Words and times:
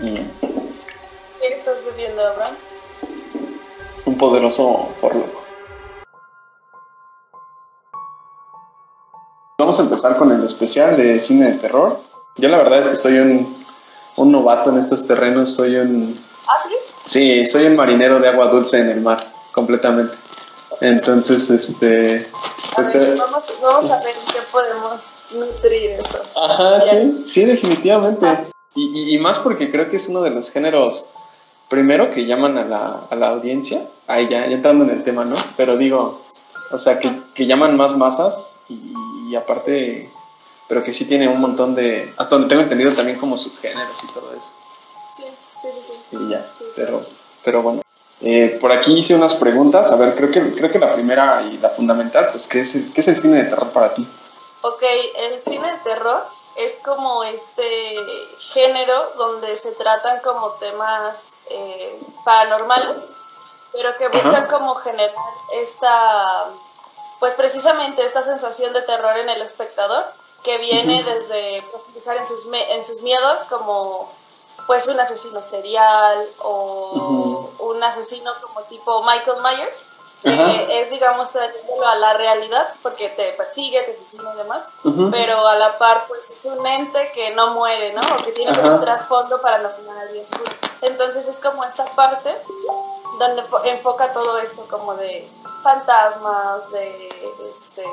¿Qué 0.00 1.48
estás 1.54 1.84
bebiendo, 1.84 2.24
Abraham? 2.24 2.54
Un 4.04 4.16
poderoso 4.16 4.90
por 5.00 5.14
loco. 5.14 5.42
Vamos 9.58 9.78
a 9.80 9.82
empezar 9.82 10.16
con 10.16 10.30
el 10.30 10.44
especial 10.44 10.96
de 10.96 11.18
cine 11.18 11.52
de 11.52 11.58
terror. 11.58 12.00
Yo 12.36 12.48
la 12.48 12.58
verdad 12.58 12.78
es 12.78 12.88
que 12.88 12.96
soy 12.96 13.18
un, 13.18 13.64
un 14.16 14.32
novato 14.32 14.70
en 14.70 14.78
estos 14.78 15.04
terrenos, 15.06 15.54
soy 15.54 15.76
un... 15.76 16.16
¿Ah, 16.46 16.56
sí? 16.58 16.76
Sí, 17.04 17.44
soy 17.44 17.66
un 17.66 17.74
marinero 17.74 18.20
de 18.20 18.28
agua 18.28 18.46
dulce 18.46 18.78
en 18.78 18.90
el 18.90 19.00
mar, 19.00 19.18
completamente. 19.52 20.16
Entonces, 20.80 21.50
este... 21.50 22.30
A 22.76 22.82
ver, 22.82 22.96
eh, 22.96 23.14
vamos, 23.18 23.58
vamos 23.60 23.90
a 23.90 23.98
ver 23.98 24.14
en 24.14 24.32
qué 24.32 24.38
podemos 24.52 25.16
nutrir 25.32 25.90
eso. 25.90 26.22
Ajá, 26.36 26.80
sí, 26.80 27.10
sí, 27.10 27.44
definitivamente. 27.44 28.48
Y, 28.78 28.90
y- 28.94 29.14
y 29.16 29.18
más 29.18 29.38
porque 29.38 29.70
creo 29.70 29.88
que 29.90 29.96
es 29.96 30.08
uno 30.08 30.20
de 30.22 30.30
los 30.30 30.50
géneros, 30.50 31.08
primero, 31.68 32.10
que 32.12 32.26
llaman 32.26 32.56
a 32.58 32.64
la, 32.64 33.06
a 33.10 33.14
la 33.16 33.28
audiencia, 33.30 33.86
ahí 34.06 34.28
ya, 34.28 34.46
ya 34.46 34.54
entrando 34.54 34.84
en 34.84 34.90
el 34.90 35.02
tema, 35.02 35.24
¿no? 35.24 35.36
Pero 35.56 35.76
digo, 35.76 36.20
o 36.70 36.78
sea, 36.78 36.98
que, 36.98 37.10
que 37.34 37.46
llaman 37.46 37.76
más 37.76 37.96
masas 37.96 38.54
y, 38.68 38.94
y 39.28 39.36
aparte, 39.36 40.10
pero 40.68 40.84
que 40.84 40.92
sí 40.92 41.04
tiene 41.06 41.28
un 41.28 41.40
montón 41.40 41.74
de, 41.74 42.12
hasta 42.16 42.34
donde 42.36 42.48
tengo 42.48 42.62
entendido 42.62 42.92
también 42.92 43.18
como 43.18 43.36
subgéneros 43.36 44.02
y 44.04 44.06
todo 44.12 44.32
eso. 44.34 44.52
Sí, 45.14 45.24
sí, 45.60 45.68
sí, 45.72 45.80
sí. 45.88 46.16
Y 46.16 46.28
ya, 46.30 46.48
Sí. 46.56 46.64
pero, 46.76 47.04
pero 47.44 47.62
bueno. 47.62 47.82
Eh, 48.20 48.58
por 48.60 48.72
aquí 48.72 48.96
hice 48.98 49.14
unas 49.14 49.34
preguntas, 49.34 49.92
a 49.92 49.96
ver, 49.96 50.14
creo 50.16 50.30
que, 50.30 50.50
creo 50.52 50.70
que 50.72 50.78
la 50.80 50.92
primera 50.92 51.42
y 51.42 51.56
la 51.58 51.70
fundamental, 51.70 52.28
pues, 52.32 52.48
¿qué 52.48 52.60
es 52.62 52.74
el, 52.74 52.92
qué 52.92 53.00
es 53.00 53.08
el 53.08 53.16
cine 53.16 53.38
de 53.38 53.44
terror 53.44 53.70
para 53.70 53.94
ti? 53.94 54.06
Ok, 54.62 54.82
el 55.30 55.40
cine 55.40 55.70
de 55.70 55.78
terror 55.84 56.24
es 56.58 56.76
como 56.84 57.22
este 57.22 57.96
género 58.38 59.12
donde 59.16 59.56
se 59.56 59.72
tratan 59.72 60.20
como 60.20 60.50
temas 60.52 61.32
eh, 61.50 62.00
paranormales, 62.24 63.10
pero 63.72 63.96
que 63.96 64.08
buscan 64.08 64.34
Ajá. 64.34 64.48
como 64.48 64.74
generar 64.74 65.14
esta, 65.52 66.46
pues 67.20 67.34
precisamente 67.34 68.04
esta 68.04 68.24
sensación 68.24 68.72
de 68.72 68.82
terror 68.82 69.16
en 69.18 69.28
el 69.28 69.40
espectador, 69.40 70.04
que 70.42 70.58
viene 70.58 71.04
desde 71.04 71.62
profundizar 71.70 72.16
en 72.16 72.26
sus, 72.26 72.48
en 72.52 72.82
sus 72.82 73.02
miedos 73.02 73.44
como 73.44 74.10
pues 74.66 74.88
un 74.88 74.98
asesino 74.98 75.42
serial 75.44 76.28
o 76.40 77.50
un 77.60 77.82
asesino 77.84 78.32
como 78.42 78.62
tipo 78.62 79.02
Michael 79.04 79.40
Myers, 79.42 79.86
que 80.22 80.30
Ajá. 80.30 80.50
es 80.72 80.90
digamos 80.90 81.30
trayéndolo 81.30 81.86
a 81.86 81.94
la 81.94 82.12
realidad 82.14 82.66
porque 82.82 83.08
te 83.10 83.32
persigue, 83.34 83.82
te 83.82 83.92
asesina 83.92 84.32
y 84.34 84.36
demás, 84.38 84.68
pero 85.12 85.46
a 85.46 85.54
la 85.56 85.78
par 85.78 86.06
pues 86.08 86.28
es 86.30 86.44
un 86.46 86.66
ente 86.66 87.12
que 87.12 87.30
no 87.34 87.54
muere, 87.54 87.92
¿no? 87.92 88.00
O 88.00 88.24
que 88.24 88.32
tiene 88.32 88.52
como 88.54 88.74
un 88.74 88.80
trasfondo 88.80 89.40
paranormal 89.40 90.16
y 90.16 90.20
oscuro. 90.20 90.50
Entonces 90.82 91.28
es 91.28 91.38
como 91.38 91.62
esta 91.64 91.84
parte 91.94 92.36
donde 93.20 93.42
fo- 93.44 93.60
enfoca 93.64 94.12
todo 94.12 94.38
esto 94.38 94.66
como 94.68 94.94
de 94.94 95.30
fantasmas, 95.62 96.70
de 96.72 97.08
este 97.52 97.84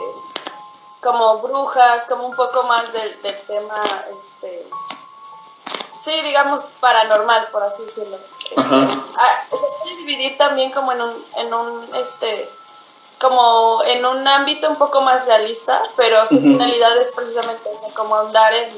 como 1.02 1.38
brujas, 1.40 2.06
como 2.10 2.26
un 2.26 2.36
poco 2.36 2.64
más 2.64 2.92
del, 2.94 3.22
del 3.22 3.40
tema 3.42 3.84
este 4.20 4.68
sí, 6.06 6.22
digamos 6.24 6.62
paranormal, 6.80 7.48
por 7.52 7.64
así 7.64 7.84
decirlo. 7.84 8.18
Este, 8.46 8.62
Ajá. 8.62 8.88
ah, 9.18 9.44
se 9.50 9.66
puede 9.82 9.96
dividir 9.98 10.38
también 10.38 10.72
como 10.72 10.92
en 10.92 11.02
un, 11.02 11.26
en 11.38 11.54
un 11.54 11.96
este 11.96 12.48
como 13.20 13.82
en 13.84 14.06
un 14.06 14.28
ámbito 14.28 14.70
un 14.70 14.76
poco 14.76 15.02
más 15.02 15.26
realista, 15.26 15.82
pero 15.96 16.28
su 16.28 16.36
Ujú. 16.36 16.44
finalidad 16.44 16.96
es 16.98 17.14
precisamente 17.16 17.72
esa, 17.74 17.88
como 17.94 18.16
andar 18.16 18.54
en, 18.54 18.70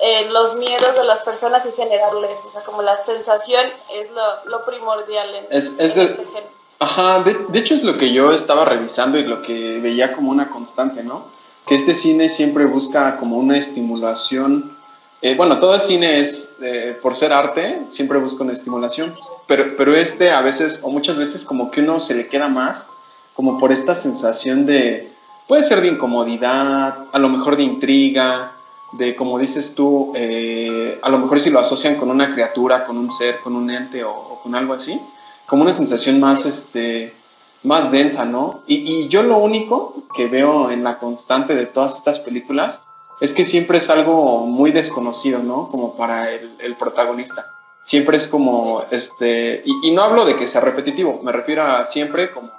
en 0.00 0.32
los 0.32 0.56
miedos 0.56 0.94
de 0.96 1.04
las 1.04 1.20
personas 1.20 1.66
y 1.66 1.72
generarles, 1.72 2.40
o 2.46 2.50
sea, 2.52 2.62
como 2.62 2.82
la 2.82 2.98
sensación 2.98 3.66
es 3.90 4.10
lo, 4.10 4.22
lo 4.44 4.64
primordial 4.64 5.34
en, 5.34 5.46
Es- 5.50 5.72
es 5.78 5.92
en 5.92 5.94
de- 5.98 6.04
este 6.04 6.26
género. 6.26 6.58
Ajá, 6.80 7.20
de, 7.24 7.34
de 7.48 7.58
hecho 7.58 7.74
es 7.74 7.82
lo 7.82 7.98
que 7.98 8.12
yo 8.12 8.30
estaba 8.32 8.64
revisando 8.64 9.18
y 9.18 9.24
lo 9.24 9.42
que 9.42 9.80
veía 9.80 10.12
como 10.12 10.30
una 10.30 10.48
constante, 10.50 11.02
¿no? 11.02 11.24
Que 11.66 11.74
este 11.74 11.94
cine 11.96 12.28
siempre 12.28 12.66
busca 12.66 13.16
como 13.16 13.36
una 13.36 13.58
estimulación. 13.58 14.77
Eh, 15.22 15.34
bueno, 15.36 15.58
todo 15.58 15.74
el 15.74 15.80
cine 15.80 16.18
es, 16.20 16.56
eh, 16.62 16.96
por 17.02 17.14
ser 17.14 17.32
arte, 17.32 17.82
siempre 17.90 18.18
busca 18.18 18.44
una 18.44 18.52
estimulación, 18.52 19.14
pero, 19.46 19.76
pero 19.76 19.96
este 19.96 20.30
a 20.30 20.40
veces, 20.42 20.80
o 20.82 20.90
muchas 20.90 21.16
veces, 21.18 21.44
como 21.44 21.70
que 21.70 21.80
uno 21.80 21.98
se 22.00 22.14
le 22.14 22.28
queda 22.28 22.48
más, 22.48 22.86
como 23.34 23.58
por 23.58 23.72
esta 23.72 23.94
sensación 23.94 24.66
de, 24.66 25.10
puede 25.46 25.62
ser 25.62 25.80
de 25.80 25.88
incomodidad, 25.88 26.98
a 27.12 27.18
lo 27.18 27.28
mejor 27.28 27.56
de 27.56 27.62
intriga, 27.62 28.52
de, 28.92 29.14
como 29.14 29.38
dices 29.38 29.74
tú, 29.74 30.12
eh, 30.14 30.98
a 31.02 31.10
lo 31.10 31.18
mejor 31.18 31.40
si 31.40 31.50
lo 31.50 31.58
asocian 31.60 31.96
con 31.96 32.10
una 32.10 32.32
criatura, 32.34 32.84
con 32.84 32.96
un 32.96 33.10
ser, 33.10 33.38
con 33.40 33.54
un 33.54 33.70
ente 33.70 34.02
o- 34.04 34.10
o 34.12 34.40
con 34.42 34.54
algo 34.54 34.72
así 34.74 35.00
como 35.46 35.62
una 35.62 35.72
sensación 35.72 36.20
más, 36.20 36.44
este, 36.44 37.14
más 37.62 37.90
densa, 37.90 38.26
¿no? 38.26 38.60
Y, 38.66 38.76
y 39.04 39.08
yo 39.08 39.22
lo 39.22 39.38
único 39.38 39.94
que 40.14 40.26
veo 40.26 40.70
en 40.70 40.84
la 40.84 40.98
constante 40.98 41.54
de 41.54 41.64
todas 41.64 41.96
estas 41.96 42.20
películas 42.20 42.82
es 43.20 43.32
que 43.32 43.44
siempre 43.44 43.78
es 43.78 43.90
algo 43.90 44.46
muy 44.46 44.72
desconocido, 44.72 45.40
¿no? 45.40 45.68
Como 45.70 45.94
para 45.94 46.30
el, 46.30 46.52
el 46.60 46.76
protagonista. 46.76 47.46
Siempre 47.82 48.16
es 48.16 48.26
como, 48.26 48.82
este, 48.90 49.62
y, 49.64 49.88
y 49.88 49.90
no 49.92 50.02
hablo 50.02 50.24
de 50.24 50.36
que 50.36 50.46
sea 50.46 50.60
repetitivo, 50.60 51.20
me 51.22 51.32
refiero 51.32 51.62
a 51.62 51.84
siempre 51.86 52.30
como, 52.30 52.50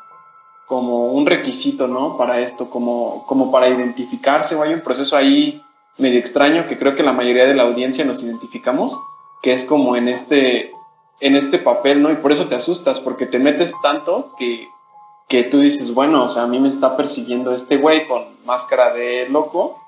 como 0.65 1.07
un 1.13 1.25
requisito, 1.25 1.87
¿no? 1.87 2.17
Para 2.17 2.39
esto, 2.39 2.69
como, 2.69 3.25
como 3.25 3.51
para 3.51 3.69
identificarse, 3.69 4.55
o 4.55 4.63
hay 4.63 4.73
un 4.73 4.81
proceso 4.81 5.17
ahí 5.17 5.63
medio 5.97 6.19
extraño 6.19 6.67
que 6.67 6.77
creo 6.77 6.95
que 6.95 7.03
la 7.03 7.13
mayoría 7.13 7.45
de 7.45 7.53
la 7.53 7.63
audiencia 7.63 8.05
nos 8.05 8.23
identificamos, 8.23 8.99
que 9.41 9.53
es 9.53 9.65
como 9.65 9.95
en 9.95 10.07
este, 10.07 10.71
en 11.19 11.35
este 11.35 11.57
papel, 11.57 12.01
¿no? 12.01 12.11
Y 12.11 12.15
por 12.17 12.31
eso 12.31 12.47
te 12.47 12.55
asustas, 12.55 12.99
porque 12.99 13.25
te 13.25 13.39
metes 13.39 13.73
tanto 13.81 14.33
que, 14.37 14.67
que 15.27 15.43
tú 15.43 15.59
dices, 15.59 15.93
bueno, 15.93 16.23
o 16.23 16.29
sea, 16.29 16.43
a 16.43 16.47
mí 16.47 16.59
me 16.59 16.69
está 16.69 16.95
persiguiendo 16.95 17.51
este 17.51 17.77
güey 17.77 18.07
con 18.07 18.25
máscara 18.45 18.93
de 18.93 19.27
loco, 19.29 19.78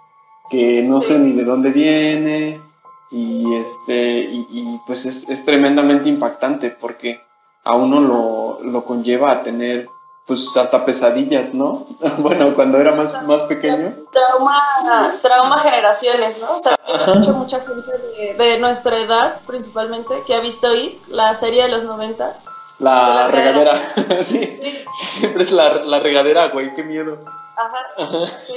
que 0.51 0.83
no 0.83 0.99
Sí. 1.01 1.07
sé 1.13 1.19
ni 1.19 1.31
de 1.31 1.43
dónde 1.45 1.69
viene, 1.69 2.61
y 3.09 3.53
este, 3.55 4.19
y, 4.19 4.47
y, 4.51 4.79
pues 4.85 5.05
es, 5.05 5.27
es 5.29 5.43
tremendamente 5.43 6.07
impactante, 6.09 6.69
porque 6.69 7.19
a 7.63 7.73
uno 7.75 7.99
lo, 7.99 8.59
lo 8.63 8.83
conlleva 8.85 9.31
a 9.31 9.43
tener, 9.43 9.87
pues 10.27 10.55
hasta 10.55 10.85
pesadillas, 10.85 11.53
¿no? 11.53 11.87
bueno, 12.19 12.53
cuando 12.55 12.77
era 12.79 12.93
más, 12.95 13.21
más 13.25 13.43
pequeño. 13.43 13.93
Trauma, 14.11 15.13
trauma 15.21 15.57
generaciones, 15.59 16.39
¿no? 16.41 16.53
O 16.55 16.59
sea, 16.59 16.73
Ajá. 16.87 17.11
escucho 17.11 17.33
mucha 17.33 17.59
gente 17.59 17.97
de, 18.17 18.33
de 18.35 18.59
nuestra 18.59 18.97
edad, 18.97 19.35
principalmente, 19.47 20.15
que 20.27 20.35
ha 20.35 20.39
visto 20.39 20.73
IT, 20.75 21.07
la 21.09 21.33
serie 21.33 21.63
de 21.63 21.69
los 21.69 21.83
90. 21.85 22.39
La, 22.79 23.07
De 23.07 23.13
la 23.13 23.27
regadera, 23.27 23.93
Sí, 24.23 24.49
siempre 24.91 25.43
es 25.43 25.51
la, 25.51 25.75
la 25.85 25.99
regadera, 25.99 26.49
güey, 26.49 26.73
qué 26.73 26.83
miedo. 26.83 27.17
ajá, 27.57 27.77
Ajá. 28.25 28.39
sí. 28.39 28.53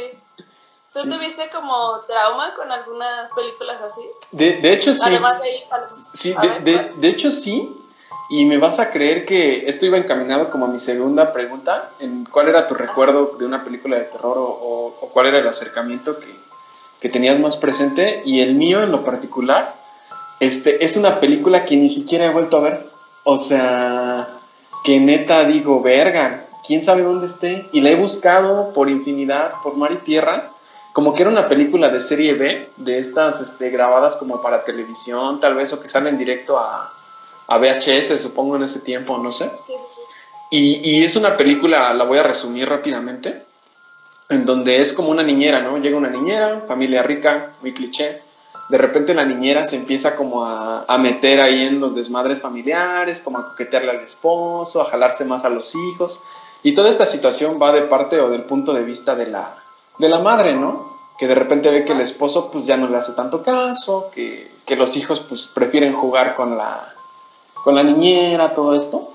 ¿Tú 0.94 1.00
Sí. 1.00 1.10
tuviste 1.10 1.50
como 1.50 2.00
trauma 2.08 2.54
con 2.54 2.70
algunas 2.70 3.30
películas 3.32 3.82
así? 3.82 4.02
De, 4.30 4.54
de 4.58 4.72
hecho, 4.72 4.94
sí. 4.94 5.00
Además 5.04 5.40
de 5.42 5.48
Sí, 6.14 6.34
de, 6.40 6.48
ver, 6.48 6.62
de- 6.62 6.92
de 6.96 7.08
hecho 7.08 7.30
sí. 7.32 7.76
Y 8.30 8.46
me 8.46 8.56
vas 8.58 8.78
a 8.80 8.90
creer 8.90 9.26
que 9.26 9.68
esto 9.68 9.84
iba 9.84 9.98
encaminado 9.98 10.50
como 10.50 10.64
a 10.64 10.68
mi 10.68 10.78
segunda 10.78 11.32
pregunta, 11.32 11.90
en 11.98 12.24
cuál 12.24 12.48
era 12.48 12.66
tu 12.66 12.74
recuerdo 12.74 13.34
de 13.38 13.44
una 13.44 13.62
película 13.64 13.98
de 13.98 14.04
terror 14.04 14.38
o, 14.38 14.44
o- 14.44 14.96
o 15.00 15.08
cuál 15.10 15.26
era 15.26 15.40
el 15.40 15.46
acercamiento 15.48 16.18
que, 16.18 16.34
que 17.00 17.08
tenías 17.10 17.38
más 17.38 17.56
presente. 17.58 18.22
Y 18.24 18.40
el 18.40 18.54
mío 18.54 18.82
en 18.82 18.92
lo 18.92 19.04
particular, 19.04 19.74
este, 20.40 20.84
es 20.84 20.96
una 20.96 21.20
película 21.20 21.64
que 21.64 21.76
ni 21.76 21.90
siquiera 21.90 22.24
he 22.26 22.30
vuelto 22.30 22.56
a 22.56 22.60
ver. 22.60 22.86
O 23.24 23.36
sea, 23.36 24.28
que 24.84 25.00
neta 25.00 25.44
digo, 25.44 25.82
verga, 25.82 26.46
quién 26.66 26.82
sabe 26.84 27.02
dónde 27.02 27.26
esté. 27.26 27.68
Y 27.72 27.80
la 27.82 27.90
he 27.90 27.96
buscado 27.96 28.72
por 28.72 28.88
infinidad, 28.88 29.54
por 29.62 29.76
mar 29.76 29.92
y 29.92 29.96
tierra. 29.96 30.50
Como 30.94 31.12
que 31.12 31.22
era 31.22 31.30
una 31.32 31.48
película 31.48 31.88
de 31.88 32.00
serie 32.00 32.34
B, 32.34 32.70
de 32.76 32.98
estas 33.00 33.40
este, 33.40 33.68
grabadas 33.68 34.16
como 34.16 34.40
para 34.40 34.62
televisión, 34.62 35.40
tal 35.40 35.56
vez, 35.56 35.72
o 35.72 35.80
que 35.80 35.88
salen 35.88 36.16
directo 36.16 36.56
a, 36.56 36.92
a 37.48 37.58
VHS, 37.58 38.20
supongo 38.22 38.54
en 38.54 38.62
ese 38.62 38.78
tiempo, 38.78 39.18
no 39.18 39.32
sé. 39.32 39.46
Sí, 39.66 39.72
sí, 39.76 39.86
sí. 39.96 40.00
Y, 40.52 40.98
y 40.98 41.04
es 41.04 41.16
una 41.16 41.36
película, 41.36 41.92
la 41.94 42.04
voy 42.04 42.18
a 42.18 42.22
resumir 42.22 42.68
rápidamente, 42.68 43.42
en 44.28 44.46
donde 44.46 44.78
es 44.78 44.92
como 44.92 45.10
una 45.10 45.24
niñera, 45.24 45.60
¿no? 45.62 45.78
Llega 45.78 45.96
una 45.96 46.10
niñera, 46.10 46.62
familia 46.68 47.02
rica, 47.02 47.54
muy 47.60 47.74
cliché. 47.74 48.22
De 48.68 48.78
repente 48.78 49.14
la 49.14 49.24
niñera 49.24 49.64
se 49.64 49.74
empieza 49.74 50.14
como 50.14 50.44
a, 50.44 50.84
a 50.84 50.96
meter 50.98 51.40
ahí 51.40 51.62
en 51.62 51.80
los 51.80 51.96
desmadres 51.96 52.40
familiares, 52.40 53.20
como 53.20 53.38
a 53.38 53.46
coquetearle 53.46 53.90
al 53.90 54.00
esposo, 54.00 54.80
a 54.80 54.84
jalarse 54.84 55.24
más 55.24 55.44
a 55.44 55.48
los 55.48 55.74
hijos. 55.74 56.22
Y 56.62 56.72
toda 56.72 56.88
esta 56.88 57.04
situación 57.04 57.58
va 57.60 57.72
de 57.72 57.82
parte 57.82 58.20
o 58.20 58.30
del 58.30 58.44
punto 58.44 58.72
de 58.72 58.84
vista 58.84 59.16
de 59.16 59.26
la, 59.26 59.63
de 59.98 60.08
la 60.08 60.20
madre, 60.20 60.54
¿no? 60.54 60.94
Que 61.18 61.26
de 61.26 61.34
repente 61.34 61.70
ve 61.70 61.84
que 61.84 61.92
el 61.92 62.00
esposo 62.00 62.50
pues 62.50 62.66
ya 62.66 62.76
no 62.76 62.88
le 62.88 62.96
hace 62.96 63.12
tanto 63.12 63.42
caso, 63.42 64.10
que, 64.14 64.50
que 64.66 64.76
los 64.76 64.96
hijos 64.96 65.20
pues 65.20 65.46
prefieren 65.46 65.92
jugar 65.92 66.34
con 66.34 66.56
la, 66.56 66.92
con 67.62 67.74
la 67.74 67.82
niñera, 67.82 68.54
todo 68.54 68.74
esto. 68.74 69.10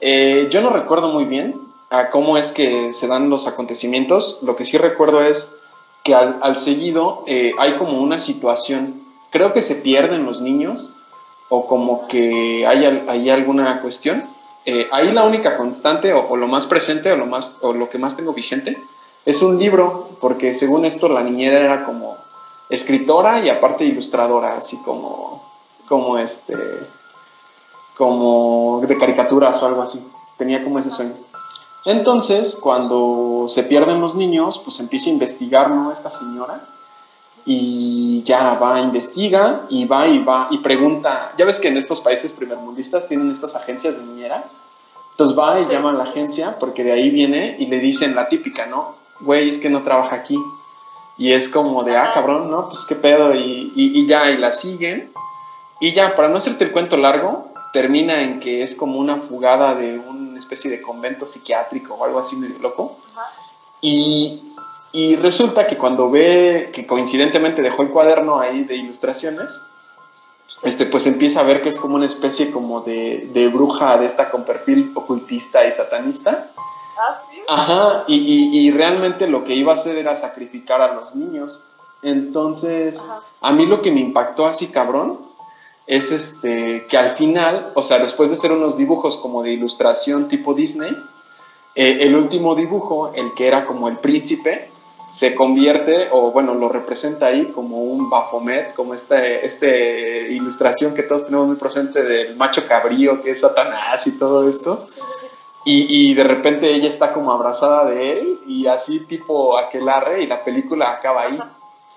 Eh, 0.00 0.48
yo 0.50 0.60
no 0.60 0.70
recuerdo 0.70 1.08
muy 1.08 1.24
bien 1.24 1.60
a 1.90 2.10
cómo 2.10 2.38
es 2.38 2.52
que 2.52 2.92
se 2.92 3.08
dan 3.08 3.30
los 3.30 3.46
acontecimientos. 3.46 4.38
Lo 4.42 4.56
que 4.56 4.64
sí 4.64 4.78
recuerdo 4.78 5.22
es 5.22 5.54
que 6.04 6.14
al, 6.14 6.38
al 6.42 6.56
seguido 6.56 7.24
eh, 7.26 7.52
hay 7.58 7.72
como 7.72 8.00
una 8.00 8.18
situación. 8.18 9.02
Creo 9.30 9.52
que 9.52 9.62
se 9.62 9.74
pierden 9.74 10.24
los 10.24 10.40
niños 10.40 10.92
o 11.48 11.66
como 11.66 12.06
que 12.06 12.66
hay, 12.66 12.84
hay 13.06 13.28
alguna 13.28 13.82
cuestión. 13.82 14.24
Eh, 14.64 14.88
ahí 14.92 15.10
la 15.10 15.24
única 15.24 15.56
constante 15.56 16.12
o, 16.12 16.36
lo 16.36 16.46
más 16.46 16.66
presente 16.66 17.10
o 17.12 17.16
lo, 17.16 17.26
más, 17.26 17.56
o 17.60 17.72
lo 17.72 17.90
que 17.90 17.98
más 17.98 18.16
tengo 18.16 18.32
vigente 18.32 18.78
es 19.24 19.42
un 19.42 19.58
libro, 19.58 20.08
porque 20.20 20.54
según 20.54 20.84
esto 20.84 21.08
la 21.08 21.22
niñera 21.22 21.60
era 21.60 21.84
como 21.84 22.16
escritora 22.68 23.44
y 23.44 23.48
aparte 23.48 23.84
ilustradora, 23.84 24.56
así 24.56 24.76
como, 24.82 25.42
como 25.88 26.18
este, 26.18 26.56
como 27.96 28.80
de 28.86 28.98
caricaturas 28.98 29.62
o 29.62 29.66
algo 29.66 29.82
así. 29.82 30.04
Tenía 30.36 30.64
como 30.64 30.78
ese 30.78 30.90
sueño. 30.90 31.14
Entonces, 31.84 32.56
cuando 32.56 33.46
se 33.48 33.62
pierden 33.62 34.00
los 34.00 34.14
niños, 34.14 34.58
pues 34.58 34.80
empieza 34.80 35.10
a 35.10 35.12
investigar, 35.12 35.70
¿no? 35.70 35.92
Esta 35.92 36.10
señora 36.10 36.60
y 37.44 38.22
ya 38.22 38.54
va, 38.54 38.80
investiga 38.80 39.62
y 39.70 39.84
va 39.86 40.06
y 40.06 40.18
va 40.18 40.48
y 40.50 40.58
pregunta. 40.58 41.32
Ya 41.38 41.44
ves 41.44 41.58
que 41.58 41.68
en 41.68 41.76
estos 41.76 42.00
países 42.00 42.32
primermundistas 42.32 43.08
tienen 43.08 43.30
estas 43.30 43.54
agencias 43.56 43.96
de 43.96 44.04
niñera. 44.04 44.44
Entonces 45.12 45.38
va 45.38 45.58
y 45.60 45.64
llama 45.64 45.90
a 45.90 45.94
la 45.94 46.04
agencia 46.04 46.58
porque 46.58 46.84
de 46.84 46.92
ahí 46.92 47.10
viene 47.10 47.56
y 47.58 47.66
le 47.66 47.78
dicen 47.78 48.14
la 48.14 48.28
típica, 48.28 48.66
¿no? 48.66 48.99
Güey, 49.20 49.50
es 49.50 49.58
que 49.58 49.70
no 49.70 49.82
trabaja 49.82 50.16
aquí. 50.16 50.38
Y 51.16 51.32
es 51.32 51.48
como 51.48 51.84
de, 51.84 51.96
ah, 51.96 52.10
cabrón, 52.14 52.50
¿no? 52.50 52.68
Pues 52.68 52.86
qué 52.86 52.94
pedo. 52.94 53.34
Y, 53.34 53.72
y, 53.74 54.06
ya, 54.06 54.30
y 54.30 54.38
la 54.38 54.52
siguen. 54.52 55.12
Y 55.80 55.92
ya, 55.92 56.14
para 56.14 56.28
no 56.28 56.36
hacerte 56.36 56.64
el 56.64 56.72
cuento 56.72 56.96
largo, 56.96 57.52
termina 57.72 58.22
en 58.22 58.40
que 58.40 58.62
es 58.62 58.74
como 58.74 58.98
una 58.98 59.18
fugada 59.18 59.74
de 59.74 59.98
una 59.98 60.38
especie 60.38 60.70
de 60.70 60.80
convento 60.80 61.26
psiquiátrico 61.26 61.94
o 61.94 62.04
algo 62.04 62.18
así 62.18 62.36
medio 62.36 62.58
loco. 62.58 62.98
Y 63.80 64.50
y 64.92 65.16
resulta 65.16 65.66
que 65.66 65.78
cuando 65.78 66.10
ve 66.10 66.70
que 66.72 66.86
coincidentemente 66.86 67.62
dejó 67.62 67.82
el 67.82 67.90
cuaderno 67.90 68.40
ahí 68.40 68.64
de 68.64 68.76
ilustraciones, 68.76 69.60
este, 70.64 70.84
pues 70.84 71.06
empieza 71.06 71.40
a 71.40 71.44
ver 71.44 71.62
que 71.62 71.68
es 71.68 71.78
como 71.78 71.94
una 71.94 72.06
especie 72.06 72.50
como 72.50 72.80
de, 72.80 73.30
de 73.32 73.48
bruja 73.48 73.96
de 73.98 74.06
esta 74.06 74.30
con 74.30 74.44
perfil 74.44 74.90
ocultista 74.94 75.64
y 75.64 75.72
satanista. 75.72 76.50
Ah, 76.98 77.12
sí. 77.12 77.40
Ajá, 77.48 78.04
y, 78.06 78.16
y, 78.16 78.58
y, 78.58 78.70
realmente 78.70 79.26
lo 79.26 79.44
que 79.44 79.54
iba 79.54 79.72
a 79.72 79.74
hacer 79.74 79.96
era 79.96 80.14
sacrificar 80.14 80.80
a 80.82 80.94
los 80.94 81.14
niños. 81.14 81.64
Entonces, 82.02 83.04
a 83.40 83.52
mí 83.52 83.66
lo 83.66 83.82
que 83.82 83.90
me 83.90 84.00
impactó 84.00 84.46
así 84.46 84.68
cabrón 84.68 85.18
es 85.86 86.12
este 86.12 86.86
que 86.88 86.96
al 86.96 87.16
final, 87.16 87.72
o 87.74 87.82
sea, 87.82 87.98
después 87.98 88.30
de 88.30 88.34
hacer 88.34 88.52
unos 88.52 88.76
dibujos 88.76 89.18
como 89.18 89.42
de 89.42 89.52
ilustración 89.52 90.28
tipo 90.28 90.54
Disney, 90.54 90.96
eh, 91.74 91.98
el 92.00 92.16
último 92.16 92.54
dibujo, 92.54 93.12
el 93.14 93.34
que 93.34 93.46
era 93.46 93.66
como 93.66 93.88
el 93.88 93.98
príncipe, 93.98 94.70
se 95.10 95.34
convierte, 95.34 96.08
o 96.12 96.30
bueno, 96.30 96.54
lo 96.54 96.68
representa 96.68 97.26
ahí 97.26 97.46
como 97.46 97.82
un 97.82 98.08
Baphomet, 98.08 98.74
como 98.74 98.94
esta 98.94 99.26
este 99.26 100.30
ilustración 100.30 100.94
que 100.94 101.02
todos 101.02 101.24
tenemos 101.24 101.48
muy 101.48 101.56
presente 101.56 102.02
del 102.02 102.36
macho 102.36 102.66
cabrío 102.66 103.20
que 103.20 103.32
es 103.32 103.40
Satanás 103.40 104.06
y 104.06 104.16
todo 104.16 104.48
esto. 104.48 104.86
Y, 105.64 106.10
y, 106.10 106.14
de 106.14 106.24
repente 106.24 106.74
ella 106.74 106.88
está 106.88 107.12
como 107.12 107.32
abrazada 107.32 107.84
de 107.84 108.12
él 108.12 108.40
y 108.46 108.66
así 108.66 109.00
tipo 109.00 109.58
aquelarre 109.58 110.22
y 110.22 110.26
la 110.26 110.42
película 110.42 110.90
acaba 110.90 111.22
ahí. 111.22 111.38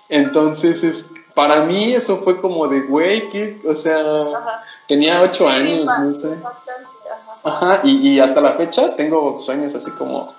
Entonces, 0.08 0.84
es, 0.84 1.12
para 1.34 1.62
mí 1.64 1.94
eso 1.94 2.18
fue 2.18 2.40
como 2.40 2.68
de, 2.68 2.82
güey, 2.82 3.30
que, 3.30 3.62
o 3.66 3.74
sea, 3.74 4.26
tenía 4.86 5.22
ocho 5.22 5.48
años, 5.48 5.88
no 5.98 6.12
sé. 6.12 6.38
Ajá, 7.42 7.80
y, 7.84 8.08
y 8.08 8.20
hasta 8.20 8.40
la 8.40 8.52
fecha 8.52 8.94
tengo 8.96 9.38
sueños 9.38 9.74
así 9.74 9.90
como 9.92 10.34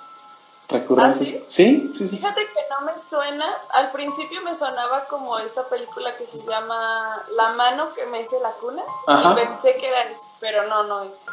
recurrentes. 0.67 1.21
¿Ah, 1.21 1.43
sí? 1.47 1.89
sí? 1.93 2.07
sí, 2.07 2.17
Fíjate 2.17 2.41
que 2.41 2.59
no 2.69 2.85
me 2.85 2.97
suena, 2.97 3.45
al 3.73 3.91
principio 3.91 4.41
me 4.41 4.55
sonaba 4.55 5.05
como 5.05 5.37
esta 5.37 5.63
película 5.67 6.15
que 6.17 6.25
se 6.25 6.39
llama 6.43 7.23
La 7.31 7.49
mano 7.49 7.93
que 7.93 8.05
me 8.05 8.21
hice 8.21 8.39
la 8.39 8.51
cuna 8.51 8.83
y 9.07 9.35
pensé 9.35 9.75
que 9.77 9.87
era 9.87 9.99
pero 10.39 10.67
no, 10.67 10.83
no 10.83 11.03
es. 11.03 11.23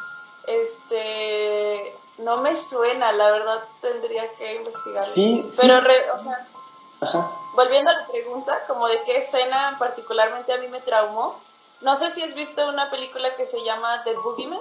Este, 0.46 1.94
no 2.18 2.38
me 2.38 2.56
suena, 2.56 3.12
la 3.12 3.30
verdad 3.30 3.60
tendría 3.80 4.30
que 4.34 4.56
investigar. 4.56 5.02
Sí, 5.02 5.48
pero 5.60 5.80
o 6.14 6.18
sea, 6.18 6.46
volviendo 7.54 7.90
a 7.90 7.94
la 7.94 8.06
pregunta, 8.06 8.64
como 8.66 8.88
de 8.88 9.02
qué 9.04 9.18
escena 9.18 9.76
particularmente 9.78 10.52
a 10.52 10.58
mí 10.58 10.68
me 10.68 10.80
traumó. 10.80 11.36
No 11.80 11.96
sé 11.96 12.10
si 12.10 12.22
has 12.22 12.34
visto 12.34 12.68
una 12.68 12.90
película 12.90 13.34
que 13.34 13.44
se 13.44 13.64
llama 13.64 14.02
The 14.04 14.14
Boogeyman. 14.14 14.60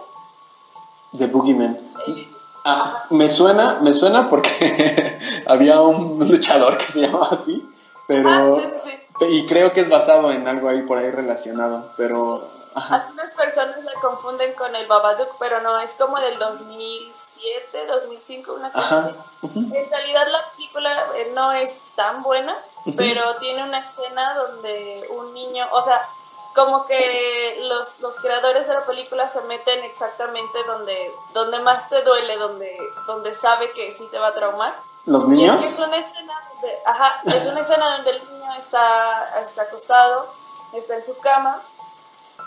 The 1.18 1.28
Boogeyman. 1.28 1.94
Eh, 2.08 2.28
Ah, 2.64 3.06
me 3.10 3.28
suena, 3.30 3.80
me 3.82 3.92
suena 3.92 4.30
porque 4.30 5.20
había 5.48 5.82
un 5.82 6.28
luchador 6.28 6.78
que 6.78 6.88
se 6.88 7.02
llamaba 7.02 7.30
así, 7.32 7.68
pero 8.08 8.30
ah, 8.30 8.52
sí, 8.56 8.62
sí, 8.62 8.92
sí. 9.20 9.26
y 9.30 9.48
creo 9.48 9.74
que 9.74 9.82
es 9.82 9.90
basado 9.90 10.32
en 10.32 10.48
algo 10.48 10.70
ahí 10.70 10.84
por 10.84 11.00
ahí 11.00 11.10
relacionado, 11.10 11.92
pero 11.98 12.48
algunas 12.74 13.32
personas 13.32 13.84
la 13.84 13.94
confunden 14.00 14.54
con 14.54 14.74
el 14.76 14.88
Babadook, 14.88 15.36
pero 15.40 15.62
no, 15.62 15.80
es 15.80 15.94
como 15.96 16.20
del 16.20 16.40
2007, 16.40 17.86
2005, 17.86 18.54
una 18.54 18.72
cosa 18.72 18.98
así. 18.98 19.16
En 19.44 19.90
realidad 19.90 20.28
la 20.32 20.52
película 20.56 21.08
eh, 21.16 21.32
no 21.34 21.52
es 21.52 21.84
tan 21.96 22.24
buena, 22.24 22.58
pero 22.96 23.36
tiene 23.38 23.64
una 23.64 23.80
escena 23.80 24.36
donde 24.36 25.06
un 25.10 25.34
niño, 25.34 25.68
o 25.72 25.82
sea, 25.82 26.08
como 26.56 26.86
que 26.86 27.60
los, 27.64 28.00
los, 28.00 28.20
creadores 28.20 28.68
de 28.68 28.74
la 28.74 28.86
película 28.86 29.28
se 29.28 29.42
meten 29.44 29.84
exactamente 29.84 30.64
donde, 30.66 31.14
donde 31.34 31.60
más 31.60 31.90
te 31.90 32.02
duele, 32.04 32.38
donde, 32.38 32.78
donde 33.06 33.34
sabe 33.34 33.72
que 33.72 33.92
sí 33.92 34.08
te 34.12 34.20
va 34.20 34.28
a 34.28 34.34
traumar. 34.34 34.76
¿Los 35.06 35.28
niños? 35.28 35.56
Y 35.56 35.56
es 35.56 35.62
que 35.62 35.68
es 35.68 35.88
una 35.88 35.98
escena 35.98 36.34
donde, 36.52 36.80
ajá, 36.86 37.22
es 37.26 37.46
una 37.46 37.62
escena 37.62 37.96
donde 37.96 38.12
el 38.12 38.32
niño 38.32 38.54
está, 38.56 39.42
está 39.42 39.64
acostado, 39.64 40.34
está 40.74 40.96
en 40.96 41.06
su 41.06 41.18
cama 41.20 41.62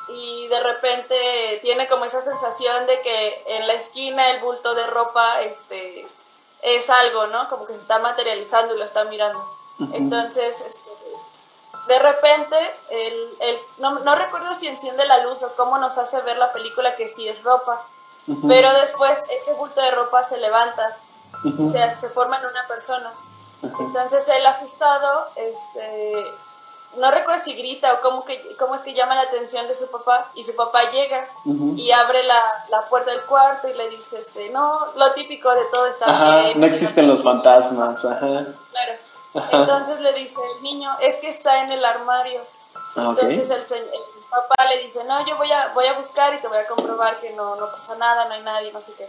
y 0.08 0.48
de 0.48 0.60
repente 0.60 1.58
tiene 1.62 1.88
como 1.88 2.04
esa 2.04 2.20
sensación 2.20 2.86
de 2.86 3.00
que 3.00 3.42
en 3.46 3.66
la 3.66 3.74
esquina 3.74 4.30
el 4.30 4.40
bulto 4.40 4.74
de 4.74 4.86
ropa 4.86 5.40
este, 5.40 6.06
es 6.62 6.90
algo, 6.90 7.26
¿no? 7.28 7.48
Como 7.48 7.66
que 7.66 7.72
se 7.72 7.80
está 7.80 7.98
materializando 7.98 8.74
y 8.74 8.78
lo 8.78 8.84
está 8.84 9.04
mirando. 9.04 9.42
Entonces, 9.92 10.60
este, 10.60 10.90
de 11.88 11.98
repente, 11.98 12.56
el, 12.90 13.36
el, 13.40 13.58
no, 13.78 13.98
no, 14.00 14.14
recuerdo 14.14 14.54
si 14.54 14.68
enciende 14.68 15.04
la 15.06 15.24
luz 15.24 15.42
o 15.42 15.54
cómo 15.56 15.78
nos 15.78 15.98
hace 15.98 16.20
ver 16.22 16.38
la 16.38 16.52
película 16.52 16.96
que 16.96 17.08
sí 17.08 17.28
es 17.28 17.42
ropa, 17.42 17.86
pero 18.48 18.72
después 18.74 19.22
ese 19.30 19.54
bulto 19.54 19.80
de 19.80 19.90
ropa 19.90 20.22
se 20.22 20.38
levanta, 20.38 20.96
y 21.42 21.66
se, 21.66 21.90
se 21.90 22.08
forma 22.08 22.38
en 22.38 22.46
una 22.46 22.66
persona. 22.66 23.12
Entonces 23.62 24.28
él 24.28 24.46
asustado, 24.46 25.28
este, 25.36 26.32
no 26.96 27.10
recuerdo 27.10 27.40
si 27.42 27.54
grita 27.54 27.92
o 27.94 28.00
cómo, 28.00 28.24
que, 28.24 28.56
cómo 28.58 28.74
es 28.74 28.82
que 28.82 28.94
llama 28.94 29.14
la 29.14 29.22
atención 29.22 29.66
de 29.68 29.74
su 29.74 29.90
papá 29.90 30.30
y 30.34 30.42
su 30.42 30.54
papá 30.56 30.90
llega 30.90 31.28
y 31.44 31.90
abre 31.90 32.22
la, 32.24 32.40
la, 32.70 32.88
puerta 32.88 33.10
del 33.10 33.22
cuarto 33.22 33.68
y 33.68 33.74
le 33.74 33.88
dice, 33.88 34.18
este, 34.18 34.50
no, 34.50 34.86
lo 34.96 35.12
típico 35.12 35.52
de 35.54 35.64
todo 35.70 35.86
está 35.86 36.42
bien. 36.42 36.60
No 36.60 36.66
existen 36.66 37.08
los 37.08 37.22
fantasmas. 37.22 38.04
Ajá. 38.04 38.18
Claro. 38.20 38.98
Entonces 39.34 40.00
le 40.00 40.12
dice 40.12 40.40
el 40.56 40.62
niño, 40.62 40.96
es 41.00 41.16
que 41.16 41.28
está 41.28 41.62
en 41.62 41.72
el 41.72 41.84
armario. 41.84 42.42
Ah, 42.96 43.06
Entonces 43.08 43.50
el, 43.50 43.90
papá 44.30 44.68
le 44.68 44.82
dice, 44.82 45.04
no, 45.04 45.24
yo 45.26 45.36
voy 45.36 45.50
a, 45.50 45.68
voy 45.74 45.86
a 45.86 45.94
buscar 45.94 46.34
y 46.34 46.38
te 46.38 46.48
voy 46.48 46.58
a 46.58 46.66
comprobar 46.66 47.20
que 47.20 47.32
no, 47.34 47.56
no 47.56 47.70
pasa 47.70 47.96
nada, 47.96 48.26
no 48.26 48.34
hay 48.34 48.42
nadie, 48.42 48.72
no 48.72 48.80
sé 48.80 48.94
qué. 48.94 49.08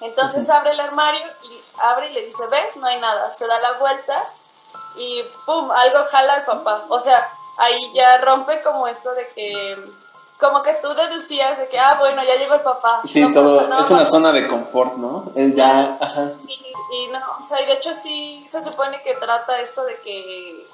Entonces 0.00 0.48
abre 0.48 0.70
el 0.70 0.80
armario 0.80 1.26
y 1.42 1.60
abre 1.82 2.10
y 2.10 2.14
le 2.14 2.26
dice, 2.26 2.46
¿ves? 2.48 2.76
No 2.76 2.86
hay 2.86 3.00
nada. 3.00 3.30
Se 3.32 3.46
da 3.46 3.58
la 3.60 3.72
vuelta 3.72 4.24
y 4.98 5.24
¡pum! 5.46 5.70
Algo 5.70 6.04
jala 6.10 6.34
al 6.34 6.44
papá. 6.44 6.84
O 6.88 6.98
sea, 7.00 7.30
ahí 7.56 7.92
ya 7.94 8.18
rompe 8.18 8.60
como 8.62 8.86
esto 8.86 9.14
de 9.14 9.28
que 9.28 9.76
como 10.38 10.62
que 10.62 10.72
tú 10.74 10.88
deducías 10.94 11.58
de 11.58 11.68
que, 11.68 11.78
ah, 11.78 11.96
bueno, 11.98 12.22
ya 12.22 12.36
llegó 12.36 12.54
el 12.54 12.60
papá. 12.60 13.00
Sí, 13.04 13.20
todo, 13.32 13.80
es 13.80 13.90
una 13.90 14.04
zona 14.04 14.32
de 14.32 14.46
confort, 14.46 14.94
¿no? 14.94 15.32
Él 15.34 15.54
ya, 15.54 15.98
ajá. 16.00 16.32
Y, 16.46 17.08
no, 17.08 17.18
o 17.38 17.42
sea, 17.42 17.60
y 17.60 17.66
de 17.66 17.72
hecho 17.72 17.92
sí 17.92 18.44
se 18.46 18.62
supone 18.62 19.02
que 19.02 19.14
trata 19.14 19.60
esto 19.60 19.84
de 19.84 19.96
que 20.00 20.66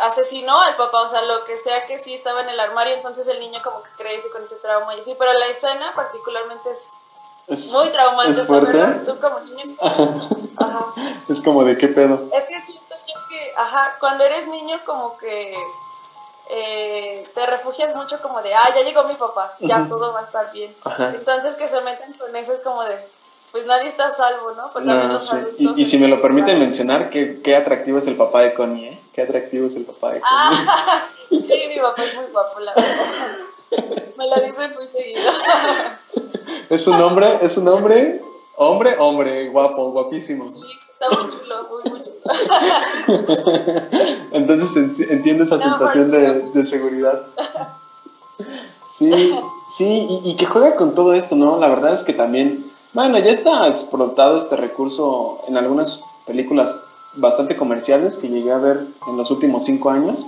asesinó 0.00 0.58
al 0.60 0.76
papá, 0.76 1.02
o 1.02 1.08
sea, 1.08 1.22
lo 1.22 1.44
que 1.44 1.56
sea 1.56 1.84
que 1.84 1.98
sí 1.98 2.14
estaba 2.14 2.42
en 2.42 2.50
el 2.50 2.60
armario, 2.60 2.94
entonces 2.94 3.26
el 3.28 3.40
niño 3.40 3.60
como 3.62 3.82
que 3.82 3.90
crece 3.96 4.30
con 4.30 4.42
ese 4.42 4.56
trauma 4.56 4.94
y 4.94 5.00
así, 5.00 5.14
pero 5.18 5.32
la 5.32 5.46
escena 5.46 5.92
particularmente 5.94 6.70
es, 6.70 7.72
muy 7.72 7.88
traumante, 7.90 8.40
¿es 8.40 8.46
fuerte? 8.46 9.04
tú 9.04 9.20
como 9.20 9.40
niño 9.40 9.76
ajá. 10.56 10.94
Es 11.28 11.40
como 11.42 11.64
de 11.64 11.76
qué 11.76 11.88
pedo. 11.88 12.28
Es 12.32 12.46
que 12.46 12.60
siento 12.60 12.94
yo 13.06 13.20
que, 13.42 13.52
ajá, 13.56 13.96
cuando 13.98 14.24
eres 14.24 14.46
niño 14.48 14.80
como 14.84 15.16
que 15.18 15.56
eh, 16.50 17.24
te 17.34 17.46
refugias 17.46 17.94
mucho 17.94 18.20
como 18.20 18.42
de, 18.42 18.54
ah, 18.54 18.68
ya 18.74 18.82
llegó 18.82 19.04
mi 19.04 19.14
papá, 19.14 19.54
ya 19.60 19.86
todo 19.88 20.12
va 20.12 20.20
a 20.20 20.24
estar 20.24 20.52
bien. 20.52 20.74
Entonces 21.14 21.56
que 21.56 21.68
se 21.68 21.80
meten 21.82 22.12
con 22.14 22.34
eso 22.36 22.52
es 22.52 22.60
como 22.60 22.84
de, 22.84 22.98
pues 23.50 23.66
nadie 23.66 23.88
está 23.88 24.10
salvo, 24.10 24.52
¿no? 24.52 24.70
y, 25.76 25.84
si 25.84 25.98
me 25.98 26.08
lo 26.08 26.20
permiten 26.20 26.58
mencionar, 26.58 27.10
¿qué, 27.10 27.40
qué, 27.42 27.56
atractivo 27.56 27.98
es 27.98 28.06
el 28.06 28.16
papá 28.16 28.40
de 28.42 28.54
Connie, 28.54 28.88
¿eh? 28.88 29.00
Qué 29.12 29.22
atractivo 29.22 29.66
es 29.66 29.76
el 29.76 29.84
papá 29.84 30.12
de 30.12 30.20
Connie. 30.20 30.26
Ah, 30.30 31.06
sí, 31.08 31.64
mi 31.68 31.78
papá 31.78 32.04
es 32.04 32.14
muy 32.14 32.24
guapo, 32.26 32.60
la 32.60 32.74
verdad. 32.74 33.06
Me 34.16 34.26
lo 34.26 34.42
dicen 34.42 34.74
muy 34.74 34.84
seguido. 34.84 35.30
es 36.70 36.86
un 36.86 37.00
hombre, 37.00 37.38
es 37.42 37.56
un 37.56 37.68
hombre, 37.68 38.22
hombre, 38.56 38.96
hombre, 38.98 39.48
guapo, 39.48 39.90
guapísimo. 39.90 40.44
Sí, 40.44 40.78
está 40.90 41.22
muy 41.22 41.30
chulo, 41.30 41.68
muy, 41.70 41.90
muy 41.90 42.02
chulo. 42.02 42.12
Entonces 44.32 45.00
entiendo 45.10 45.44
esa 45.44 45.58
sensación 45.58 46.10
de, 46.10 46.50
de, 46.52 46.64
seguridad. 46.64 47.22
Sí, 48.92 49.10
sí, 49.68 50.20
y, 50.24 50.36
que 50.36 50.46
juega 50.46 50.76
con 50.76 50.94
todo 50.94 51.14
esto, 51.14 51.34
¿no? 51.34 51.58
La 51.58 51.68
verdad 51.68 51.92
es 51.92 52.04
que 52.04 52.12
también, 52.12 52.70
bueno, 52.92 53.18
ya 53.18 53.30
está 53.30 53.66
explotado 53.66 54.36
este 54.36 54.56
recurso 54.56 55.40
en 55.48 55.56
algunas 55.56 56.04
películas 56.26 56.78
bastante 57.14 57.56
comerciales 57.56 58.16
que 58.16 58.28
llegué 58.28 58.52
a 58.52 58.58
ver 58.58 58.86
en 59.06 59.16
los 59.16 59.30
últimos 59.30 59.64
cinco 59.64 59.90
años, 59.90 60.26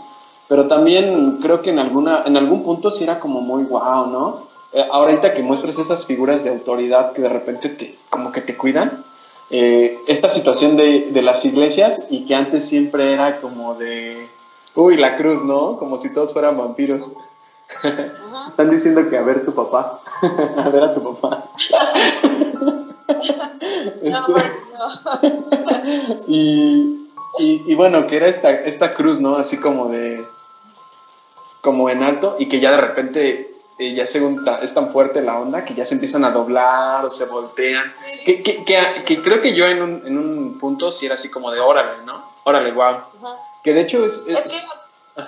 pero 0.49 0.67
también 0.67 1.39
creo 1.41 1.63
que 1.63 1.71
en, 1.71 1.79
alguna, 1.79 2.25
en 2.27 2.37
algún 2.37 2.63
punto 2.63 2.91
sí 2.91 3.05
era 3.05 3.21
como 3.21 3.41
muy 3.41 3.65
wow, 3.65 4.07
¿no? 4.07 4.54
Eh, 4.75 4.85
ahorita 4.91 5.35
que 5.35 5.43
muestres 5.43 5.79
esas 5.79 6.05
figuras 6.05 6.45
de 6.45 6.51
autoridad 6.51 7.13
que 7.13 7.23
de 7.23 7.29
repente 7.29 7.69
te, 7.69 7.97
como 8.11 8.33
que 8.33 8.41
te 8.41 8.57
cuidan, 8.57 9.05
eh, 9.51 9.99
esta 10.09 10.31
situación 10.31 10.77
de, 10.77 11.11
de 11.13 11.23
las 11.23 11.45
iglesias 11.45 12.07
y 12.11 12.27
que 12.27 12.35
antes 12.35 12.67
siempre 12.67 13.13
era 13.13 13.41
como 13.41 13.75
de, 13.75 14.27
uy, 14.75 14.97
la 14.97 15.17
cruz, 15.17 15.45
¿no? 15.45 15.79
Como 15.79 15.97
si 15.97 16.13
todos 16.13 16.33
fueran 16.33 16.59
vampiros. 16.59 17.09
Están 18.49 18.71
diciendo 18.71 19.09
que 19.09 19.17
a 19.17 19.23
ver 19.23 19.45
tu 19.45 19.55
papá. 19.55 20.01
a 20.57 20.69
ver 20.69 20.85
a 20.85 20.95
tu 20.95 21.15
papá. 21.15 21.41
y, 26.29 27.09
y, 27.39 27.75
bueno, 27.75 28.07
que 28.07 28.17
era 28.17 28.29
esta, 28.29 28.51
esta 28.51 28.95
cruz, 28.95 29.21
¿no? 29.21 29.37
Así 29.37 29.59
como 29.59 29.89
de. 29.89 30.25
como 31.61 31.91
en 31.91 32.03
alto 32.03 32.37
y 32.39 32.49
que 32.49 32.61
ya 32.61 32.71
de 32.71 32.81
repente. 32.81 33.54
Eh, 33.77 33.93
ya 33.93 34.07
según 34.07 34.47
es 34.63 34.73
tan 34.73 34.91
fuerte 34.91 35.21
la 35.21 35.39
onda 35.39 35.65
que 35.65 35.75
ya 35.75 35.85
se 35.85 35.95
empiezan 35.95 36.25
a 36.25 36.31
doblar 36.31 37.05
o 37.05 37.11
se 37.11 37.25
voltean. 37.25 37.91
Que, 38.25 38.43
que, 38.43 38.65
que, 38.65 39.23
creo 39.23 39.41
que 39.41 39.53
yo 39.53 39.67
en 39.67 39.83
un, 39.83 40.03
en 40.07 40.17
un 40.17 40.59
punto 40.61 40.93
sí 40.93 41.07
era 41.07 41.17
así 41.17 41.29
como 41.29 41.51
de 41.51 41.61
órale, 41.61 42.05
¿no? 42.05 42.25
Órale, 42.45 42.71
wow. 42.71 42.99
Que 43.65 43.73
de 43.73 43.81
hecho 43.81 44.05
es. 44.05 44.25
es, 44.29 44.49
que. 44.49 45.23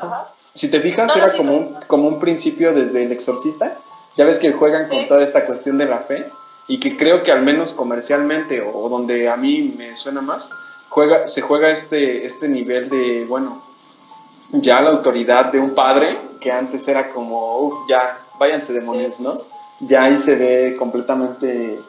Si 0.55 0.71
te 0.71 0.81
fijas, 0.81 1.15
era 1.17 1.33
como, 1.37 1.53
un, 1.53 1.77
como 1.87 2.09
un 2.09 2.21
principio 2.21 2.73
desde 2.73 3.05
el 3.05 3.13
exorcista. 3.13 3.79
Ya 4.17 4.25
ves 4.25 4.39
que 4.39 4.53
juegan 4.53 4.89
con 4.89 5.07
toda 5.09 5.23
esta 5.23 5.45
cuestión 5.45 5.77
de 5.77 5.87
la 5.87 5.99
fe 5.99 6.31
y 6.69 6.81
que 6.81 6.97
creo 6.97 7.23
que 7.23 7.33
al 7.33 7.43
menos 7.43 7.73
comercialmente 7.73 8.63
o 8.63 8.89
donde 8.89 9.29
a 9.29 9.37
mí 9.37 9.75
me 9.77 9.95
suena 9.97 10.21
más, 10.21 10.51
juega, 10.89 11.29
se 11.29 11.43
juega 11.43 11.71
este, 11.71 12.25
este 12.25 12.49
nivel 12.49 12.89
de, 12.89 13.25
bueno, 13.27 13.63
ya 14.53 14.81
la 14.81 14.91
autoridad 14.91 15.47
de 15.47 15.61
un 15.61 15.75
padre 15.75 16.19
que 16.41 16.51
antes 16.51 16.87
era 16.89 17.11
como, 17.11 17.87
ya, 17.89 18.19
váyanse 18.39 18.73
demonios, 18.73 19.21
¿no? 19.21 19.41
Ya 19.81 20.05
ahí 20.05 20.19
se 20.19 20.37
ve 20.37 20.77
completamente 20.77 21.81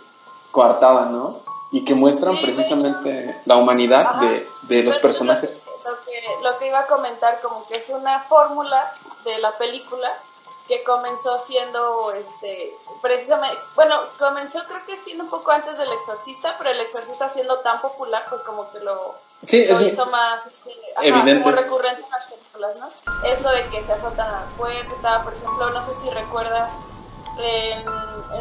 coartada, 0.52 1.06
¿no? 1.06 1.40
Y 1.72 1.84
que 1.84 1.94
muestran 1.96 2.36
precisamente 2.42 3.42
la 3.46 3.58
humanidad 3.58 4.20
de, 4.22 4.48
de, 4.64 4.84
los 4.84 4.98
personajes 5.00 5.62
lo 5.88 6.04
que, 6.04 6.44
lo 6.44 6.60
que 6.60 6.68
iba 6.68 6.80
a 6.80 6.88
comentar, 6.88 7.40
como 7.42 7.66
que 7.68 7.78
es 7.78 7.90
una 7.90 8.22
fórmula 8.24 8.94
de 9.24 9.40
la 9.40 9.58
película 9.58 10.18
que 10.68 10.84
comenzó 10.84 11.40
siendo, 11.40 12.12
este, 12.12 12.78
precisamente, 13.02 13.58
bueno, 13.76 13.96
comenzó 14.20 14.60
creo 14.68 14.86
que 14.86 14.98
siendo 14.98 15.24
un 15.24 15.30
poco 15.30 15.52
antes 15.52 15.78
del 15.78 15.92
Exorcista, 15.94 16.56
pero 16.58 16.72
el 16.72 16.82
Exorcista 16.82 17.30
siendo 17.30 17.60
tan 17.60 17.80
popular, 17.80 18.26
pues 18.30 18.42
como 18.42 18.70
que 18.72 18.80
lo, 18.80 19.16
hizo 19.44 20.06
más 20.08 20.46
este, 20.46 20.72
como 20.96 21.52
recurrente 21.52 22.04
en 22.04 22.10
las 22.10 22.26
películas, 22.26 22.76
¿no? 22.78 22.90
Esto 23.26 23.50
de 23.50 23.68
que 23.70 23.84
se 23.84 23.94
azotan 23.94 24.28
a 24.28 24.42
la 24.42 24.46
puerta, 24.58 25.24
por 25.24 25.34
ejemplo, 25.34 25.70
no 25.70 25.82
sé 25.82 25.94
si 25.94 26.10
recuerdas 26.10 26.82
en, 27.40 27.88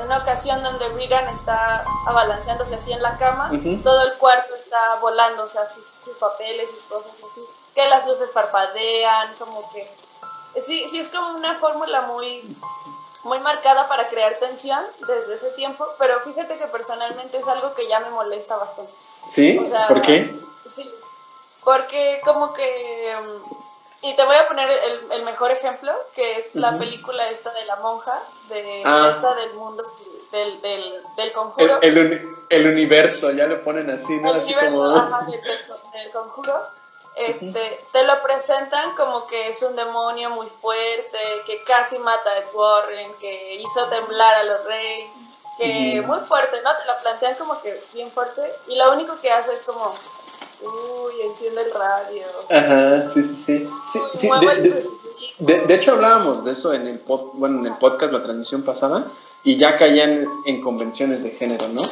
una 0.05 0.19
ocasión 0.19 0.63
donde 0.63 0.89
Regan 0.91 1.29
está 1.29 1.85
abalanceándose 2.07 2.77
así 2.77 2.93
en 2.93 3.03
la 3.03 3.17
cama, 3.19 3.51
todo 3.83 4.03
el 4.05 4.15
cuarto 4.15 4.55
está 4.55 4.97
volando, 5.01 5.45
o 5.45 5.49
sea, 5.49 5.67
sus, 5.67 5.93
papeles, 6.19 6.71
sus 6.71 6.85
cosas 6.85 7.13
así, 7.13 7.41
que 7.75 7.87
las 7.89 8.07
luces 8.07 8.31
parpadean, 8.31 9.35
como 9.39 9.71
que... 9.71 9.91
Sí, 10.57 10.87
sí 10.89 10.99
es 10.99 11.09
como 11.11 11.37
una 11.37 11.57
fórmula 11.59 12.03
muy, 12.03 12.57
muy 13.25 13.41
marcada 13.41 13.89
para 13.89 14.09
crear 14.09 14.39
tensión 14.39 14.81
desde 15.07 15.35
ese 15.35 15.51
tiempo, 15.53 15.87
pero 15.99 16.21
fíjate 16.21 16.57
que 16.57 16.67
personalmente 16.67 17.37
es 17.39 17.49
algo 17.49 17.75
que 17.75 17.87
ya 17.89 18.01
me 18.01 18.11
molesta 18.11 18.57
bastante. 18.57 18.93
¿Sí? 19.29 19.61
¿Por 19.89 20.03
qué? 20.03 20.35
Sí, 20.67 20.93
porque 21.65 22.21
como 22.25 22.53
que 22.53 23.15
y 24.03 24.15
te 24.15 24.25
voy 24.25 24.37
a 24.37 24.47
poner 24.47 24.71
el, 24.71 25.13
el 25.13 25.23
mejor 25.25 25.51
ejemplo, 25.51 25.93
que 26.15 26.37
es 26.37 26.55
la 26.55 26.79
película 26.79 27.29
esta 27.29 27.53
de 27.53 27.65
la 27.65 27.77
monja, 27.77 28.23
de 28.49 28.83
ah. 28.85 29.09
esta 29.11 29.35
del 29.35 29.55
mundo 29.55 29.83
del, 30.31 30.61
del, 30.61 31.03
del 31.17 31.33
conjuro. 31.33 31.81
El, 31.81 32.37
el, 32.49 32.67
universo, 32.67 33.31
ya 33.33 33.47
lo 33.47 33.65
ponen 33.65 33.91
así, 33.91 34.15
¿no? 34.21 34.31
El 34.31 34.43
universo, 34.43 34.95
ajá, 34.95 35.27
del, 35.27 35.41
del, 35.41 36.11
conjuro. 36.13 36.69
Este, 37.17 37.85
te 37.93 38.05
lo 38.05 38.23
presentan 38.23 38.95
como 38.95 39.27
que 39.27 39.49
es 39.49 39.63
un 39.63 39.75
demonio 39.75 40.29
muy 40.31 40.49
fuerte, 40.51 41.19
que 41.47 41.65
casi 41.65 41.99
mata 41.99 42.31
a 42.31 42.39
Ed 42.39 42.47
Warren, 42.53 43.15
que 43.15 43.55
hizo 43.55 43.89
temblar 43.89 44.35
a 44.35 44.45
los 44.45 44.65
reyes, 44.67 45.11
que 45.59 46.03
muy 46.07 46.21
fuerte, 46.21 46.61
¿no? 46.63 46.71
Te 46.77 46.85
lo 46.85 47.01
plantean 47.01 47.37
como 47.37 47.63
que 47.63 47.83
bien 47.95 48.11
fuerte, 48.13 48.43
y 48.69 48.77
lo 48.77 48.93
único 48.93 49.19
que 49.21 49.33
hace 49.33 49.55
es 49.55 49.63
como 49.63 49.95
Uy, 50.63 51.23
enciende 51.23 51.63
el 51.63 51.73
radio. 51.73 52.25
Ajá, 52.49 53.11
sí, 53.11 53.23
sí, 53.23 53.37
sí. 53.37 53.69
sí, 54.15 54.29
de, 55.39 55.61
de, 55.61 55.75
hecho 55.75 55.93
hablábamos 55.93 56.45
de 56.45 56.53
eso 56.53 56.73
en 56.73 56.87
el, 56.87 57.01
bueno, 57.35 57.61
en 57.61 57.67
el 57.67 57.75
podcast, 57.75 58.13
la 58.13 58.23
transmisión 58.23 58.63
pasada, 58.63 59.07
y 59.45 59.57
ya 59.57 59.77
caían 59.77 60.27
en 60.45 60.61
convenciones 60.61 61.23
de 61.23 61.31
género, 61.31 61.69
¿no? 61.69 61.83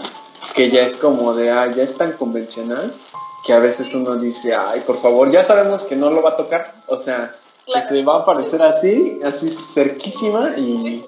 Que 0.54 0.70
ya 0.70 0.82
es 0.82 0.96
como 0.96 1.34
de, 1.34 1.50
ah, 1.50 1.70
ya 1.70 1.82
es 1.82 1.96
tan 1.96 2.12
convencional 2.12 2.92
que 3.44 3.52
a 3.52 3.58
veces 3.58 3.94
uno 3.94 4.16
dice, 4.16 4.54
ay, 4.54 4.80
por 4.80 5.00
favor, 5.00 5.30
ya 5.30 5.42
sabemos 5.42 5.84
que 5.84 5.96
no 5.96 6.10
lo 6.10 6.22
va 6.22 6.30
a 6.30 6.36
tocar, 6.36 6.74
o 6.86 6.96
sea, 6.96 7.36
que 7.72 7.82
se 7.82 8.02
va 8.02 8.16
a 8.16 8.18
aparecer 8.20 8.62
así, 8.62 9.20
así 9.22 9.50
cerquísima 9.50 10.54
y 10.56 11.02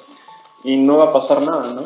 y 0.62 0.76
no 0.76 0.98
va 0.98 1.06
a 1.06 1.12
pasar 1.12 1.40
nada, 1.42 1.68
¿no? 1.68 1.82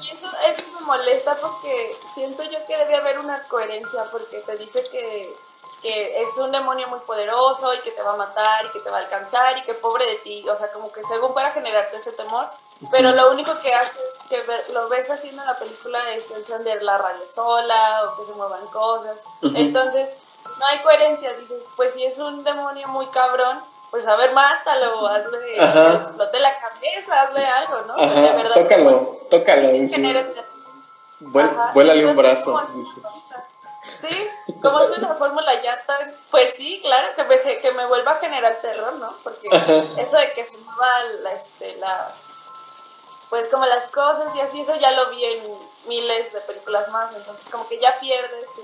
Y 0.00 0.10
eso, 0.10 0.28
eso 0.48 0.62
me 0.74 0.86
molesta 0.86 1.36
porque 1.36 1.96
siento 2.10 2.42
yo 2.44 2.64
que 2.66 2.76
debe 2.76 2.96
haber 2.96 3.18
una 3.18 3.42
coherencia 3.48 4.04
porque 4.10 4.38
te 4.38 4.56
dice 4.56 4.86
que, 4.90 5.34
que, 5.80 6.22
es 6.22 6.38
un 6.38 6.52
demonio 6.52 6.88
muy 6.88 7.00
poderoso 7.00 7.74
y 7.74 7.78
que 7.80 7.90
te 7.90 8.02
va 8.02 8.12
a 8.12 8.16
matar 8.16 8.66
y 8.66 8.70
que 8.70 8.80
te 8.80 8.90
va 8.90 8.98
a 8.98 9.00
alcanzar 9.00 9.58
y 9.58 9.62
que 9.62 9.74
pobre 9.74 10.06
de 10.06 10.16
ti, 10.16 10.48
o 10.48 10.54
sea, 10.54 10.70
como 10.72 10.92
que 10.92 11.02
según 11.02 11.34
para 11.34 11.50
generarte 11.50 11.96
ese 11.96 12.12
temor, 12.12 12.48
pero 12.90 13.12
lo 13.12 13.30
único 13.30 13.58
que 13.60 13.74
haces, 13.74 14.18
que 14.28 14.42
lo 14.72 14.88
ves 14.88 15.10
haciendo 15.10 15.42
en 15.42 15.48
la 15.48 15.58
película 15.58 15.98
es 16.12 16.30
encender 16.30 16.82
la 16.82 16.98
radio 16.98 17.26
sola 17.26 18.04
o 18.04 18.18
que 18.18 18.24
se 18.24 18.32
muevan 18.32 18.66
cosas, 18.68 19.22
entonces 19.42 20.14
no 20.58 20.66
hay 20.66 20.78
coherencia, 20.78 21.32
dices, 21.34 21.62
pues 21.76 21.94
si 21.94 22.04
es 22.04 22.18
un 22.18 22.44
demonio 22.44 22.88
muy 22.88 23.06
cabrón, 23.08 23.62
pues 23.92 24.06
a 24.06 24.16
ver, 24.16 24.32
mátalo, 24.32 25.06
hazle, 25.06 25.38
que 25.54 25.96
explote 25.96 26.40
la 26.40 26.58
cabeza, 26.58 27.22
hazle 27.22 27.44
algo, 27.44 27.82
¿no? 27.82 28.02
Ajá, 28.02 28.20
de 28.22 28.32
verdad, 28.32 28.54
tócalo, 28.54 28.90
pues, 28.90 29.28
tócalo. 29.28 29.68
Vuélale 31.74 32.06
un 32.06 32.16
brazo. 32.16 32.58
Sí, 33.94 34.30
como 34.62 34.80
es 34.80 34.96
una 34.96 35.14
fórmula 35.18 35.60
ya 35.62 35.84
tan, 35.84 36.16
pues 36.30 36.54
sí, 36.54 36.80
claro, 36.82 37.08
que 37.14 37.24
me, 37.24 37.60
que 37.60 37.72
me 37.72 37.84
vuelva 37.84 38.12
a 38.12 38.16
generar 38.16 38.62
terror, 38.62 38.94
¿no? 38.94 39.14
Porque 39.22 39.48
eso 39.98 40.16
de 40.16 40.32
que 40.32 40.46
se 40.46 40.56
muevan 40.56 41.26
este, 41.38 41.76
las, 41.76 42.34
pues 43.28 43.46
como 43.48 43.66
las 43.66 43.88
cosas 43.88 44.34
y 44.34 44.40
así, 44.40 44.62
eso 44.62 44.74
ya 44.76 44.92
lo 44.92 45.10
vi 45.10 45.22
en 45.22 45.58
miles 45.84 46.32
de 46.32 46.40
películas 46.40 46.88
más, 46.88 47.14
entonces 47.14 47.46
como 47.50 47.68
que 47.68 47.78
ya 47.78 48.00
pierdes 48.00 48.58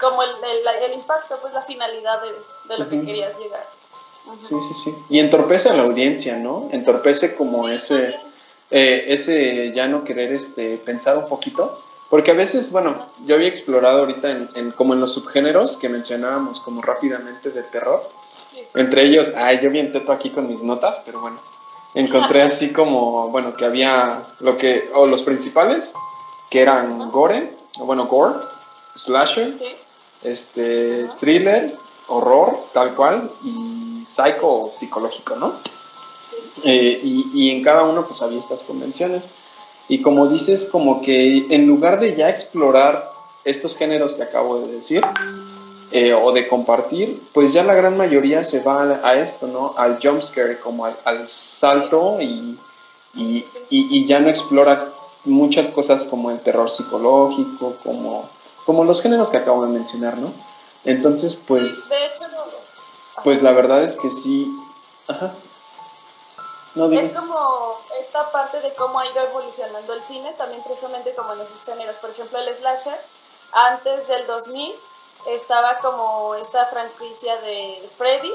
como 0.00 0.20
el, 0.24 0.34
el, 0.82 0.94
impacto, 0.94 1.38
pues 1.40 1.54
la 1.54 1.62
finalidad 1.62 2.20
de, 2.22 2.34
de 2.64 2.78
lo 2.78 2.88
que 2.88 3.04
querías 3.04 3.38
llegar. 3.38 3.77
Sí, 4.40 4.54
sí, 4.60 4.74
sí. 4.74 4.94
Y 5.10 5.18
entorpece 5.18 5.68
a 5.68 5.74
la 5.74 5.82
audiencia, 5.82 6.36
¿no? 6.36 6.68
Entorpece 6.72 7.34
como 7.34 7.68
ese, 7.68 8.16
eh, 8.70 9.04
ese 9.08 9.72
ya 9.74 9.88
no 9.88 10.04
querer 10.04 10.32
este, 10.32 10.76
pensar 10.76 11.18
un 11.18 11.28
poquito. 11.28 11.80
Porque 12.10 12.30
a 12.30 12.34
veces, 12.34 12.70
bueno, 12.72 13.06
yo 13.26 13.34
había 13.34 13.48
explorado 13.48 14.00
ahorita 14.00 14.30
en, 14.54 14.70
como 14.72 14.94
en 14.94 15.00
los 15.00 15.12
subgéneros 15.12 15.76
que 15.76 15.88
mencionábamos 15.88 16.60
como 16.60 16.80
rápidamente 16.80 17.50
de 17.50 17.62
terror. 17.62 18.08
Entre 18.74 19.02
ellos, 19.02 19.32
ay, 19.36 19.60
yo 19.62 19.70
bien 19.70 19.92
teto 19.92 20.10
aquí 20.10 20.30
con 20.30 20.48
mis 20.48 20.62
notas, 20.62 21.02
pero 21.04 21.20
bueno, 21.20 21.38
encontré 21.94 22.42
así 22.42 22.72
como, 22.72 23.28
bueno, 23.28 23.56
que 23.56 23.66
había 23.66 24.22
lo 24.40 24.56
que, 24.56 24.88
o 24.94 25.06
los 25.06 25.22
principales, 25.22 25.92
que 26.50 26.62
eran 26.62 27.10
gore, 27.10 27.52
bueno, 27.78 28.06
gore, 28.06 28.36
slasher, 28.94 29.52
este, 30.22 31.08
thriller, 31.20 31.76
horror, 32.06 32.58
tal 32.72 32.94
cual, 32.94 33.30
y 33.44 33.87
psycho 34.08 34.70
psicológico, 34.72 35.36
¿no? 35.36 35.54
Eh, 36.64 37.00
y, 37.02 37.50
en 37.50 37.62
cada 37.62 37.84
uno 37.84 38.06
pues 38.06 38.22
había 38.22 38.38
estas 38.38 38.62
convenciones. 38.62 39.24
Y 39.88 40.02
como 40.02 40.26
dices, 40.26 40.66
como 40.66 41.00
que 41.02 41.46
en 41.50 41.66
lugar 41.66 42.00
de 42.00 42.14
ya 42.16 42.28
explorar 42.28 43.12
estos 43.44 43.76
géneros 43.76 44.14
que 44.14 44.22
acabo 44.22 44.60
de 44.60 44.72
decir, 44.72 45.02
eh, 45.90 46.14
o 46.14 46.32
de 46.32 46.48
compartir, 46.48 47.22
pues 47.32 47.52
ya 47.52 47.64
la 47.64 47.74
gran 47.74 47.96
mayoría 47.96 48.44
se 48.44 48.60
va 48.60 49.00
a, 49.02 49.14
esto, 49.14 49.46
¿no? 49.46 49.74
Al 49.76 49.98
jumpscare, 50.02 50.58
como 50.58 50.84
al, 50.84 51.28
salto 51.28 52.20
y, 52.20 52.58
y, 53.14 53.44
y, 53.70 54.06
ya 54.06 54.20
no 54.20 54.28
explora 54.28 54.92
muchas 55.24 55.70
cosas 55.70 56.04
como 56.04 56.30
el 56.30 56.40
terror 56.40 56.68
psicológico, 56.68 57.76
como, 57.82 58.28
como 58.66 58.84
los 58.84 59.00
géneros 59.00 59.30
que 59.30 59.38
acabo 59.38 59.64
de 59.64 59.72
mencionar, 59.72 60.18
¿no? 60.18 60.30
Entonces, 60.84 61.34
pues... 61.34 61.88
de 61.88 62.06
hecho, 62.06 62.28
no. 62.28 62.57
Pues 63.24 63.42
la 63.42 63.52
verdad 63.52 63.82
es 63.82 63.96
que 63.96 64.10
sí. 64.10 64.50
Ajá. 65.06 65.32
es 66.92 67.08
como 67.10 67.76
esta 68.00 68.30
parte 68.30 68.60
de 68.60 68.74
cómo 68.74 68.98
ha 68.98 69.06
ido 69.06 69.20
evolucionando 69.22 69.92
el 69.94 70.02
cine, 70.02 70.32
también 70.34 70.62
precisamente 70.62 71.14
como 71.14 71.32
en 71.32 71.40
esos 71.40 71.64
géneros. 71.64 71.96
Por 71.96 72.10
ejemplo, 72.10 72.38
el 72.38 72.54
slasher, 72.54 72.98
antes 73.52 74.06
del 74.08 74.26
2000, 74.26 74.74
estaba 75.28 75.78
como 75.78 76.34
esta 76.34 76.66
franquicia 76.66 77.36
de 77.40 77.90
Freddy, 77.96 78.32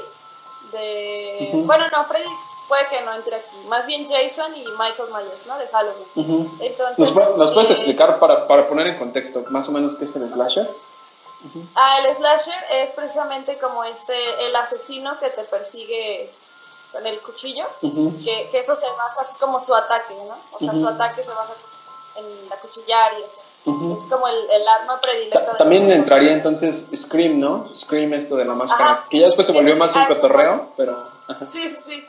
de... 0.72 1.50
Bueno, 1.64 1.84
no, 1.90 2.04
Freddy 2.04 2.28
puede 2.68 2.86
que 2.88 3.00
no 3.02 3.14
entre 3.14 3.36
aquí. 3.36 3.56
Más 3.68 3.86
bien 3.86 4.08
Jason 4.08 4.54
y 4.56 4.64
Michael 4.78 5.10
Myers, 5.10 5.46
¿no? 5.46 5.58
De 5.58 5.66
Halloween. 5.68 6.50
Entonces, 6.60 7.14
¿Nos, 7.36 7.52
puedes 7.52 7.70
eh, 7.70 7.74
explicar 7.74 8.18
para, 8.18 8.46
para, 8.46 8.68
poner 8.68 8.86
en 8.88 8.98
contexto 8.98 9.44
más 9.50 9.68
o 9.68 9.72
menos 9.72 9.96
qué 9.96 10.06
es 10.06 10.16
el 10.16 10.30
slasher? 10.30 10.70
Ah, 11.74 11.98
el 12.00 12.14
slasher 12.14 12.64
es 12.70 12.90
precisamente 12.90 13.58
como 13.58 13.84
este, 13.84 14.46
el 14.46 14.56
asesino 14.56 15.18
que 15.18 15.28
te 15.30 15.44
persigue 15.44 16.30
con 16.92 17.06
el 17.06 17.20
cuchillo, 17.20 17.66
que, 17.80 18.48
que, 18.50 18.58
eso 18.58 18.76
se 18.76 18.86
basa 18.96 19.22
así 19.22 19.38
como 19.40 19.58
su 19.58 19.74
ataque, 19.74 20.14
¿no? 20.14 20.36
O 20.52 20.58
sea, 20.60 20.74
su 20.74 20.86
ataque 20.86 21.24
se 21.24 21.32
basa 21.32 21.52
en 22.16 22.48
la 22.48 22.56
cuchillar 22.56 23.12
y 23.18 23.22
eso. 23.24 23.40
Es 23.96 24.04
como 24.10 24.28
el, 24.28 24.50
el 24.50 24.68
arma 24.68 25.00
predilecta. 25.00 25.56
También 25.56 25.90
entraría 25.90 26.32
entonces 26.32 26.86
Scream, 26.94 27.40
¿no? 27.40 27.74
Scream 27.74 28.12
esto 28.14 28.36
de 28.36 28.44
la 28.44 28.54
máscara, 28.54 29.04
que 29.10 29.18
ya 29.18 29.26
después 29.26 29.46
se 29.46 29.52
volvió 29.52 29.74
más 29.76 29.94
un 29.96 30.04
cotorreo, 30.04 30.68
pero... 30.76 31.08
Sí, 31.46 31.66
sí, 31.68 31.80
sí. 31.80 32.06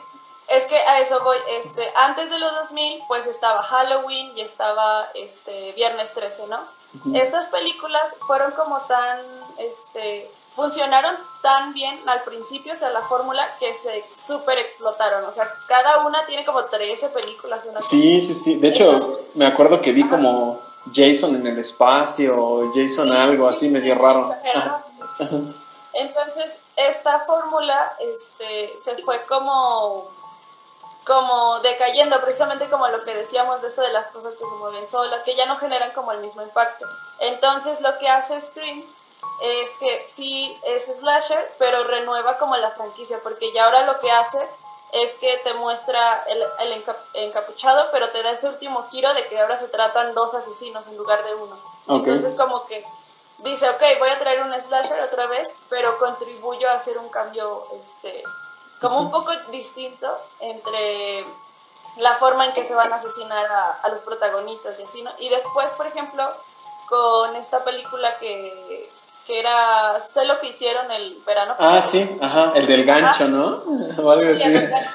Es 0.48 0.66
que 0.66 0.76
a 0.76 1.00
eso 1.00 1.24
voy, 1.24 1.36
este, 1.58 1.82
antes 1.96 2.30
de 2.30 2.38
los 2.38 2.54
2000, 2.54 3.02
pues 3.08 3.26
estaba 3.26 3.62
Halloween 3.62 4.36
y 4.36 4.42
estaba 4.42 5.08
este, 5.14 5.72
Viernes 5.72 6.12
13, 6.12 6.46
¿no? 6.46 6.60
Estas 7.14 7.46
películas 7.48 8.16
fueron 8.26 8.52
como 8.52 8.80
tan, 8.82 9.20
este, 9.58 10.30
funcionaron 10.54 11.14
tan 11.42 11.72
bien 11.74 11.98
al 12.06 12.22
principio, 12.22 12.72
o 12.72 12.74
sea, 12.74 12.90
la 12.90 13.02
fórmula, 13.02 13.46
que 13.60 13.74
se 13.74 14.02
súper 14.06 14.58
explotaron. 14.58 15.24
O 15.24 15.30
sea, 15.30 15.48
cada 15.68 16.06
una 16.06 16.24
tiene 16.26 16.44
como 16.44 16.64
13 16.64 17.10
películas. 17.10 17.68
sí, 17.80 18.20
sí, 18.20 18.34
sí. 18.34 18.56
De 18.56 18.68
hecho, 18.68 19.18
me 19.34 19.46
acuerdo 19.46 19.80
que 19.80 19.92
vi 19.92 20.04
como 20.04 20.60
Jason 20.92 21.36
en 21.36 21.46
el 21.46 21.58
espacio, 21.58 22.70
Jason 22.74 23.12
algo 23.12 23.48
así 23.48 23.68
medio 23.68 23.94
raro. 23.94 24.28
Entonces, 25.92 26.62
esta 26.76 27.20
fórmula 27.20 27.96
este, 28.00 28.76
se 28.76 29.02
fue 29.02 29.24
como 29.26 30.10
como 31.06 31.60
decayendo, 31.60 32.20
precisamente 32.20 32.68
como 32.68 32.88
lo 32.88 33.04
que 33.04 33.14
decíamos 33.14 33.62
de 33.62 33.68
esto 33.68 33.80
de 33.80 33.92
las 33.92 34.08
cosas 34.08 34.34
que 34.34 34.44
se 34.44 34.54
mueven 34.54 34.88
solas, 34.88 35.22
que 35.22 35.36
ya 35.36 35.46
no 35.46 35.56
generan 35.56 35.92
como 35.92 36.10
el 36.10 36.18
mismo 36.18 36.42
impacto. 36.42 36.84
Entonces 37.20 37.80
lo 37.80 37.96
que 37.98 38.08
hace 38.08 38.40
Scream 38.40 38.84
es 39.40 39.74
que 39.74 40.04
sí 40.04 40.58
es 40.64 40.86
slasher, 40.86 41.54
pero 41.58 41.84
renueva 41.84 42.38
como 42.38 42.56
la 42.56 42.72
franquicia, 42.72 43.20
porque 43.22 43.52
ya 43.52 43.66
ahora 43.66 43.86
lo 43.86 44.00
que 44.00 44.10
hace 44.10 44.48
es 44.92 45.14
que 45.14 45.36
te 45.44 45.54
muestra 45.54 46.24
el, 46.24 46.42
el 46.60 46.84
encapuchado, 47.14 47.88
pero 47.92 48.08
te 48.10 48.22
da 48.24 48.30
ese 48.30 48.48
último 48.48 48.88
giro 48.88 49.12
de 49.14 49.28
que 49.28 49.38
ahora 49.38 49.56
se 49.56 49.68
tratan 49.68 50.12
dos 50.12 50.34
asesinos 50.34 50.88
en 50.88 50.96
lugar 50.96 51.24
de 51.24 51.34
uno. 51.34 51.56
Entonces 51.86 52.34
como 52.34 52.66
que 52.66 52.84
dice, 53.38 53.68
ok, 53.70 53.82
voy 54.00 54.08
a 54.08 54.18
traer 54.18 54.42
un 54.42 54.52
slasher 54.60 55.00
otra 55.02 55.28
vez, 55.28 55.54
pero 55.68 55.98
contribuyo 55.98 56.68
a 56.68 56.74
hacer 56.74 56.98
un 56.98 57.08
cambio 57.10 57.68
este, 57.78 58.24
como 58.80 59.00
un 59.00 59.10
poco 59.10 59.32
distinto 59.50 60.06
entre 60.40 61.24
la 61.96 62.12
forma 62.14 62.46
en 62.46 62.52
que 62.52 62.64
se 62.64 62.74
van 62.74 62.92
a 62.92 62.96
asesinar 62.96 63.46
a, 63.82 63.88
los 63.88 64.00
protagonistas 64.00 64.78
y 64.78 64.82
así, 64.82 65.02
¿no? 65.02 65.10
Y 65.18 65.28
después, 65.28 65.72
por 65.72 65.86
ejemplo, 65.86 66.28
con 66.88 67.34
esta 67.36 67.64
película 67.64 68.18
que, 68.18 68.90
que 69.26 69.40
era 69.40 69.98
Sé 70.00 70.24
lo 70.26 70.38
que 70.38 70.48
hicieron 70.48 70.90
el 70.90 71.22
verano 71.26 71.54
Ah, 71.58 71.80
sí, 71.80 72.18
ajá, 72.20 72.52
el 72.54 72.66
del 72.66 72.84
gancho, 72.84 73.28
¿no? 73.28 73.62
sí, 74.20 74.42
el 74.42 74.52
del 74.52 74.68
gancho. 74.68 74.94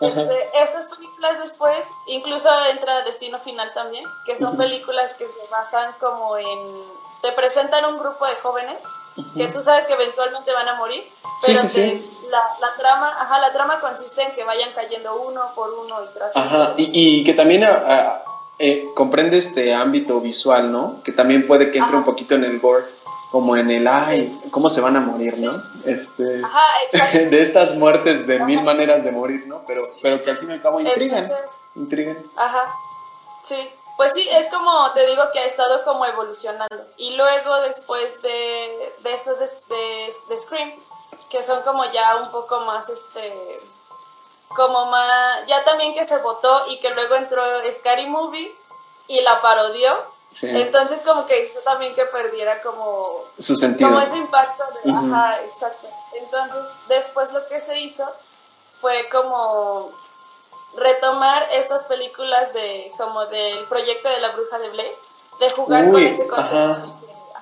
Este, 0.00 0.50
estas 0.60 0.86
películas 0.88 1.40
después, 1.40 1.88
incluso 2.08 2.48
entra 2.70 3.02
Destino 3.02 3.38
Final 3.38 3.72
también, 3.72 4.04
que 4.26 4.36
son 4.36 4.56
películas 4.56 5.14
que 5.14 5.26
se 5.28 5.46
basan 5.50 5.94
como 6.00 6.36
en... 6.36 6.84
Te 7.22 7.32
presentan 7.32 7.86
un 7.86 7.98
grupo 7.98 8.26
de 8.26 8.36
jóvenes 8.36 8.84
que 9.14 9.48
tú 9.48 9.60
sabes 9.60 9.86
que 9.86 9.94
eventualmente 9.94 10.52
van 10.52 10.68
a 10.68 10.74
morir, 10.74 11.04
pero 11.46 11.60
La, 11.62 12.42
la, 12.60 12.74
trama, 12.76 13.16
ajá, 13.20 13.38
la 13.38 13.52
trama 13.52 13.80
consiste 13.80 14.22
en 14.22 14.32
que 14.32 14.44
vayan 14.44 14.72
cayendo 14.74 15.20
uno 15.22 15.52
por 15.54 15.72
uno 15.72 16.02
y 16.04 16.14
tras 16.14 16.36
Ajá, 16.36 16.74
y, 16.76 17.20
y, 17.20 17.24
que 17.24 17.34
también 17.34 17.64
ah, 17.64 17.84
ah, 17.86 18.16
eh, 18.58 18.88
comprende 18.94 19.38
este 19.38 19.72
ámbito 19.72 20.20
visual, 20.20 20.72
¿no? 20.72 21.02
Que 21.04 21.12
también 21.12 21.46
puede 21.46 21.70
que 21.70 21.78
entre 21.78 21.96
un 21.96 22.04
poquito 22.04 22.34
en 22.34 22.44
el 22.44 22.58
gore, 22.58 22.86
como 23.30 23.56
en 23.56 23.70
el, 23.70 23.86
ay, 23.86 24.36
cómo 24.50 24.68
se 24.68 24.80
van 24.80 24.96
a 24.96 25.00
morir, 25.00 25.34
¿no? 25.38 25.52
Este, 25.86 26.42
ajá, 26.42 26.60
de 27.18 27.42
estas 27.42 27.76
muertes 27.76 28.26
de 28.26 28.40
mil 28.40 28.62
maneras 28.62 29.04
de 29.04 29.12
morir, 29.12 29.46
¿no? 29.46 29.62
Pero, 29.66 29.82
pero 30.02 30.16
que 30.22 30.30
al 30.30 30.36
fin 30.38 30.50
y 30.50 30.52
al 30.54 30.62
cabo 30.62 30.80
intrigan, 30.80 31.24
intrigan. 31.76 32.18
Ajá, 32.36 32.76
sí. 33.42 33.70
Pues 33.96 34.12
sí, 34.12 34.28
es 34.28 34.48
como 34.48 34.90
te 34.92 35.06
digo 35.06 35.22
que 35.32 35.38
ha 35.38 35.44
estado 35.44 35.84
como 35.84 36.04
evolucionando. 36.04 36.86
Y 36.96 37.16
luego 37.16 37.60
después 37.60 38.20
de, 38.22 38.94
de 38.98 39.12
estos 39.12 39.38
de, 39.38 40.12
de, 40.28 40.36
Scream, 40.36 40.72
que 41.30 41.42
son 41.42 41.62
como 41.62 41.84
ya 41.92 42.16
un 42.16 42.30
poco 42.30 42.60
más, 42.60 42.88
este, 42.88 43.60
como 44.48 44.86
más, 44.86 45.46
ya 45.46 45.62
también 45.64 45.94
que 45.94 46.04
se 46.04 46.18
votó 46.18 46.64
y 46.68 46.80
que 46.80 46.90
luego 46.90 47.14
entró 47.14 47.42
Scary 47.70 48.06
Movie 48.06 48.54
y 49.06 49.20
la 49.20 49.40
parodió. 49.40 50.12
Entonces 50.42 51.04
como 51.04 51.26
que 51.26 51.44
hizo 51.44 51.60
también 51.60 51.94
que 51.94 52.06
perdiera 52.06 52.60
como... 52.60 53.22
Su 53.38 53.54
sentido. 53.54 53.88
Como 53.88 54.00
ese 54.00 54.16
impacto 54.16 54.64
de... 54.82 54.90
Ajá, 54.90 55.40
exacto. 55.44 55.86
Entonces 56.14 56.66
después 56.88 57.32
lo 57.32 57.46
que 57.46 57.60
se 57.60 57.78
hizo 57.78 58.04
fue 58.80 59.08
como 59.08 59.92
retomar 60.76 61.42
estas 61.52 61.84
películas 61.84 62.52
de 62.52 62.92
como 62.96 63.26
del 63.26 63.64
proyecto 63.66 64.08
de 64.08 64.20
la 64.20 64.32
bruja 64.32 64.58
de 64.58 64.68
Blair, 64.70 64.92
de 65.40 65.50
jugar 65.50 65.90
con 65.90 66.02
ese 66.02 66.26
concepto 66.26 66.96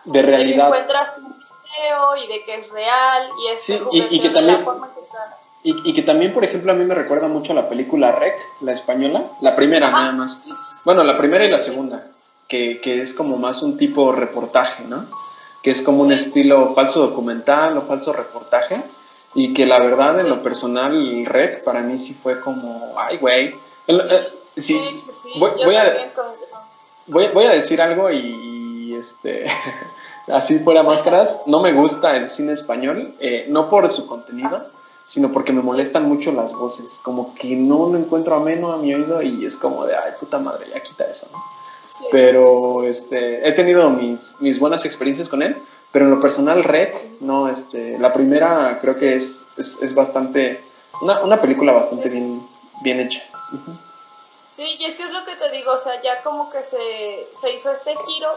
de, 0.04 0.22
realidad. 0.22 0.70
que 0.70 0.78
encuentras 0.78 1.22
un 1.24 1.38
video 1.38 2.16
y 2.24 2.28
de 2.28 2.44
que 2.44 2.54
es 2.56 2.70
real 2.70 3.30
y 3.38 3.52
es 3.52 3.70
y, 3.70 4.20
que 4.20 4.30
también, 4.30 4.58
la 4.58 4.64
forma 4.64 4.94
que 4.94 5.00
está. 5.00 5.38
Y, 5.62 5.94
que 5.94 6.02
también, 6.02 6.32
por 6.32 6.44
ejemplo, 6.44 6.72
a 6.72 6.74
mí 6.74 6.84
me 6.84 6.94
recuerda 6.94 7.28
mucho 7.28 7.52
a 7.52 7.54
la 7.54 7.68
película 7.68 8.12
Rec, 8.12 8.34
la 8.60 8.72
española, 8.72 9.30
la 9.40 9.54
primera 9.54 9.90
nada 9.90 10.12
más. 10.12 10.76
bueno, 10.84 11.04
la 11.04 11.16
primera 11.16 11.44
y 11.44 11.50
la 11.50 11.58
segunda, 11.58 12.08
que, 12.48 12.80
que, 12.80 13.00
es 13.00 13.14
como 13.14 13.36
más 13.36 13.62
un 13.62 13.78
tipo 13.78 14.12
reportaje, 14.12 14.84
¿no? 14.84 15.06
Que 15.62 15.70
es 15.70 15.82
como 15.82 16.02
un 16.02 16.12
estilo 16.12 16.74
falso 16.74 17.06
documental 17.06 17.78
o 17.78 17.82
falso 17.82 18.12
reportaje 18.12 18.82
y 19.34 19.54
que 19.54 19.66
la 19.66 19.78
verdad, 19.78 20.20
en 20.20 20.28
lo 20.28 20.42
personal, 20.42 20.94
el 20.94 21.26
rec 21.26 21.64
para 21.64 21.80
mí 21.80 21.98
sí 21.98 22.14
fue 22.14 22.40
como, 22.40 22.94
ay, 22.98 23.16
güey. 23.16 23.54
Sí. 24.56 24.78
sí, 24.78 24.98
sí, 24.98 25.12
sí. 25.12 25.32
Voy, 25.38 25.52
voy, 25.64 25.76
a, 25.76 26.12
voy, 27.06 27.44
a, 27.46 27.52
decir 27.52 27.80
algo 27.80 28.10
y, 28.10 28.94
este, 28.94 29.46
así 30.28 30.58
fuera 30.58 30.82
máscaras. 30.82 31.42
No 31.46 31.60
me 31.60 31.72
gusta 31.72 32.16
el 32.16 32.28
cine 32.28 32.52
español, 32.52 33.14
eh, 33.20 33.46
no 33.48 33.70
por 33.70 33.90
su 33.90 34.06
contenido, 34.06 34.66
sino 35.06 35.32
porque 35.32 35.52
me 35.52 35.62
molestan 35.62 36.06
mucho 36.06 36.30
las 36.32 36.52
voces. 36.52 37.00
Como 37.02 37.34
que 37.34 37.56
no 37.56 37.88
lo 37.88 37.96
encuentro 37.96 38.36
ameno 38.36 38.72
a 38.72 38.76
mi 38.76 38.94
oído 38.94 39.22
y 39.22 39.46
es 39.46 39.56
como 39.56 39.86
de, 39.86 39.96
ay, 39.96 40.12
puta 40.20 40.38
madre, 40.38 40.66
ya 40.74 40.80
quita 40.80 41.04
eso, 41.04 41.26
¿no? 41.32 41.42
Pero 42.10 42.84
este, 42.84 43.46
he 43.46 43.52
tenido 43.52 43.88
mis, 43.90 44.36
mis 44.40 44.58
buenas 44.58 44.84
experiencias 44.84 45.28
con 45.28 45.42
él 45.42 45.56
pero 45.92 46.06
en 46.06 46.10
lo 46.10 46.20
personal, 46.20 46.64
Rec, 46.64 47.20
no, 47.20 47.48
este, 47.48 47.98
la 47.98 48.12
primera 48.12 48.78
creo 48.80 48.94
que 48.94 49.16
es, 49.16 49.44
es, 49.58 49.80
es, 49.82 49.94
bastante, 49.94 50.64
una, 51.02 51.22
una 51.22 51.40
película 51.40 51.72
bastante 51.72 52.08
bien, 52.08 52.48
bien 52.82 53.00
hecha. 53.00 53.22
Sí, 54.48 54.76
y 54.80 54.84
es 54.86 54.94
que 54.94 55.02
es 55.02 55.12
lo 55.12 55.24
que 55.24 55.36
te 55.36 55.50
digo, 55.50 55.72
o 55.72 55.78
sea, 55.78 56.00
ya 56.02 56.22
como 56.22 56.50
que 56.50 56.62
se, 56.62 57.28
se 57.34 57.52
hizo 57.52 57.70
este 57.70 57.94
giro 58.06 58.30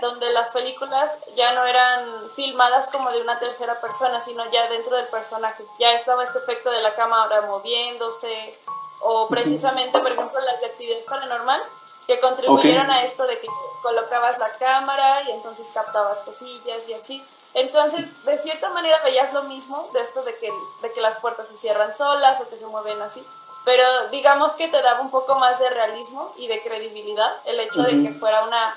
donde 0.00 0.30
las 0.32 0.50
películas 0.50 1.18
ya 1.36 1.52
no 1.52 1.64
eran 1.66 2.30
filmadas 2.34 2.88
como 2.88 3.10
de 3.10 3.20
una 3.20 3.38
tercera 3.38 3.80
persona, 3.80 4.18
sino 4.18 4.50
ya 4.50 4.68
dentro 4.68 4.96
del 4.96 5.06
personaje. 5.08 5.64
Ya 5.78 5.92
estaba 5.92 6.22
este 6.22 6.38
efecto 6.38 6.70
de 6.70 6.82
la 6.82 6.94
cámara 6.94 7.42
moviéndose, 7.42 8.58
o 9.00 9.28
precisamente, 9.28 9.98
por 9.98 10.12
ejemplo, 10.12 10.40
las 10.40 10.60
de 10.62 10.66
actividad 10.68 11.04
paranormal, 11.06 11.62
que 12.06 12.20
contribuyeron 12.20 12.90
a 12.90 13.02
esto 13.02 13.26
de 13.26 13.38
que 13.40 13.48
colocabas 13.82 14.38
la 14.38 14.50
cámara 14.56 15.22
y 15.22 15.30
entonces 15.30 15.70
captabas 15.72 16.20
cosillas 16.20 16.88
y 16.88 16.94
así. 16.94 17.24
Entonces, 17.54 18.24
de 18.24 18.36
cierta 18.36 18.68
manera 18.70 19.00
veías 19.02 19.32
lo 19.32 19.44
mismo 19.44 19.88
de 19.92 20.00
esto 20.00 20.22
de 20.22 20.36
que, 20.38 20.52
de 20.82 20.92
que 20.92 21.00
las 21.00 21.16
puertas 21.20 21.48
se 21.48 21.56
cierran 21.56 21.94
solas 21.94 22.40
o 22.40 22.50
que 22.50 22.56
se 22.56 22.66
mueven 22.66 23.00
así, 23.00 23.24
pero 23.64 24.08
digamos 24.08 24.54
que 24.54 24.68
te 24.68 24.82
daba 24.82 25.00
un 25.00 25.10
poco 25.10 25.36
más 25.36 25.58
de 25.58 25.70
realismo 25.70 26.32
y 26.36 26.48
de 26.48 26.62
credibilidad 26.62 27.34
el 27.44 27.60
hecho 27.60 27.82
de 27.82 28.02
que 28.02 28.18
fuera 28.18 28.44
una 28.44 28.76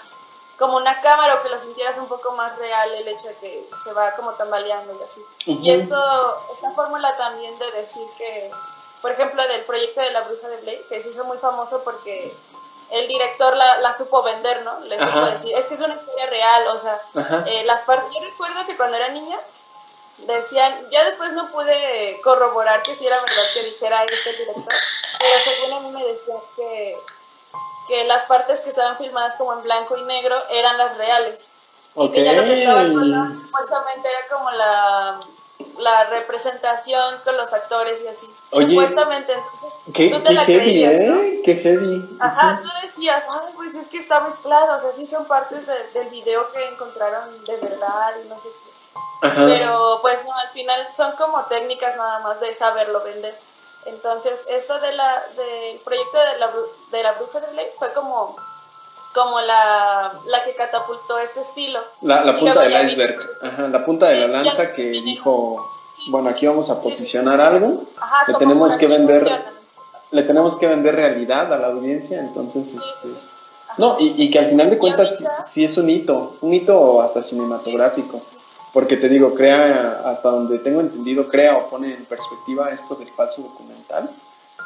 como 0.58 0.78
una 0.78 1.02
cámara 1.02 1.36
o 1.36 1.44
que 1.44 1.50
lo 1.50 1.60
sintieras 1.60 1.98
un 2.00 2.08
poco 2.08 2.32
más 2.32 2.58
real 2.58 2.92
el 2.96 3.08
hecho 3.08 3.28
de 3.28 3.36
que 3.36 3.70
se 3.84 3.94
va 3.94 4.16
como 4.16 4.32
tambaleando 4.34 4.98
y 5.00 5.04
así. 5.04 5.22
Y 5.46 5.70
esto, 5.70 5.96
esta 6.52 6.72
fórmula 6.72 7.16
también 7.16 7.58
de 7.60 7.72
decir 7.74 8.08
que, 8.18 8.50
por 9.02 9.12
ejemplo, 9.12 9.48
del 9.48 9.62
proyecto 9.66 10.02
de 10.02 10.12
la 10.12 10.22
bruja 10.22 10.48
de 10.48 10.58
Blake, 10.58 10.86
que 10.90 11.00
se 11.00 11.12
hizo 11.12 11.26
muy 11.26 11.38
famoso 11.38 11.84
porque 11.84 12.36
el 12.92 13.08
director 13.08 13.56
la, 13.56 13.82
la, 13.82 13.94
supo 13.94 14.24
vender, 14.24 14.64
¿no? 14.64 14.80
Le 14.82 15.00
supo 15.00 15.20
decir, 15.22 15.56
es 15.56 15.66
que 15.68 15.74
es 15.74 15.82
una 15.82 15.96
historia 15.96 16.28
real, 16.28 16.68
o 16.68 16.78
sea, 16.78 17.02
eh, 17.46 17.64
las 17.66 17.84
partes, 17.84 18.14
yo 18.16 18.22
recuerdo 18.22 18.66
que 18.66 18.78
cuando 18.78 18.98
era 18.98 19.10
niña, 19.10 19.40
decían, 20.20 20.90
ya 20.90 21.04
después 21.04 21.34
no 21.34 21.52
pude 21.52 22.20
corroborar 22.24 22.82
que 22.82 22.96
si 22.96 23.06
era 23.06 23.20
verdad 23.20 23.44
que 23.54 23.64
dijera 23.64 24.04
este 24.06 24.32
director, 24.34 24.74
pero 25.20 25.40
según 25.40 25.74
a 25.74 25.80
mí 25.82 25.92
me 25.92 26.06
decían 26.06 26.38
que, 26.56 26.98
que 27.88 28.04
las 28.06 28.24
partes 28.24 28.62
que 28.62 28.70
estaban 28.70 28.98
filmadas 28.98 29.36
como 29.36 29.54
en 29.54 29.64
blanco 29.64 29.98
y 29.98 30.04
negro 30.04 30.42
eran 30.50 30.78
las 30.78 30.98
reales. 30.98 31.52
Y 32.00 32.12
que 32.12 32.24
ya 32.24 32.34
lo 32.34 32.44
que 32.44 32.54
estaba 32.54 32.82
en 32.82 33.36
supuestamente 33.36 34.08
era 34.08 34.28
como 34.30 34.52
la, 34.52 35.20
la 35.80 36.06
representación 36.06 37.20
con 37.24 37.38
los 37.38 37.54
actores 37.54 38.02
y 38.04 38.08
así. 38.08 38.28
supuestamente, 38.52 39.34
entonces 39.34 39.80
tú 39.86 40.20
te 40.24 40.34
la 40.34 40.46
creías. 40.46 40.94
¿eh? 40.94 41.42
Qué 41.44 41.56
heavy. 41.56 42.18
Ajá, 42.20 42.60
tú 42.62 42.70
decías, 42.82 43.28
ay, 43.30 43.54
pues 43.56 43.76
es 43.76 43.88
que 43.88 43.98
está 43.98 44.20
mezclado, 44.22 44.76
o 44.76 44.80
sea, 44.80 44.92
sí 44.92 45.06
son 45.06 45.26
partes 45.26 45.66
del 45.94 46.10
video 46.10 46.52
que 46.52 46.64
encontraron 46.66 47.44
de 47.46 47.58
verdad 47.58 48.14
y 48.24 48.28
no 48.28 48.40
sé 48.40 48.50
qué. 48.50 48.68
Pero 49.22 50.00
pues 50.02 50.24
no, 50.26 50.34
al 50.36 50.50
final 50.50 50.88
son 50.96 51.12
como 51.14 51.44
técnicas 51.46 51.96
nada 51.96 52.20
más 52.20 52.40
de 52.40 52.54
saberlo 52.54 53.04
vender. 53.04 53.38
Entonces, 53.86 54.46
esto 54.50 54.80
de 54.80 54.92
la, 54.94 55.24
del 55.36 55.80
proyecto 55.80 56.18
de 56.18 56.40
la, 56.40 56.52
de 56.92 57.04
la 57.04 57.14
Bruja 57.14 57.40
de 57.40 57.48
Blake 57.48 57.74
fue 57.80 57.94
como, 57.94 58.36
como 59.18 59.42
la, 59.42 60.14
la 60.28 60.44
que 60.44 60.54
catapultó 60.54 61.18
este 61.18 61.42
estilo. 61.42 61.80
La, 62.02 62.24
la 62.24 62.38
punta 62.38 62.62
del 62.62 62.86
iceberg, 62.86 63.18
Ajá, 63.42 63.68
la 63.68 63.84
punta 63.84 64.08
de 64.08 64.28
la 64.28 64.44
lanza 64.44 64.74
que 64.74 64.84
dijo, 64.84 65.68
bueno, 66.10 66.30
aquí 66.30 66.46
vamos 66.46 66.70
a 66.70 66.80
posicionar 66.80 67.42
algo, 67.42 67.86
le 68.28 68.34
tenemos 68.36 68.78
que 68.78 68.86
vender, 68.86 69.24
le 70.12 70.22
tenemos 70.22 70.58
que 70.60 70.68
vender 70.68 70.96
realidad 70.96 71.52
a 71.52 71.58
la 71.58 71.68
audiencia, 71.68 72.20
entonces... 72.20 72.78
Este, 73.04 73.28
no, 73.80 73.98
y, 74.00 74.24
y, 74.24 74.32
que 74.32 74.40
al 74.40 74.50
final 74.50 74.70
de 74.70 74.78
cuentas 74.78 75.24
sí, 75.46 75.64
es 75.64 75.78
un 75.78 75.90
hito, 75.90 76.38
un 76.42 76.54
hito 76.54 77.00
hasta 77.02 77.22
cinematográfico. 77.22 78.18
Porque 78.74 78.98
te 78.98 79.08
digo, 79.08 79.36
crea, 79.36 80.02
hasta 80.06 80.30
donde 80.30 80.58
tengo 80.60 80.82
entendido, 80.82 81.28
crea 81.28 81.58
o 81.58 81.70
pone 81.70 81.94
en 81.94 82.06
perspectiva 82.06 82.72
esto 82.72 82.96
del 82.96 83.10
falso 83.10 83.44
documental, 83.44 84.10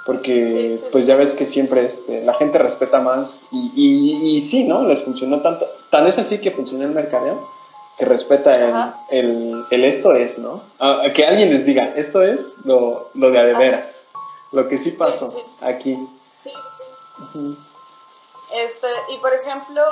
porque 0.05 0.79
pues 0.91 1.05
ya 1.05 1.15
ves 1.15 1.33
que 1.33 1.45
siempre 1.45 1.85
este, 1.85 2.21
la 2.21 2.33
gente 2.33 2.57
respeta 2.57 2.99
más 2.99 3.45
y, 3.51 3.71
y, 3.75 4.41
sí, 4.41 4.63
¿no? 4.63 4.83
Les 4.83 5.03
funcionó 5.03 5.41
tanto, 5.41 5.67
tan 5.89 6.07
es 6.07 6.17
así 6.17 6.39
que 6.41 6.51
funcionó 6.51 6.85
el 6.85 6.91
mercadeo, 6.91 7.47
que 7.97 8.05
respeta 8.05 8.95
el, 9.09 9.65
el, 9.69 9.85
esto 9.85 10.15
es, 10.15 10.39
¿no? 10.39 10.63
que 11.13 11.25
alguien 11.25 11.53
les 11.53 11.65
diga, 11.65 11.93
esto 11.95 12.23
es 12.23 12.53
lo, 12.63 13.09
lo 13.13 13.29
de 13.29 13.39
a 13.39 13.43
de 13.43 13.53
veras, 13.53 14.07
lo 14.51 14.67
que 14.67 14.77
sí 14.77 14.91
pasó 14.91 15.29
aquí. 15.61 15.97
Sí, 16.35 16.49
sí, 16.49 16.83
sí. 17.33 17.57
Este, 18.53 18.87
y 19.09 19.17
por 19.19 19.33
ejemplo, 19.33 19.83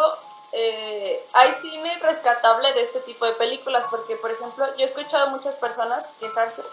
eh, 0.51 1.23
hay 1.33 1.51
cine 1.53 1.97
rescatable 2.01 2.73
de 2.73 2.81
este 2.81 2.99
tipo 3.01 3.25
de 3.25 3.33
películas, 3.33 3.85
porque, 3.89 4.15
por 4.15 4.31
ejemplo, 4.31 4.65
yo 4.75 4.81
he 4.81 4.85
escuchado 4.85 5.27
a 5.27 5.29
muchas 5.29 5.55
personas 5.55 6.15
quejarse 6.19 6.63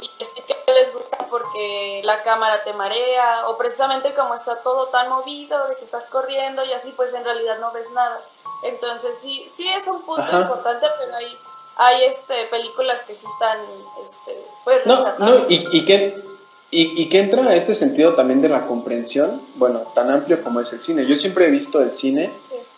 y 0.00 0.10
es 0.18 0.32
que 0.32 0.42
les 0.72 0.92
gusta 0.92 1.26
porque 1.28 2.00
la 2.04 2.22
cámara 2.22 2.62
te 2.64 2.72
marea 2.72 3.48
o 3.48 3.58
precisamente 3.58 4.14
como 4.14 4.34
está 4.34 4.56
todo 4.62 4.86
tan 4.86 5.08
movido 5.08 5.68
de 5.68 5.76
que 5.76 5.84
estás 5.84 6.06
corriendo 6.06 6.64
y 6.64 6.72
así 6.72 6.92
pues 6.96 7.14
en 7.14 7.24
realidad 7.24 7.58
no 7.58 7.72
ves 7.72 7.90
nada. 7.92 8.20
Entonces 8.62 9.18
sí, 9.18 9.44
sí 9.48 9.68
es 9.68 9.86
un 9.88 10.02
punto 10.02 10.40
importante, 10.40 10.86
pero 10.98 11.16
hay, 11.16 11.36
hay 11.76 12.04
este, 12.04 12.44
películas 12.46 13.02
que 13.02 13.14
sí 13.14 13.26
están 13.26 13.58
este, 14.04 14.44
pues 14.64 14.86
No, 14.86 15.18
no, 15.18 15.46
y, 15.48 15.66
y 15.72 15.84
que 15.84 16.30
y, 16.72 17.02
y, 17.02 17.08
que 17.08 17.18
entra 17.18 17.42
a 17.42 17.56
este 17.56 17.74
sentido 17.74 18.14
también 18.14 18.40
de 18.42 18.48
la 18.48 18.68
comprensión, 18.68 19.42
bueno, 19.56 19.80
tan 19.92 20.08
amplio 20.08 20.40
como 20.44 20.60
es 20.60 20.72
el 20.72 20.80
cine. 20.80 21.04
Yo 21.04 21.16
siempre 21.16 21.48
he 21.48 21.50
visto 21.50 21.80
el 21.80 21.92
cine 21.94 22.30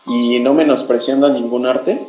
y 0.07 0.41
no 0.41 0.55
menospreciando 0.55 1.27
a 1.27 1.31
ningún 1.31 1.67
arte, 1.67 2.07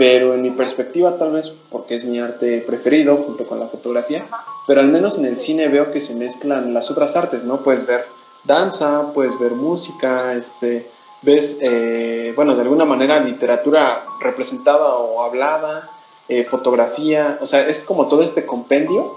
pero 0.00 0.32
en 0.32 0.40
mi 0.40 0.48
perspectiva 0.48 1.18
tal 1.18 1.32
vez 1.32 1.52
porque 1.68 1.94
es 1.94 2.06
mi 2.06 2.18
arte 2.18 2.64
preferido 2.66 3.18
junto 3.18 3.44
con 3.44 3.60
la 3.60 3.66
fotografía, 3.66 4.24
pero 4.66 4.80
al 4.80 4.88
menos 4.88 5.18
en 5.18 5.26
el 5.26 5.34
cine 5.34 5.68
veo 5.68 5.92
que 5.92 6.00
se 6.00 6.14
mezclan 6.14 6.72
las 6.72 6.90
otras 6.90 7.16
artes, 7.16 7.44
¿no? 7.44 7.58
Puedes 7.58 7.86
ver 7.86 8.06
danza, 8.42 9.12
puedes 9.12 9.38
ver 9.38 9.52
música, 9.52 10.32
este, 10.32 10.86
ves, 11.20 11.58
eh, 11.60 12.32
bueno, 12.34 12.54
de 12.54 12.62
alguna 12.62 12.86
manera 12.86 13.20
literatura 13.20 14.06
representada 14.22 14.86
o 14.86 15.22
hablada, 15.22 15.90
eh, 16.30 16.44
fotografía, 16.44 17.36
o 17.42 17.44
sea, 17.44 17.68
es 17.68 17.84
como 17.84 18.08
todo 18.08 18.22
este 18.22 18.46
compendio 18.46 19.14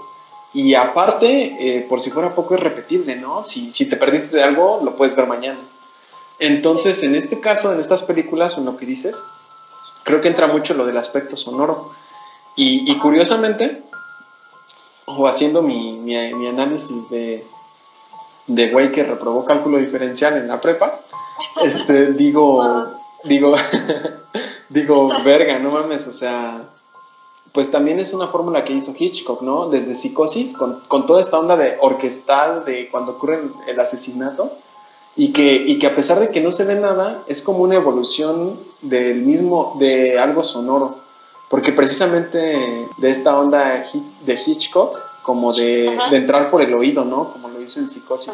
y 0.52 0.74
aparte, 0.74 1.56
eh, 1.60 1.86
por 1.88 2.02
si 2.02 2.10
fuera 2.10 2.34
poco, 2.34 2.56
es 2.56 2.60
repetible, 2.60 3.16
¿no? 3.16 3.42
Si, 3.42 3.72
si 3.72 3.88
te 3.88 3.96
perdiste 3.96 4.36
de 4.36 4.44
algo, 4.44 4.82
lo 4.84 4.96
puedes 4.96 5.16
ver 5.16 5.26
mañana. 5.26 5.60
Entonces, 6.38 7.02
en 7.04 7.14
este 7.14 7.40
caso, 7.40 7.72
en 7.72 7.80
estas 7.80 8.02
películas, 8.02 8.58
en 8.58 8.66
lo 8.66 8.76
que 8.76 8.84
dices, 8.84 9.24
creo 10.04 10.20
que 10.20 10.28
entra 10.28 10.46
mucho 10.46 10.74
lo 10.74 10.86
del 10.86 10.96
aspecto 10.96 11.36
sonoro. 11.36 11.90
Y, 12.56 12.90
y 12.90 12.96
curiosamente, 12.98 13.82
o 15.06 15.26
haciendo 15.26 15.62
mi, 15.62 15.98
mi, 15.98 16.34
mi 16.34 16.46
análisis 16.46 17.10
de, 17.10 17.44
de 18.46 18.70
güey 18.70 18.92
que 18.92 19.02
reprobó 19.02 19.44
cálculo 19.44 19.78
diferencial 19.78 20.36
en 20.36 20.46
la 20.46 20.60
prepa, 20.60 21.00
este, 21.64 22.12
digo, 22.12 22.94
digo, 23.24 23.54
digo, 24.68 25.10
verga, 25.24 25.58
no 25.58 25.70
mames, 25.70 26.06
o 26.06 26.12
sea, 26.12 26.68
pues 27.52 27.70
también 27.70 27.98
es 27.98 28.12
una 28.14 28.28
fórmula 28.28 28.64
que 28.64 28.72
hizo 28.72 28.94
Hitchcock, 28.96 29.42
¿no? 29.42 29.68
Desde 29.68 29.94
Psicosis, 29.94 30.56
con, 30.56 30.80
con, 30.88 31.06
toda 31.06 31.20
esta 31.20 31.38
onda 31.38 31.56
de 31.56 31.76
orquestal 31.80 32.64
de 32.64 32.88
cuando 32.90 33.12
ocurre 33.12 33.42
el 33.66 33.80
asesinato, 33.80 34.52
y 35.16 35.32
que, 35.32 35.54
y 35.54 35.78
que 35.78 35.86
a 35.86 35.94
pesar 35.94 36.18
de 36.20 36.30
que 36.30 36.40
no 36.40 36.50
se 36.50 36.64
ve 36.64 36.74
nada, 36.74 37.22
es 37.26 37.42
como 37.42 37.62
una 37.62 37.76
evolución 37.76 38.58
del 38.82 39.22
mismo, 39.22 39.76
de 39.78 40.18
algo 40.18 40.42
sonoro, 40.42 40.98
porque 41.48 41.72
precisamente 41.72 42.88
de 42.96 43.10
esta 43.10 43.38
onda 43.38 43.86
de 44.22 44.40
Hitchcock, 44.46 44.98
como 45.22 45.52
de, 45.52 45.96
de 46.10 46.16
entrar 46.16 46.50
por 46.50 46.62
el 46.62 46.74
oído, 46.74 47.04
¿no? 47.04 47.32
Como 47.32 47.48
lo 47.48 47.60
hizo 47.62 47.80
en 47.80 47.88
Psicosis, 47.88 48.32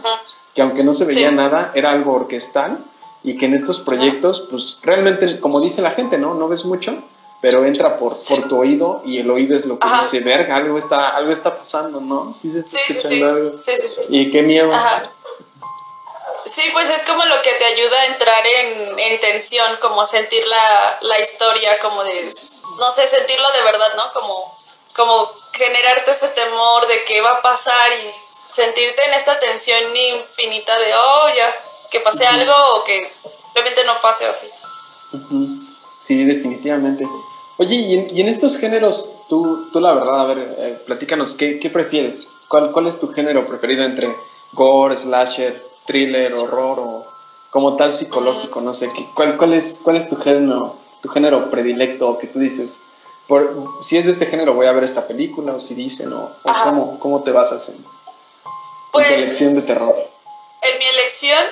que 0.55 0.63
aunque 0.63 0.83
no 0.83 0.93
se 0.93 1.05
veía 1.05 1.31
nada, 1.31 1.71
era 1.75 1.91
algo 1.91 2.13
orquestal, 2.13 2.79
y 3.23 3.37
que 3.37 3.47
en 3.47 3.55
estos 3.55 3.81
proyectos, 3.81 4.47
pues 4.51 4.79
realmente, 4.83 5.39
como 5.41 5.61
dice 5.61 5.83
la 5.83 5.91
gente, 5.91 6.19
¿no? 6.19 6.35
No 6.35 6.49
ves 6.49 6.65
mucho, 6.65 6.97
pero 7.41 7.65
entra 7.65 7.99
por, 7.99 8.19
por 8.19 8.49
tu 8.49 8.57
oído 8.57 9.03
y 9.05 9.19
el 9.19 9.31
oído 9.31 9.57
es 9.57 9.67
lo 9.67 9.79
que 9.79 9.87
dice, 10.01 10.21
verga, 10.21 10.57
algo 10.57 10.79
está, 10.79 11.17
algo 11.17 11.31
está 11.31 11.57
pasando, 11.57 12.01
¿no? 12.01 12.33
Sí, 12.35 12.51
se 12.51 12.61
está 12.61 12.79
escuchando 12.89 13.29
algo. 13.29 13.59
Sí, 13.59 13.73
sí, 13.75 13.89
sí. 13.89 14.03
Y 14.09 14.31
qué 14.31 14.43
miedo. 14.43 14.71
Sí, 16.51 16.63
pues 16.73 16.91
es 16.91 17.05
como 17.05 17.25
lo 17.25 17.41
que 17.43 17.53
te 17.53 17.65
ayuda 17.65 18.01
a 18.01 18.07
entrar 18.07 18.45
en, 18.45 18.99
en 18.99 19.21
tensión, 19.21 19.77
como 19.81 20.05
sentir 20.05 20.45
la, 20.49 20.99
la, 21.01 21.21
historia, 21.21 21.79
como 21.79 22.03
de, 22.03 22.29
no 22.77 22.91
sé, 22.91 23.07
sentirlo 23.07 23.47
de 23.53 23.63
verdad, 23.63 23.95
¿no? 23.97 24.13
Como, 24.13 24.59
como 24.97 25.31
generarte 25.53 26.11
ese 26.11 26.29
temor 26.29 26.89
de 26.89 27.05
qué 27.05 27.21
va 27.21 27.31
a 27.31 27.43
pasar 27.43 27.93
y 27.93 28.53
sentirte 28.53 29.05
en 29.05 29.15
esta 29.15 29.39
tensión 29.39 29.97
infinita 29.97 30.77
de, 30.77 30.93
oh, 30.93 31.29
ya, 31.37 31.55
que 31.89 32.01
pase 32.01 32.27
algo 32.27 32.53
o 32.75 32.85
que 32.85 33.13
simplemente 33.29 33.85
no 33.85 34.01
pase 34.01 34.27
así. 34.27 34.49
Sí, 36.01 36.25
definitivamente. 36.25 37.07
Oye, 37.59 37.77
y 37.77 38.21
en, 38.21 38.29
estos 38.29 38.59
géneros, 38.59 39.09
tú, 39.29 39.69
tú 39.73 39.81
la 39.81 39.93
verdad, 39.93 40.23
a 40.23 40.25
ver, 40.25 40.39
eh, 40.59 40.83
platícanos, 40.85 41.37
¿qué, 41.37 41.61
¿qué, 41.61 41.71
prefieres? 41.71 42.27
¿Cuál, 42.49 42.73
¿Cuál 42.73 42.89
es 42.89 42.99
tu 42.99 43.13
género 43.13 43.47
preferido 43.47 43.85
entre 43.85 44.13
gore, 44.53 44.97
slasher, 44.97 45.70
thriller, 45.91 46.33
horror 46.35 46.79
o 46.79 47.07
como 47.51 47.77
tal 47.77 47.93
psicológico? 47.93 48.61
No 48.61 48.73
sé, 48.73 48.89
¿cuál, 49.15 49.37
cuál, 49.37 49.55
es, 49.55 49.81
cuál 49.83 49.97
es 49.97 50.09
tu 50.09 50.17
género, 50.17 50.77
tu 51.03 51.09
género 51.09 51.51
predilecto 51.51 52.17
que 52.19 52.29
tú 52.29 52.39
dices? 52.39 52.81
Por, 53.27 53.53
si 53.83 53.99
es 53.99 54.05
de 54.05 54.13
este 54.13 54.27
género 54.27 54.55
voy 54.55 54.67
a 54.67 54.73
ver 54.73 54.85
esta 54.85 55.07
película 55.07 55.55
o 55.55 55.61
si 55.61 55.75
dicen 55.75 56.13
o, 56.13 56.31
cómo, 56.43 56.99
cómo, 56.99 57.23
te 57.23 57.33
vas 57.33 57.53
haciendo. 57.53 57.89
Pues, 58.93 59.07
en 59.07 59.17
tu 59.17 59.23
elección 59.23 59.55
de 59.55 59.63
terror. 59.63 59.97
En 60.63 60.79
mi 60.79 60.85
elección 60.85 61.45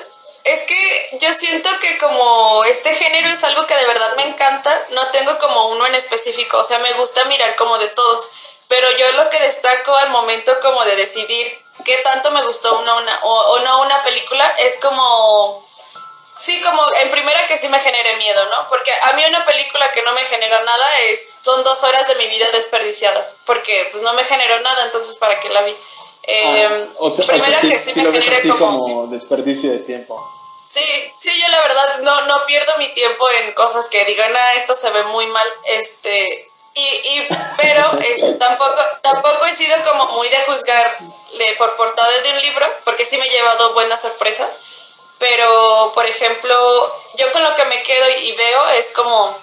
es 0.45 0.63
que 0.63 1.19
yo 1.21 1.33
siento 1.35 1.69
que 1.81 1.99
como 1.99 2.65
este 2.65 2.95
género 2.95 3.29
es 3.29 3.43
algo 3.45 3.67
que 3.67 3.77
de 3.77 3.87
verdad 3.87 4.17
me 4.17 4.29
encanta, 4.29 4.73
no 4.93 5.07
tengo 5.09 5.39
como 5.39 5.69
uno 5.71 5.87
en 5.87 5.95
específico, 5.95 6.59
o 6.59 6.65
sea, 6.65 6.79
me 6.79 6.93
gusta 6.95 7.25
mirar 7.27 7.55
como 7.57 7.79
de 7.79 7.89
todos, 7.89 8.31
pero 8.69 8.87
yo 8.99 9.23
lo 9.23 9.31
que 9.31 9.41
destaco 9.41 9.95
al 9.97 10.11
momento 10.11 10.53
como 10.63 10.85
de 10.85 10.97
decidir 10.97 11.47
qué 11.85 11.97
tanto 11.99 12.31
me 12.31 12.45
gustó 12.45 12.79
una, 12.79 12.95
una 12.97 13.21
o, 13.23 13.59
no 13.61 13.83
una 13.83 14.03
película 14.03 14.47
es 14.59 14.79
como 14.79 15.67
Sí, 16.37 16.61
como 16.63 16.81
en 17.01 17.11
primera 17.11 17.49
que 17.49 17.59
sí 17.59 17.69
me 17.69 17.81
genere 17.81 18.17
miedo, 18.17 18.45
¿no? 18.45 18.69
Porque 18.69 18.93
a 19.03 19.13
mí 19.15 19.25
una 19.29 19.45
película 19.45 19.91
que 19.91 20.03
no 20.03 20.13
me 20.13 20.23
genera 20.23 20.63
nada 20.63 20.87
es 21.11 21.35
son 21.43 21.65
dos 21.65 21.83
horas 21.83 22.07
de 22.07 22.15
mi 22.15 22.29
vida 22.29 22.49
desperdiciadas, 22.53 23.39
porque 23.45 23.89
pues 23.91 24.05
no 24.05 24.13
me 24.13 24.23
generó 24.23 24.61
nada, 24.61 24.85
entonces 24.85 25.17
¿para 25.17 25.41
qué 25.41 25.49
la 25.49 25.63
vi? 25.63 25.73
Ah, 25.73 25.75
eh, 26.27 26.89
o 26.99 27.11
sea, 27.11 27.27
primera 27.27 27.61
que 27.61 27.81
sí, 27.81 28.01
me 28.01 28.21
genere 28.21 28.49
como, 28.51 28.87
como 28.87 29.07
desperdicio 29.09 29.73
de 29.73 29.79
tiempo. 29.79 30.23
Sí, 30.65 30.85
sí, 31.17 31.31
yo 31.41 31.49
la 31.49 31.63
verdad 31.63 32.01
no, 32.03 32.27
no 32.27 32.45
pierdo 32.45 32.77
mi 32.77 32.89
tiempo 32.93 33.29
en 33.31 33.53
cosas 33.55 33.89
que 33.89 34.05
digan, 34.05 34.31
ah, 34.37 34.53
esto 34.55 34.77
se 34.77 34.91
ve 34.91 35.03
muy 35.05 35.27
mal, 35.29 35.49
este, 35.65 36.48
y, 36.75 36.81
y 36.81 37.29
pero 37.57 37.99
tampoco, 38.39 38.83
tampoco 39.03 39.47
he 39.47 39.55
sido 39.55 39.77
como 39.85 40.07
muy 40.13 40.29
de 40.29 40.41
juzgarle 40.43 41.55
por 41.57 41.77
portada 41.77 42.11
de 42.21 42.31
un 42.31 42.43
libro, 42.43 42.67
porque 42.85 43.05
sí 43.05 43.19
me 43.19 43.27
he 43.27 43.31
llevado 43.31 43.75
buenas 43.75 44.03
sorpresas, 44.03 44.49
pero, 45.19 45.91
por 45.95 46.07
ejemplo, 46.07 46.95
yo 47.15 47.33
con 47.33 47.43
lo 47.43 47.55
que 47.57 47.65
me 47.65 47.83
quedo 47.83 48.19
y 48.21 48.33
veo 48.37 48.69
es 48.71 48.93
como 48.93 49.37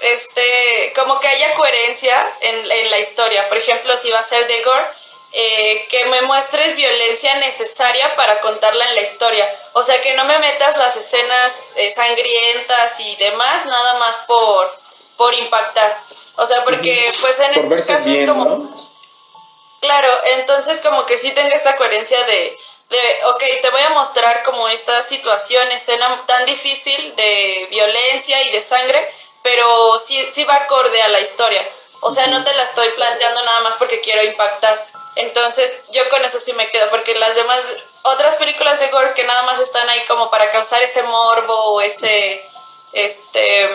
este, 0.00 0.92
como 0.96 1.20
que 1.20 1.28
haya 1.28 1.54
coherencia 1.54 2.36
en, 2.40 2.70
en 2.70 2.90
la 2.90 2.98
historia. 2.98 3.48
Por 3.48 3.58
ejemplo, 3.58 3.96
si 3.96 4.10
va 4.10 4.18
a 4.18 4.24
ser 4.24 4.46
de 4.46 4.62
gore, 4.62 4.84
eh, 5.32 5.86
que 5.88 6.04
me 6.06 6.22
muestres 6.22 6.76
violencia 6.76 7.34
necesaria 7.36 8.14
para 8.16 8.40
contarla 8.40 8.84
en 8.88 8.96
la 8.96 9.02
historia. 9.02 9.48
O 9.72 9.82
sea, 9.82 10.00
que 10.02 10.14
no 10.14 10.24
me 10.24 10.38
metas 10.40 10.76
las 10.76 10.96
escenas 10.96 11.64
eh, 11.76 11.90
sangrientas 11.90 13.00
y 13.00 13.16
demás, 13.16 13.64
nada 13.64 13.94
más 13.98 14.24
por, 14.26 14.76
por 15.16 15.34
impactar. 15.34 16.02
O 16.36 16.46
sea, 16.46 16.64
porque 16.64 17.12
pues 17.20 17.40
en 17.40 17.54
este 17.54 17.84
caso 17.84 18.10
es 18.10 18.28
como... 18.28 18.74
Claro, 19.80 20.08
entonces 20.36 20.80
como 20.80 21.04
que 21.06 21.18
sí 21.18 21.32
tenga 21.32 21.56
esta 21.56 21.76
coherencia 21.76 22.22
de, 22.24 22.56
de, 22.88 23.24
ok, 23.24 23.42
te 23.62 23.70
voy 23.70 23.82
a 23.82 23.90
mostrar 23.90 24.42
como 24.44 24.68
esta 24.68 25.02
situación, 25.02 25.70
escena 25.72 26.24
tan 26.26 26.46
difícil 26.46 27.16
de 27.16 27.66
violencia 27.68 28.40
y 28.42 28.52
de 28.52 28.62
sangre, 28.62 29.12
pero 29.42 29.98
sí, 29.98 30.28
sí 30.30 30.44
va 30.44 30.54
acorde 30.54 31.02
a 31.02 31.08
la 31.08 31.20
historia. 31.20 31.66
O 32.00 32.10
sea, 32.10 32.26
no 32.28 32.44
te 32.44 32.54
la 32.54 32.62
estoy 32.62 32.88
planteando 32.90 33.42
nada 33.44 33.60
más 33.60 33.74
porque 33.74 34.00
quiero 34.00 34.22
impactar. 34.22 34.86
Entonces, 35.16 35.84
yo 35.92 36.08
con 36.08 36.24
eso 36.24 36.38
sí 36.40 36.52
me 36.52 36.68
quedo, 36.70 36.88
porque 36.90 37.14
las 37.14 37.34
demás, 37.34 37.64
otras 38.02 38.36
películas 38.36 38.80
de 38.80 38.88
gore 38.88 39.14
que 39.14 39.24
nada 39.24 39.42
más 39.42 39.58
están 39.58 39.88
ahí 39.88 40.04
como 40.06 40.30
para 40.30 40.50
causar 40.50 40.82
ese 40.82 41.02
morbo 41.02 41.54
o 41.54 41.80
ese, 41.80 42.44
este, 42.92 43.68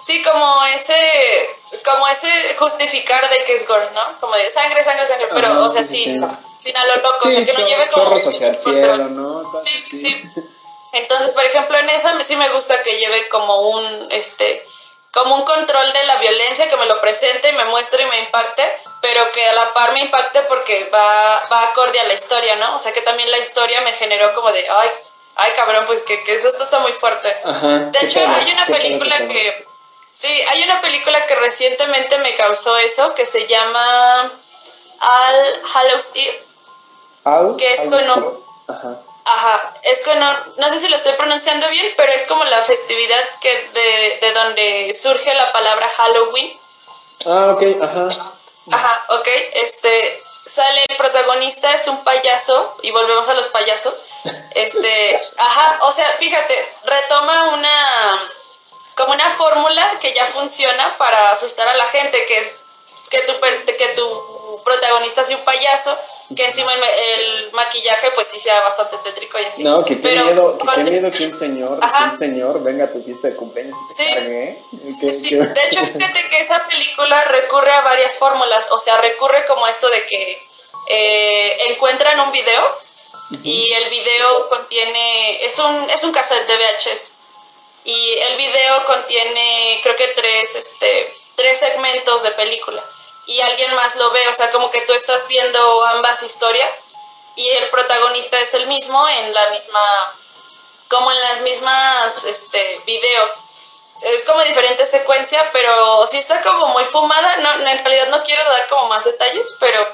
Sí, 0.00 0.22
como 0.22 0.64
ese, 0.66 0.96
como 1.84 2.08
ese 2.08 2.30
justificar 2.58 3.28
de 3.28 3.44
que 3.44 3.54
es 3.54 3.66
gore, 3.68 3.88
¿no? 3.92 4.18
Como 4.18 4.34
de 4.34 4.50
sangre, 4.50 4.82
sangre, 4.82 5.06
sangre, 5.06 5.28
pero, 5.32 5.62
o 5.62 5.70
sea, 5.70 5.84
sí, 5.84 6.18
sin 6.58 6.76
a 6.76 6.86
lo 6.86 6.96
loco, 6.96 7.28
o 7.28 7.30
sea, 7.30 7.44
que 7.44 7.52
no 7.52 7.66
lleve 7.66 7.86
como... 7.88 8.16
hacia 8.16 8.48
el 8.48 8.58
cielo, 8.58 8.96
¿no? 9.08 9.52
Sí, 9.62 9.82
sí, 9.82 9.96
sí. 9.96 10.22
Entonces, 10.92 11.32
por 11.32 11.44
ejemplo, 11.44 11.78
en 11.78 11.88
esa 11.90 12.18
sí 12.22 12.34
me 12.36 12.48
gusta 12.50 12.82
que 12.82 12.98
lleve 12.98 13.28
como 13.28 13.60
un, 13.60 14.08
este, 14.10 14.64
como 15.12 15.36
un 15.36 15.44
control 15.44 15.92
de 15.92 16.04
la 16.04 16.16
violencia, 16.16 16.68
que 16.68 16.76
me 16.76 16.86
lo 16.86 17.00
presente, 17.00 17.52
me 17.52 17.64
muestre 17.66 18.02
y 18.02 18.06
me 18.06 18.20
impacte, 18.20 18.64
pero 19.00 19.30
que 19.32 19.48
a 19.48 19.52
la 19.52 19.72
par 19.72 19.92
me 19.92 20.00
impacte 20.00 20.40
porque 20.42 20.88
va, 20.92 21.46
va 21.52 21.64
acorde 21.64 22.00
a 22.00 22.04
la 22.04 22.14
historia, 22.14 22.56
¿no? 22.56 22.74
O 22.74 22.78
sea, 22.78 22.92
que 22.92 23.02
también 23.02 23.30
la 23.30 23.38
historia 23.38 23.82
me 23.82 23.92
generó 23.92 24.32
como 24.32 24.50
de, 24.50 24.68
ay, 24.68 24.90
ay, 25.36 25.52
cabrón, 25.54 25.84
pues 25.86 26.02
que, 26.02 26.24
que 26.24 26.34
eso 26.34 26.48
está 26.48 26.78
muy 26.80 26.92
fuerte. 26.92 27.36
Ajá, 27.44 27.78
de 27.78 27.98
hecho, 28.06 28.20
hay 28.20 28.52
una 28.52 28.66
película 28.66 29.18
que 29.28 29.69
Sí, 30.10 30.28
hay 30.48 30.64
una 30.64 30.80
película 30.80 31.26
que 31.26 31.34
recientemente 31.36 32.18
me 32.18 32.34
causó 32.34 32.76
eso, 32.78 33.14
que 33.14 33.26
se 33.26 33.46
llama 33.46 34.30
All 35.00 35.62
Hallows 35.74 36.12
Eve. 36.16 36.42
All 37.24 37.56
que 37.56 37.72
es 37.72 37.82
con 37.82 38.04
Ajá. 38.68 38.98
Ajá, 39.24 39.72
es 39.82 40.04
con 40.04 40.18
no 40.18 40.68
sé 40.68 40.80
si 40.80 40.88
lo 40.88 40.96
estoy 40.96 41.12
pronunciando 41.12 41.68
bien, 41.68 41.92
pero 41.96 42.12
es 42.12 42.26
como 42.26 42.42
la 42.44 42.62
festividad 42.62 43.20
que 43.40 43.70
de, 43.74 44.18
de 44.20 44.32
donde 44.32 44.94
surge 44.94 45.32
la 45.34 45.52
palabra 45.52 45.88
Halloween. 45.88 46.58
Ah, 47.26 47.54
ok, 47.54 47.62
ajá. 47.82 48.08
Ajá, 48.72 49.04
ok, 49.08 49.28
este, 49.54 50.22
sale 50.46 50.84
el 50.88 50.96
protagonista, 50.96 51.72
es 51.74 51.86
un 51.88 52.02
payaso, 52.02 52.76
y 52.82 52.90
volvemos 52.90 53.28
a 53.28 53.34
los 53.34 53.48
payasos. 53.48 54.02
Este, 54.54 55.22
ajá, 55.36 55.78
o 55.82 55.92
sea, 55.92 56.06
fíjate, 56.18 56.74
retoma 56.84 57.50
una 57.50 58.32
como 58.96 59.12
una 59.12 59.30
fórmula 59.30 59.98
que 60.00 60.12
ya 60.12 60.24
funciona 60.26 60.96
para 60.98 61.32
asustar 61.32 61.68
a 61.68 61.76
la 61.76 61.86
gente, 61.86 62.24
que 62.26 62.38
es 62.38 62.50
que 63.10 63.18
tu, 63.20 63.32
que 63.40 63.88
tu 63.96 64.62
protagonista 64.62 65.24
sea 65.24 65.36
un 65.36 65.44
payaso, 65.44 65.98
que 66.34 66.44
encima 66.44 66.72
el, 66.72 67.50
maquillaje 67.52 68.12
pues 68.14 68.28
sí 68.28 68.38
sea 68.38 68.60
bastante 68.60 68.96
tétrico 68.98 69.38
y 69.40 69.44
así. 69.44 69.64
No, 69.64 69.84
que 69.84 70.00
qué 70.00 70.12
miedo, 70.12 70.58
que 70.58 70.84
qué 70.84 70.90
miedo 70.90 71.10
que 71.10 71.26
un 71.26 71.38
señor, 71.38 71.80
que 71.80 72.04
un 72.04 72.18
señor 72.18 72.62
venga 72.62 72.84
a 72.84 72.92
tu 72.92 73.02
fiesta 73.02 73.28
de 73.28 73.36
cumpleaños 73.36 73.76
y 73.76 73.88
te 73.88 74.04
sí, 74.04 74.14
cargue, 74.14 74.44
¿eh? 74.44 74.62
Sí, 74.84 75.12
sí. 75.12 75.34
De 75.34 75.66
hecho, 75.66 75.84
fíjate 75.84 76.28
que 76.30 76.40
esa 76.40 76.66
película 76.68 77.24
recurre 77.24 77.72
a 77.72 77.80
varias 77.80 78.16
fórmulas, 78.16 78.70
o 78.70 78.78
sea, 78.78 78.98
recurre 78.98 79.44
como 79.46 79.66
esto 79.66 79.88
de 79.88 80.06
que 80.06 80.48
eh, 80.86 81.56
encuentran 81.70 82.20
un 82.20 82.30
video 82.30 82.62
y 83.42 83.72
el 83.72 83.90
video 83.90 84.48
contiene, 84.48 85.44
es 85.44 85.58
un, 85.58 85.90
es 85.90 86.04
un 86.04 86.12
cassette 86.12 86.46
de 86.46 86.56
VHS 86.56 87.19
y 87.84 88.12
el 88.18 88.36
video 88.36 88.84
contiene 88.84 89.80
creo 89.82 89.96
que 89.96 90.08
tres, 90.08 90.54
este, 90.54 91.14
tres 91.36 91.58
segmentos 91.58 92.22
de 92.22 92.30
película 92.32 92.82
y 93.26 93.40
alguien 93.40 93.74
más 93.74 93.96
lo 93.96 94.10
ve, 94.10 94.26
o 94.28 94.34
sea, 94.34 94.50
como 94.50 94.70
que 94.70 94.80
tú 94.82 94.92
estás 94.92 95.28
viendo 95.28 95.86
ambas 95.86 96.22
historias 96.22 96.84
y 97.36 97.48
el 97.48 97.68
protagonista 97.70 98.38
es 98.40 98.54
el 98.54 98.66
mismo 98.66 99.08
en 99.08 99.32
la 99.32 99.50
misma, 99.50 99.80
como 100.88 101.10
en 101.12 101.20
las 101.20 101.40
mismas 101.42 102.24
este, 102.24 102.80
videos. 102.86 103.44
Es 104.02 104.24
como 104.24 104.42
diferente 104.42 104.86
secuencia, 104.86 105.50
pero 105.52 106.06
sí 106.06 106.18
está 106.18 106.40
como 106.40 106.68
muy 106.68 106.84
fumada. 106.84 107.36
No, 107.36 107.52
en 107.52 107.84
realidad 107.84 108.08
no 108.08 108.22
quiero 108.24 108.42
dar 108.44 108.66
como 108.68 108.88
más 108.88 109.04
detalles, 109.04 109.54
pero 109.60 109.86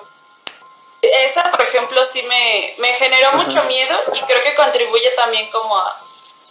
esa, 1.02 1.50
por 1.50 1.60
ejemplo, 1.62 2.06
sí 2.06 2.22
me, 2.22 2.74
me 2.78 2.94
generó 2.94 3.32
mucho 3.32 3.62
miedo 3.64 4.00
y 4.14 4.20
creo 4.22 4.42
que 4.42 4.54
contribuye 4.54 5.10
también 5.10 5.50
como 5.50 5.76
a, 5.76 6.05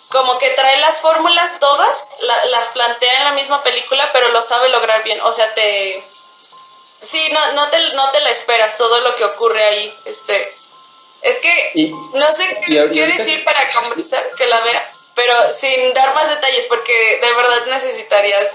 como 0.09 0.37
que 0.37 0.49
trae 0.51 0.79
las 0.79 0.99
fórmulas 0.99 1.59
todas, 1.59 2.09
las 2.49 2.69
plantea 2.69 3.17
en 3.17 3.23
la 3.25 3.33
misma 3.33 3.63
película, 3.63 4.09
pero 4.13 4.29
lo 4.29 4.41
sabe 4.41 4.69
lograr 4.69 5.03
bien. 5.03 5.19
O 5.21 5.31
sea, 5.31 5.53
te... 5.53 6.03
Sí, 7.01 7.29
no, 7.31 7.51
no, 7.53 7.69
te, 7.69 7.93
no 7.93 8.11
te 8.11 8.21
la 8.21 8.29
esperas 8.29 8.77
todo 8.77 9.01
lo 9.01 9.15
que 9.15 9.25
ocurre 9.25 9.63
ahí. 9.63 9.93
Este, 10.05 10.53
es 11.25 11.39
que 11.39 11.91
no 12.13 12.31
sé 12.33 12.61
qué, 12.67 13.07
decir 13.07 13.43
para 13.43 13.71
convencer 13.73 14.21
que 14.37 14.45
la 14.45 14.59
veas, 14.61 15.07
pero 15.15 15.33
sin 15.51 15.91
dar 15.93 16.13
más 16.13 16.29
detalles, 16.29 16.67
porque 16.67 16.93
de 17.19 17.33
verdad 17.33 17.65
necesitarías, 17.67 18.47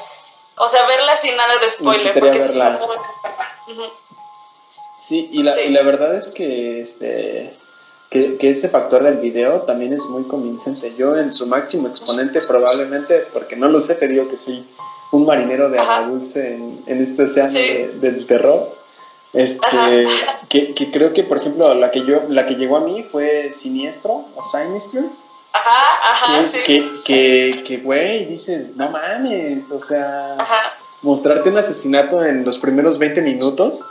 o 0.57 0.69
sea, 0.69 0.87
verla 0.87 1.17
sin 1.17 1.37
nada 1.37 1.59
de 1.59 1.69
spoiler, 1.69 2.19
porque 2.19 2.41
sí, 2.41 2.61
sí, 5.01 5.31
y 5.33 5.43
la, 5.43 5.61
y 5.61 5.71
la 5.71 5.83
verdad 5.83 6.15
es 6.15 6.31
que 6.31 6.81
este 6.81 7.57
que, 8.11 8.37
este 8.41 8.69
factor 8.69 9.05
del 9.05 9.19
video 9.19 9.63
también 9.63 9.93
es 9.93 10.05
muy 10.07 10.25
convincente. 10.25 10.93
Yo 10.99 11.17
en 11.17 11.33
su 11.33 11.47
máximo 11.47 11.89
exponente 11.89 12.41
probablemente, 12.43 13.27
porque 13.33 13.57
no 13.57 13.69
lo 13.69 13.81
sé, 13.81 13.95
te 13.95 14.09
digo 14.09 14.29
que 14.29 14.37
soy 14.37 14.65
un 15.13 15.25
marinero 15.25 15.71
de 15.71 15.79
agua 15.79 16.09
dulce 16.09 16.55
en, 16.55 16.83
en 16.87 17.01
este 17.01 17.23
océano 17.23 17.53
del 18.01 18.27
terror. 18.27 18.77
Este, 19.33 20.07
que, 20.49 20.75
que, 20.75 20.91
creo 20.91 21.13
que, 21.13 21.23
por 21.23 21.39
ejemplo, 21.39 21.73
la 21.75 21.93
que 21.93 22.05
yo, 22.05 22.23
la 22.29 22.47
que 22.47 22.57
llegó 22.57 22.77
a 22.77 22.81
mí 22.81 23.05
fue 23.05 23.53
Siniestro 23.53 24.25
o 24.35 24.43
Sinister. 24.43 25.05
Ajá, 25.53 26.13
ajá, 26.13 26.39
que, 26.39 26.45
sí. 26.45 26.59
Que, 27.05 27.63
que, 27.65 27.77
güey, 27.77 28.27
dices, 28.27 28.75
no 28.75 28.91
mames, 28.91 29.71
o 29.71 29.81
sea, 29.81 30.37
mostrarte 31.03 31.49
un 31.49 31.59
asesinato 31.59 32.25
en 32.25 32.45
los 32.45 32.59
primeros 32.59 32.99
20 32.99 33.21
minutos 33.21 33.85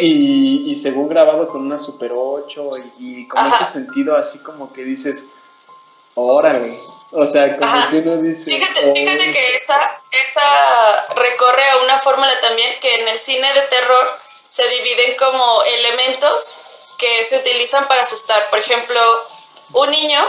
y, 0.00 0.70
y, 0.70 0.74
según 0.74 1.08
grabado 1.08 1.48
con 1.48 1.62
una 1.62 1.78
Super 1.78 2.12
8 2.14 2.70
y, 2.98 3.28
con 3.28 3.46
este 3.46 3.64
sentido 3.64 4.16
así 4.16 4.38
como 4.40 4.72
que 4.72 4.82
dices, 4.82 5.26
órale. 6.14 6.78
O 7.10 7.26
sea, 7.26 7.56
como 7.56 7.90
que 7.90 7.96
uno 7.98 8.16
dice... 8.22 8.44
Fíjate, 8.44 8.92
fíjate 8.92 9.32
que 9.32 9.56
esa, 9.56 10.00
esa 10.10 11.14
recorre 11.14 11.70
a 11.70 11.76
una 11.78 11.98
fórmula 12.00 12.32
también 12.40 12.70
que 12.80 13.00
en 13.00 13.08
el 13.08 13.18
cine 13.18 13.52
de 13.54 13.62
terror 13.62 14.06
se 14.48 14.66
dividen 14.68 15.16
como 15.16 15.62
elementos 15.62 16.62
que 16.98 17.24
se 17.24 17.38
utilizan 17.38 17.88
para 17.88 18.02
asustar. 18.02 18.50
Por 18.50 18.58
ejemplo, 18.58 19.00
un 19.72 19.90
niño, 19.90 20.22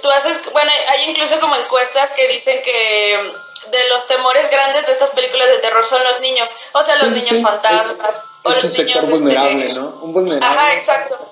tú 0.00 0.10
haces, 0.10 0.40
bueno, 0.52 0.70
hay 0.88 1.10
incluso 1.10 1.38
como 1.40 1.56
encuestas 1.56 2.12
que 2.12 2.28
dicen 2.28 2.62
que 2.62 3.32
de 3.70 3.88
los 3.88 4.06
temores 4.06 4.50
grandes 4.50 4.86
de 4.86 4.92
estas 4.92 5.10
películas 5.10 5.48
de 5.48 5.58
terror 5.58 5.86
son 5.86 6.02
los 6.04 6.20
niños, 6.20 6.50
o 6.72 6.82
sea, 6.82 6.96
los 6.96 7.10
niños 7.10 7.40
fantasmas, 7.40 8.22
o 8.42 8.50
los 8.50 8.64
niños... 8.64 8.96
Este, 8.96 9.10
vulnerable, 9.10 9.72
¿no? 9.74 9.98
Un 10.02 10.12
vulnerable. 10.12 10.46
Ajá, 10.46 10.74
exacto. 10.74 11.30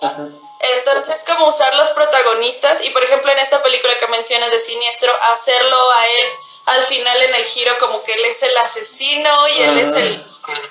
Entonces, 0.77 1.25
como 1.27 1.49
usar 1.49 1.75
los 1.75 1.91
protagonistas, 1.91 2.85
y 2.85 2.91
por 2.91 3.03
ejemplo 3.03 3.33
en 3.33 3.39
esta 3.39 3.63
película 3.63 3.97
que 3.99 4.07
mencionas 4.09 4.51
de 4.51 4.61
Siniestro, 4.61 5.13
hacerlo 5.33 5.77
a 5.93 6.07
él 6.07 6.27
al 6.67 6.85
final 6.85 7.23
en 7.23 7.35
el 7.35 7.45
giro 7.45 7.73
como 7.81 8.03
que 8.03 8.13
él 8.13 8.25
es 8.27 8.43
el 8.43 8.57
asesino 8.59 9.49
y 9.49 9.63
él 9.63 9.79
es 9.79 9.93
el... 9.93 10.25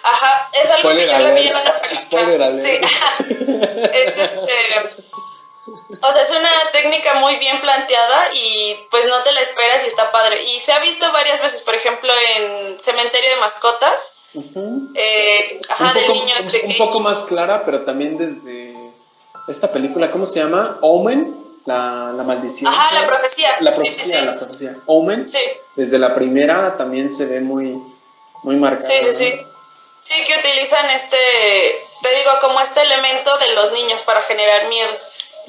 Ajá, 0.04 0.50
es 0.54 0.70
algo 0.72 0.92
que 0.92 1.08
yo 1.08 1.20
lo 1.20 1.34
vi 1.34 1.48
en 1.48 1.56
una 1.56 1.82
película. 1.82 2.52
Sí, 2.62 2.80
es 3.94 4.18
este 4.18 4.54
o 6.02 6.14
sea, 6.14 6.22
es 6.22 6.30
una 6.32 6.50
técnica 6.72 7.16
muy 7.16 7.36
bien 7.38 7.60
planteada 7.62 8.34
y 8.34 8.76
pues 8.90 9.06
no 9.08 9.22
te 9.24 9.32
la 9.32 9.42
esperas 9.42 9.84
y 9.84 9.88
está 9.88 10.12
padre. 10.12 10.44
Y 10.44 10.60
se 10.60 10.74
ha 10.74 10.80
visto 10.80 11.12
varias 11.12 11.42
veces, 11.42 11.62
por 11.64 11.76
ejemplo, 11.76 12.12
en 12.36 12.80
Cementerio 12.80 13.30
de 13.30 13.36
Mascotas. 13.38 14.18
eh, 14.96 15.62
ajá, 15.70 15.94
del 15.94 16.12
niño 16.12 16.36
este. 16.38 16.66
Un, 16.66 16.78
poco 16.78 17.00
más 17.00 17.20
clara, 17.24 17.66
pero 17.66 17.82
también 17.82 18.18
desde 18.18 18.76
esta 19.48 19.72
película, 19.72 20.12
¿cómo 20.12 20.26
se 20.26 20.40
llama? 20.40 20.78
Omen, 20.82 21.36
la, 21.66 22.14
la 22.16 22.24
maldición. 22.24 22.72
Ajá, 22.72 22.94
la 23.02 23.08
profecía. 23.08 23.50
La 23.62 23.72
profecía, 23.72 24.04
sí, 24.04 24.12
sí, 24.12 24.18
sí. 24.18 24.26
la 24.26 24.36
profecía. 24.36 24.78
Omen. 24.86 25.28
Sí. 25.28 25.42
Desde 25.76 25.98
la 25.98 26.14
primera 26.14 26.78
también 26.78 27.12
se 27.12 27.26
ve 27.26 27.42
muy, 27.42 27.82
muy 28.44 28.56
marcada. 28.56 28.90
Sí, 28.90 29.04
sí, 29.04 29.14
sí. 29.14 29.46
Sí, 30.00 30.14
que 30.26 30.40
utilizan 30.40 30.90
este, 30.92 31.18
te 32.02 32.16
digo, 32.16 32.32
como 32.42 32.62
este 32.62 32.82
elemento 32.82 33.38
de 33.38 33.54
los 33.54 33.72
niños 33.74 34.04
para 34.04 34.22
generar 34.22 34.68
miedo. 34.68 34.90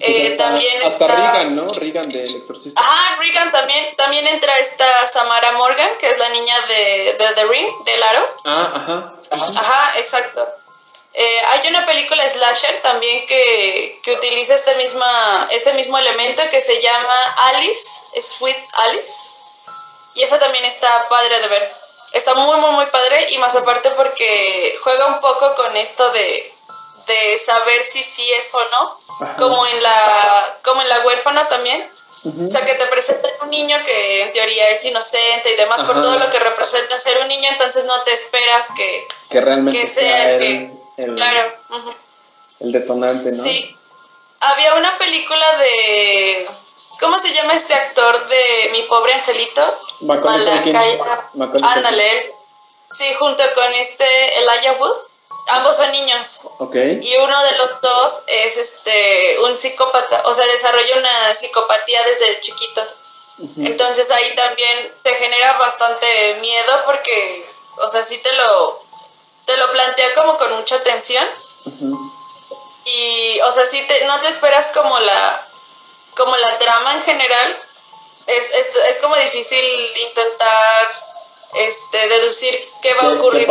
Eh, 0.01 0.31
también 0.37 0.83
hasta 0.83 1.05
está... 1.05 1.17
Regan, 1.17 1.57
¿no? 1.57 1.69
Regan 1.69 2.09
del 2.09 2.37
Exorcista. 2.37 2.81
Ajá, 2.81 3.17
Regan 3.17 3.53
también. 3.53 3.95
También 3.97 4.27
entra 4.27 4.59
esta 4.59 5.07
Samara 5.07 5.53
Morgan, 5.53 5.91
que 5.99 6.09
es 6.09 6.19
la 6.19 6.31
niña 6.31 6.55
de, 6.67 7.17
de 7.19 7.35
The 7.35 7.45
Ring, 7.45 7.85
del 7.85 8.03
Aro. 8.03 8.37
Ah, 8.45 8.73
ajá. 8.75 9.15
Ajá, 9.31 9.99
exacto. 9.99 10.47
Eh, 11.13 11.41
hay 11.49 11.69
una 11.69 11.85
película 11.85 12.27
slasher 12.29 12.83
también 12.83 13.27
que, 13.27 14.01
que, 14.03 14.13
utiliza 14.13 14.55
este, 14.55 14.75
misma, 14.77 15.49
este 15.51 15.75
mismo 15.75 15.99
elemento 15.99 16.43
que 16.51 16.61
se 16.61 16.81
llama 16.81 17.35
Alice, 17.37 18.21
Sweet 18.21 18.57
Alice. 18.73 19.33
Y 20.15 20.23
esa 20.23 20.39
también 20.39 20.65
está 20.65 21.09
padre 21.09 21.41
de 21.41 21.49
ver. 21.49 21.75
Está 22.13 22.35
muy, 22.35 22.59
muy, 22.59 22.71
muy 22.71 22.87
padre 22.87 23.31
y 23.31 23.39
más 23.39 23.55
aparte 23.55 23.91
porque 23.91 24.79
juega 24.83 25.07
un 25.07 25.21
poco 25.21 25.55
con 25.55 25.77
esto 25.77 26.11
de, 26.11 26.55
de 27.11 27.39
saber 27.39 27.83
si 27.85 28.03
sí 28.03 28.31
es 28.33 28.55
o 28.55 28.61
no, 28.71 29.01
como 29.37 29.67
en, 29.67 29.83
la, 29.83 30.59
como 30.63 30.81
en 30.83 30.89
la 30.89 31.01
huérfana 31.01 31.49
también. 31.49 31.89
O 32.23 32.47
sea, 32.47 32.65
que 32.67 32.75
te 32.75 32.85
presenta 32.87 33.31
un 33.43 33.49
niño 33.49 33.79
que 33.83 34.23
en 34.25 34.33
teoría 34.33 34.69
es 34.69 34.85
inocente 34.85 35.53
y 35.53 35.57
demás 35.57 35.83
por 35.85 36.03
todo 36.03 36.19
lo 36.19 36.29
que 36.29 36.39
representa 36.39 37.01
ser 37.01 37.19
un 37.19 37.29
niño, 37.29 37.49
entonces 37.51 37.87
no 37.87 37.99
te 38.03 38.13
esperas 38.13 38.69
que, 38.77 39.09
que 39.31 39.41
realmente 39.41 39.87
sea, 39.87 40.35
el, 40.35 40.71
el, 40.99 41.15
claro. 41.15 41.55
el 42.61 42.73
detonante, 42.73 43.31
¿no? 43.33 43.43
Sí. 43.43 43.75
Había 44.41 44.75
una 44.75 44.99
película 44.99 45.57
de 45.57 46.47
¿Cómo 47.01 47.19
se 47.19 47.33
llama 47.33 47.55
este 47.55 47.73
actor 47.73 48.29
de 48.29 48.69
Mi 48.73 48.83
pobre 48.83 49.15
angelito? 49.15 49.63
Malacaya. 50.01 50.99
Ándale. 51.63 52.31
Sí, 52.91 53.15
junto 53.15 53.43
con 53.55 53.73
este 53.75 54.05
Elijah 54.39 54.77
Wood. 54.79 54.97
Ambos 55.51 55.77
son 55.77 55.91
niños. 55.91 56.41
Ok. 56.59 56.77
Y 57.01 57.17
uno 57.17 57.43
de 57.45 57.59
los 57.59 57.81
dos 57.81 58.23
es 58.27 58.57
este 58.57 59.39
un 59.41 59.59
psicópata, 59.59 60.23
o 60.25 60.33
sea, 60.33 60.47
desarrolla 60.47 60.97
una 60.97 61.35
psicopatía 61.35 62.03
desde 62.05 62.41
chiquitos. 62.41 63.01
Entonces 63.57 64.11
ahí 64.11 64.35
también 64.35 64.93
te 65.03 65.15
genera 65.15 65.57
bastante 65.57 66.35
miedo 66.41 66.83
porque, 66.85 67.45
o 67.79 67.89
sea, 67.89 68.05
sí 68.05 68.19
te 68.19 68.33
lo 68.35 68.81
te 69.47 69.57
lo 69.57 69.71
plantea 69.73 70.15
como 70.15 70.37
con 70.37 70.53
mucha 70.53 70.83
tensión. 70.83 71.27
Y, 72.85 73.41
o 73.41 73.51
sea, 73.51 73.67
sí 73.67 73.83
te, 73.89 74.05
no 74.05 74.21
te 74.21 74.29
esperas 74.29 74.69
como 74.69 74.99
la 75.01 75.47
como 76.17 76.37
la 76.37 76.59
trama 76.59 76.95
en 76.95 77.03
general, 77.03 77.59
es, 78.27 78.51
es, 78.53 78.69
es 78.89 78.99
como 78.99 79.17
difícil 79.17 79.65
intentar 79.97 81.10
este, 81.55 81.99
deducir 82.09 82.55
qué 82.83 82.91
va 83.01 83.09
a 83.09 83.15
ocurrir. 83.15 83.47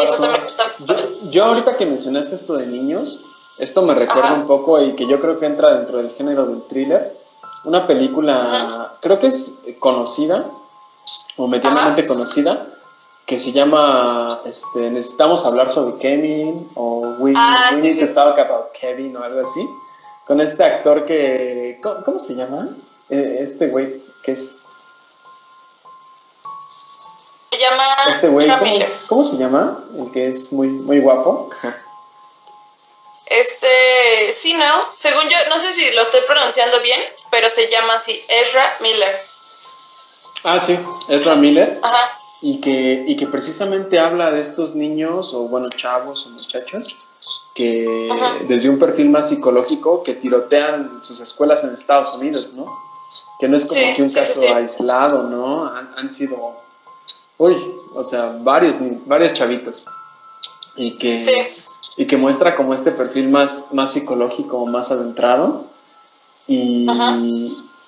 yo, 1.29 1.45
ahorita 1.45 1.75
que 1.75 1.85
mencionaste 1.85 2.35
esto 2.35 2.55
de 2.55 2.67
niños, 2.67 3.21
esto 3.57 3.81
me 3.81 3.93
recuerda 3.93 4.33
un 4.33 4.47
poco 4.47 4.81
y 4.81 4.93
que 4.93 5.05
yo 5.05 5.19
creo 5.19 5.39
que 5.39 5.45
entra 5.45 5.75
dentro 5.77 5.97
del 5.97 6.11
género 6.11 6.45
del 6.45 6.63
thriller. 6.63 7.13
Una 7.65 7.85
película, 7.85 8.95
creo 9.01 9.19
que 9.19 9.27
es 9.27 9.59
conocida, 9.79 10.49
o 11.35 11.47
medianamente 11.47 12.07
conocida, 12.07 12.67
que 13.25 13.37
se 13.37 13.51
llama 13.51 14.27
este, 14.45 14.89
Necesitamos 14.89 15.45
hablar 15.45 15.69
sobre 15.69 15.97
Kevin, 15.99 16.69
o 16.75 17.15
We, 17.19 17.33
ah, 17.35 17.71
Need 17.73 17.99
to 17.99 18.13
Talk 18.13 18.39
About 18.39 18.71
Kevin, 18.71 19.15
o 19.17 19.23
algo 19.23 19.41
así. 19.41 19.67
Con 20.25 20.41
este 20.41 20.63
actor 20.63 21.05
que. 21.05 21.79
¿Cómo, 21.81 22.17
se 22.17 22.35
llama? 22.35 22.69
Eh, 23.09 23.39
este 23.41 23.67
güey 23.67 24.01
que 24.23 24.33
es 24.33 24.58
llama 27.59 27.83
este 28.09 28.27
güey, 28.27 28.47
¿cómo, 29.07 29.23
se 29.23 29.37
llama? 29.37 29.83
El 29.97 30.11
que 30.11 30.27
es 30.27 30.51
muy, 30.51 30.67
muy 30.67 30.99
guapo. 30.99 31.49
Este, 33.29 34.31
sí, 34.31 34.55
no. 34.55 34.89
Según 34.93 35.23
yo, 35.29 35.37
no 35.49 35.59
sé 35.59 35.71
si 35.71 35.93
lo 35.93 36.01
estoy 36.01 36.21
pronunciando 36.25 36.81
bien, 36.81 36.99
pero 37.29 37.49
se 37.49 37.69
llama 37.69 37.93
así, 37.95 38.19
Ezra 38.27 38.77
Miller. 38.81 39.15
Ah, 40.43 40.59
sí, 40.59 40.79
Ezra 41.09 41.35
Miller. 41.35 41.79
Ajá. 41.83 42.17
Y 42.41 42.61
que, 42.61 43.03
y 43.05 43.17
que 43.17 43.27
precisamente 43.27 43.99
habla 43.99 44.31
de 44.31 44.39
estos 44.39 44.73
niños, 44.73 45.33
o 45.33 45.41
bueno, 45.41 45.67
chavos 45.69 46.25
o 46.25 46.29
muchachos, 46.31 46.97
que 47.53 48.09
desde 48.47 48.69
un 48.69 48.79
perfil 48.79 49.09
más 49.09 49.29
psicológico, 49.29 50.01
que 50.03 50.13
tirotean 50.13 51.03
sus 51.03 51.19
escuelas 51.19 51.63
en 51.65 51.73
Estados 51.73 52.15
Unidos, 52.15 52.53
¿no? 52.53 52.65
Que 53.39 53.47
no 53.47 53.57
es 53.57 53.65
como 53.65 53.81
que 53.95 54.01
un 54.01 54.09
caso 54.09 54.55
aislado, 54.55 55.23
¿no? 55.23 55.65
Han, 55.65 55.93
han 55.97 56.11
sido 56.11 56.61
uy, 57.39 57.55
o 57.95 58.03
sea, 58.03 58.37
varios, 58.41 58.75
varios 59.07 59.33
chavitos. 59.33 59.87
Y 60.75 60.97
que, 60.97 61.19
y 61.97 62.05
que 62.05 62.17
muestra 62.17 62.55
como 62.55 62.73
este 62.73 62.91
perfil 62.91 63.29
más, 63.29 63.69
más 63.73 63.93
psicológico, 63.93 64.63
más 64.67 64.91
adentrado. 64.91 65.65
Y, 66.47 66.87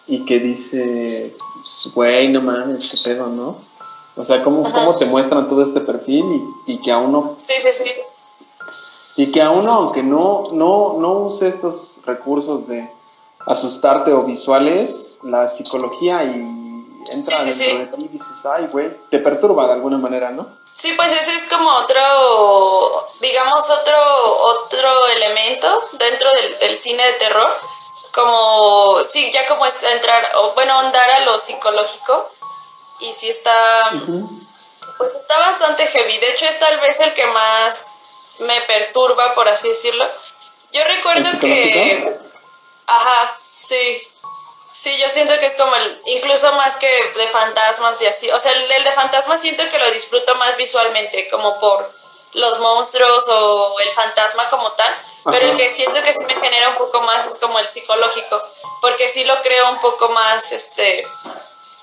y 0.07 0.25
que 0.25 0.39
dice, 0.39 1.35
pues, 1.53 1.91
güey, 1.93 2.27
no 2.29 2.41
mames, 2.41 2.89
qué 2.89 2.97
pedo, 3.03 3.27
¿no? 3.27 3.57
O 4.15 4.23
sea, 4.23 4.43
cómo, 4.43 4.63
cómo 4.71 4.95
te 4.95 5.05
muestran 5.05 5.47
todo 5.47 5.61
este 5.61 5.79
perfil 5.79 6.25
y, 6.65 6.73
y, 6.73 6.81
que 6.81 6.91
a 6.91 6.97
uno... 6.97 7.35
Sí, 7.37 7.53
sí, 7.57 7.69
sí. 7.71 7.91
Y 9.15 9.31
que 9.31 9.41
a 9.41 9.51
uno, 9.51 9.71
aunque 9.71 10.03
no, 10.03 10.45
no, 10.51 10.97
no 10.99 11.19
use 11.19 11.47
estos 11.47 12.01
recursos 12.05 12.67
de 12.67 12.89
asustarte 13.45 14.13
o 14.13 14.23
visuales, 14.23 15.17
la 15.23 15.47
psicología 15.47 16.23
y 16.23 16.60
entra 17.09 17.39
sí, 17.39 17.53
sí, 17.53 17.65
dentro 17.65 17.97
de 17.97 17.97
ti 17.97 18.05
y 18.05 18.07
dices, 18.17 18.45
ay, 18.45 18.67
güey, 18.67 18.95
te 19.09 19.19
perturba 19.19 19.67
de 19.67 19.73
alguna 19.73 19.97
manera, 19.97 20.31
¿no? 20.31 20.59
Sí, 20.73 20.93
pues 20.95 21.11
ese 21.11 21.35
es 21.35 21.47
como 21.49 21.69
otro, 21.69 23.07
digamos, 23.19 23.69
otro, 23.69 23.97
otro 24.43 25.07
elemento 25.07 25.89
dentro 25.93 26.29
del, 26.59 26.77
cine 26.77 27.03
de 27.05 27.13
terror, 27.13 27.49
como, 28.13 29.03
sí, 29.03 29.31
ya 29.31 29.47
como 29.47 29.65
entrar, 29.65 30.31
o 30.35 30.53
bueno, 30.53 30.77
andar 30.79 31.09
a 31.09 31.19
lo 31.21 31.37
psicológico, 31.37 32.31
y 32.99 33.11
sí 33.13 33.29
está, 33.29 33.91
pues 34.97 35.15
está 35.15 35.39
bastante 35.39 35.87
heavy, 35.87 36.19
de 36.19 36.31
hecho 36.31 36.45
es 36.45 36.59
tal 36.59 36.79
vez 36.79 36.99
el 36.99 37.13
que 37.13 37.25
más 37.27 37.87
me 38.39 38.61
perturba, 38.61 39.33
por 39.33 39.47
así 39.47 39.67
decirlo. 39.67 40.05
Yo 40.71 40.81
recuerdo 40.85 41.39
que... 41.39 42.17
Ajá, 42.87 43.37
sí. 43.49 44.07
Sí, 44.73 44.97
yo 44.97 45.09
siento 45.09 45.37
que 45.39 45.47
es 45.47 45.55
como 45.55 45.75
el, 45.75 46.01
incluso 46.05 46.51
más 46.53 46.77
que 46.77 46.87
de 47.15 47.27
fantasmas 47.27 48.01
y 48.01 48.05
así. 48.05 48.31
O 48.31 48.39
sea, 48.39 48.53
el, 48.53 48.83
de 48.83 48.91
fantasmas 48.91 49.41
siento 49.41 49.69
que 49.69 49.77
lo 49.77 49.91
disfruto 49.91 50.35
más 50.35 50.55
visualmente, 50.55 51.27
como 51.29 51.59
por 51.59 51.93
los 52.33 52.59
monstruos 52.59 53.27
o 53.27 53.79
el 53.81 53.89
fantasma 53.91 54.47
como 54.47 54.71
tal. 54.71 54.95
Pero 55.25 55.47
el 55.47 55.57
que 55.57 55.69
siento 55.69 56.01
que 56.01 56.13
sí 56.13 56.21
me 56.25 56.33
genera 56.35 56.69
un 56.69 56.75
poco 56.75 57.01
más 57.01 57.25
es 57.25 57.35
como 57.35 57.59
el 57.59 57.67
psicológico, 57.67 58.41
porque 58.79 59.09
sí 59.09 59.25
lo 59.25 59.39
creo 59.41 59.69
un 59.71 59.79
poco 59.79 60.09
más 60.09 60.51
este 60.51 61.05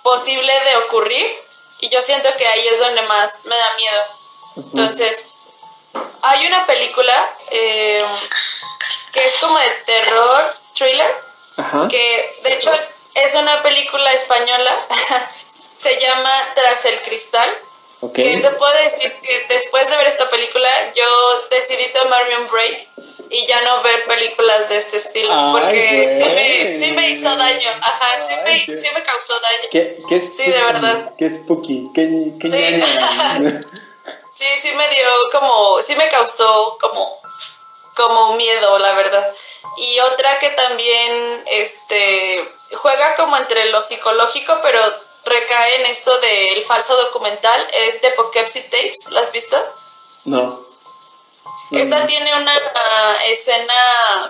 posible 0.02 0.52
de 0.64 0.76
ocurrir. 0.78 1.38
Y 1.80 1.90
yo 1.90 2.00
siento 2.00 2.34
que 2.36 2.48
ahí 2.48 2.66
es 2.68 2.80
donde 2.80 3.02
más 3.02 3.44
me 3.44 3.56
da 3.56 3.74
miedo. 3.76 4.04
Entonces, 4.56 5.26
hay 6.22 6.46
una 6.46 6.66
película 6.66 7.28
eh, 7.50 8.04
que 9.12 9.26
es 9.26 9.36
como 9.36 9.58
de 9.58 9.70
terror, 9.84 10.56
thriller 10.72 11.27
que 11.88 12.40
de 12.44 12.54
hecho 12.54 12.72
es, 12.72 13.06
es 13.14 13.34
una 13.34 13.62
película 13.62 14.12
española, 14.12 14.86
se 15.74 16.00
llama 16.00 16.32
Tras 16.54 16.84
el 16.86 17.00
Cristal. 17.02 17.48
Que 18.14 18.38
te 18.38 18.50
puedo 18.50 18.72
decir 18.84 19.12
que 19.20 19.46
después 19.48 19.90
de 19.90 19.96
ver 19.96 20.06
esta 20.06 20.30
película 20.30 20.68
yo 20.94 21.04
decidí 21.50 21.92
tomarme 21.92 22.36
un 22.36 22.46
break 22.46 22.88
y 23.30 23.46
ya 23.46 23.60
no 23.62 23.82
ver 23.82 24.04
películas 24.04 24.68
de 24.68 24.76
este 24.76 24.98
estilo 24.98 25.50
porque 25.52 26.08
sí 26.08 26.24
me, 26.32 26.68
sí 26.68 26.92
me, 26.92 27.10
hizo 27.10 27.34
daño, 27.36 27.68
ajá, 27.80 28.16
sí 28.16 28.34
me, 28.44 28.58
sí 28.58 28.88
me 28.94 29.02
causó 29.02 29.38
daño. 29.40 29.68
¿Qué, 29.70 29.98
qué 30.08 30.16
es 30.16 30.36
sí, 30.36 30.50
de 30.50 30.62
verdad. 30.62 31.14
Qué 31.18 31.28
spooky, 31.28 31.90
qué, 31.94 32.32
qué 32.40 32.48
sí. 32.48 32.80
sí, 34.30 34.44
sí 34.58 34.70
me 34.76 34.88
dio 34.90 35.08
como, 35.32 35.82
sí 35.82 35.94
me 35.96 36.08
causó 36.08 36.78
como, 36.80 37.20
como 37.94 38.34
miedo, 38.34 38.78
la 38.78 38.94
verdad. 38.94 39.34
Y 39.80 40.00
otra 40.00 40.38
que 40.38 40.50
también 40.50 41.44
este, 41.46 42.48
juega 42.72 43.14
como 43.16 43.36
entre 43.36 43.70
lo 43.70 43.80
psicológico, 43.80 44.58
pero 44.62 44.80
recae 45.24 45.76
en 45.76 45.86
esto 45.86 46.18
del 46.18 46.62
falso 46.62 46.96
documental, 46.96 47.66
es 47.72 48.00
de 48.02 48.10
Poughkeepsie 48.10 48.62
Tapes. 48.62 49.10
¿La 49.10 49.20
has 49.20 49.32
visto? 49.32 49.56
No. 50.24 50.66
Esta 51.70 52.06
tiene 52.06 52.34
una 52.34 52.52
escena 53.26 53.74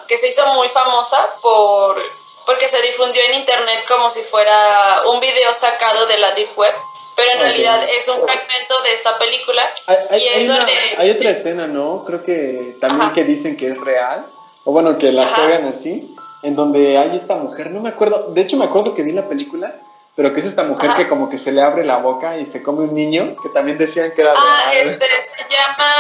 que 0.09 0.19
se 0.19 0.29
hizo 0.29 0.45
muy 0.55 0.69
famosa 0.69 1.35
por 1.41 2.03
porque 2.45 2.67
se 2.67 2.81
difundió 2.81 3.23
en 3.25 3.35
internet 3.35 3.85
como 3.87 4.09
si 4.11 4.23
fuera 4.23 5.03
un 5.07 5.21
video 5.21 5.53
sacado 5.53 6.07
de 6.07 6.17
la 6.17 6.33
Deep 6.33 6.59
Web, 6.59 6.75
pero 7.15 7.33
en 7.33 7.41
realidad 7.41 7.87
es 7.91 8.09
un 8.09 8.23
fragmento 8.23 8.81
de 8.83 8.93
esta 8.93 9.19
película. 9.19 9.63
Hay, 9.87 10.23
y 10.23 10.29
es 10.29 10.49
donde... 10.49 10.73
hay 10.97 11.11
otra 11.11 11.31
escena, 11.31 11.67
¿no? 11.67 12.05
Creo 12.07 12.25
que 12.25 12.75
también 12.81 13.13
que 13.13 13.25
dicen 13.25 13.57
que 13.57 13.69
es 13.69 13.79
real 13.79 14.27
o 14.69 14.71
bueno, 14.71 14.99
que 14.99 15.13
la 15.13 15.27
juegan 15.27 15.65
así, 15.65 16.15
en 16.43 16.55
donde 16.55 16.99
hay 16.99 17.17
esta 17.17 17.37
mujer, 17.37 17.71
no 17.71 17.81
me 17.81 17.89
acuerdo, 17.89 18.35
de 18.35 18.43
hecho 18.43 18.59
me 18.59 18.67
acuerdo 18.67 18.95
que 18.95 19.03
vi 19.03 19.13
la 19.13 19.27
película, 19.27 19.75
pero 20.15 20.35
que 20.35 20.41
es 20.41 20.47
esta 20.47 20.63
mujer 20.63 20.91
que 20.95 21.09
como 21.09 21.31
que 21.31 21.39
se 21.39 21.53
le 21.53 21.63
abre 21.63 21.87
la 21.87 21.97
boca 21.97 22.37
y 22.37 22.45
se 22.45 22.63
come 22.63 22.85
un 22.85 22.95
niño, 22.95 23.35
que 23.43 23.49
también 23.49 23.79
decían 23.79 24.13
que 24.15 24.21
era... 24.21 24.35
Ah, 24.37 24.71
este 24.75 25.07
se 25.23 25.39
llama 25.49 25.91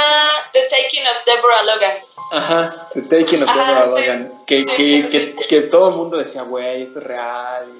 The 0.53 0.61
Taking 0.69 1.07
of 1.07 1.25
Deborah 1.25 1.63
Logan. 1.63 1.97
Ajá, 2.31 2.89
The 2.93 3.01
Taking 3.01 3.43
of 3.43 3.55
Deborah 3.55 3.87
Logan. 3.87 4.33
Que, 4.47 4.67
que, 4.67 5.35
que, 5.49 5.61
todo 5.63 5.89
el 5.89 5.97
mundo 5.97 6.19
decía, 6.19 6.43
güey, 6.43 6.83
esto 6.83 6.99
es 6.99 7.07
real. 7.07 7.73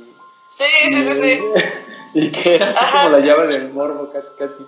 Sí, 0.49 0.65
sí, 0.91 1.03
sí, 1.03 1.15
sí. 1.15 1.43
Y 2.15 2.33
que 2.33 2.55
era 2.55 2.71
así 2.71 2.83
como 2.91 3.11
la 3.11 3.19
llave 3.19 3.47
del 3.49 3.75
morbo, 3.75 4.11
casi, 4.11 4.29
casi. 4.39 4.65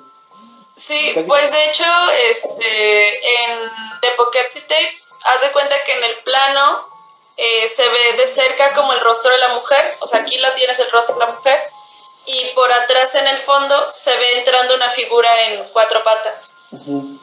Sí, 0.81 1.15
pues 1.27 1.53
de 1.53 1.65
hecho, 1.67 1.85
este, 2.31 3.43
en 3.43 3.71
The 4.01 4.13
Poughkeepsie 4.13 4.63
Tapes, 4.63 5.13
haz 5.25 5.43
de 5.43 5.53
cuenta 5.53 5.75
que 5.85 5.93
en 5.93 6.05
el 6.05 6.17
plano 6.19 6.89
eh, 7.37 7.69
se 7.69 7.87
ve 7.87 8.13
de 8.17 8.27
cerca 8.27 8.73
como 8.73 8.95
el 8.95 9.01
rostro 9.01 9.31
de 9.31 9.39
la 9.39 9.49
mujer, 9.49 9.99
o 10.01 10.07
sea, 10.07 10.21
aquí 10.21 10.39
la 10.39 10.55
tienes 10.55 10.79
el 10.79 10.91
rostro 10.91 11.17
de 11.17 11.27
la 11.27 11.33
mujer, 11.33 11.61
y 12.25 12.47
por 12.55 12.73
atrás 12.73 13.15
en 13.15 13.27
el 13.27 13.37
fondo 13.37 13.91
se 13.91 14.17
ve 14.17 14.39
entrando 14.39 14.75
una 14.75 14.89
figura 14.89 15.29
en 15.49 15.65
cuatro 15.73 16.03
patas. 16.03 16.55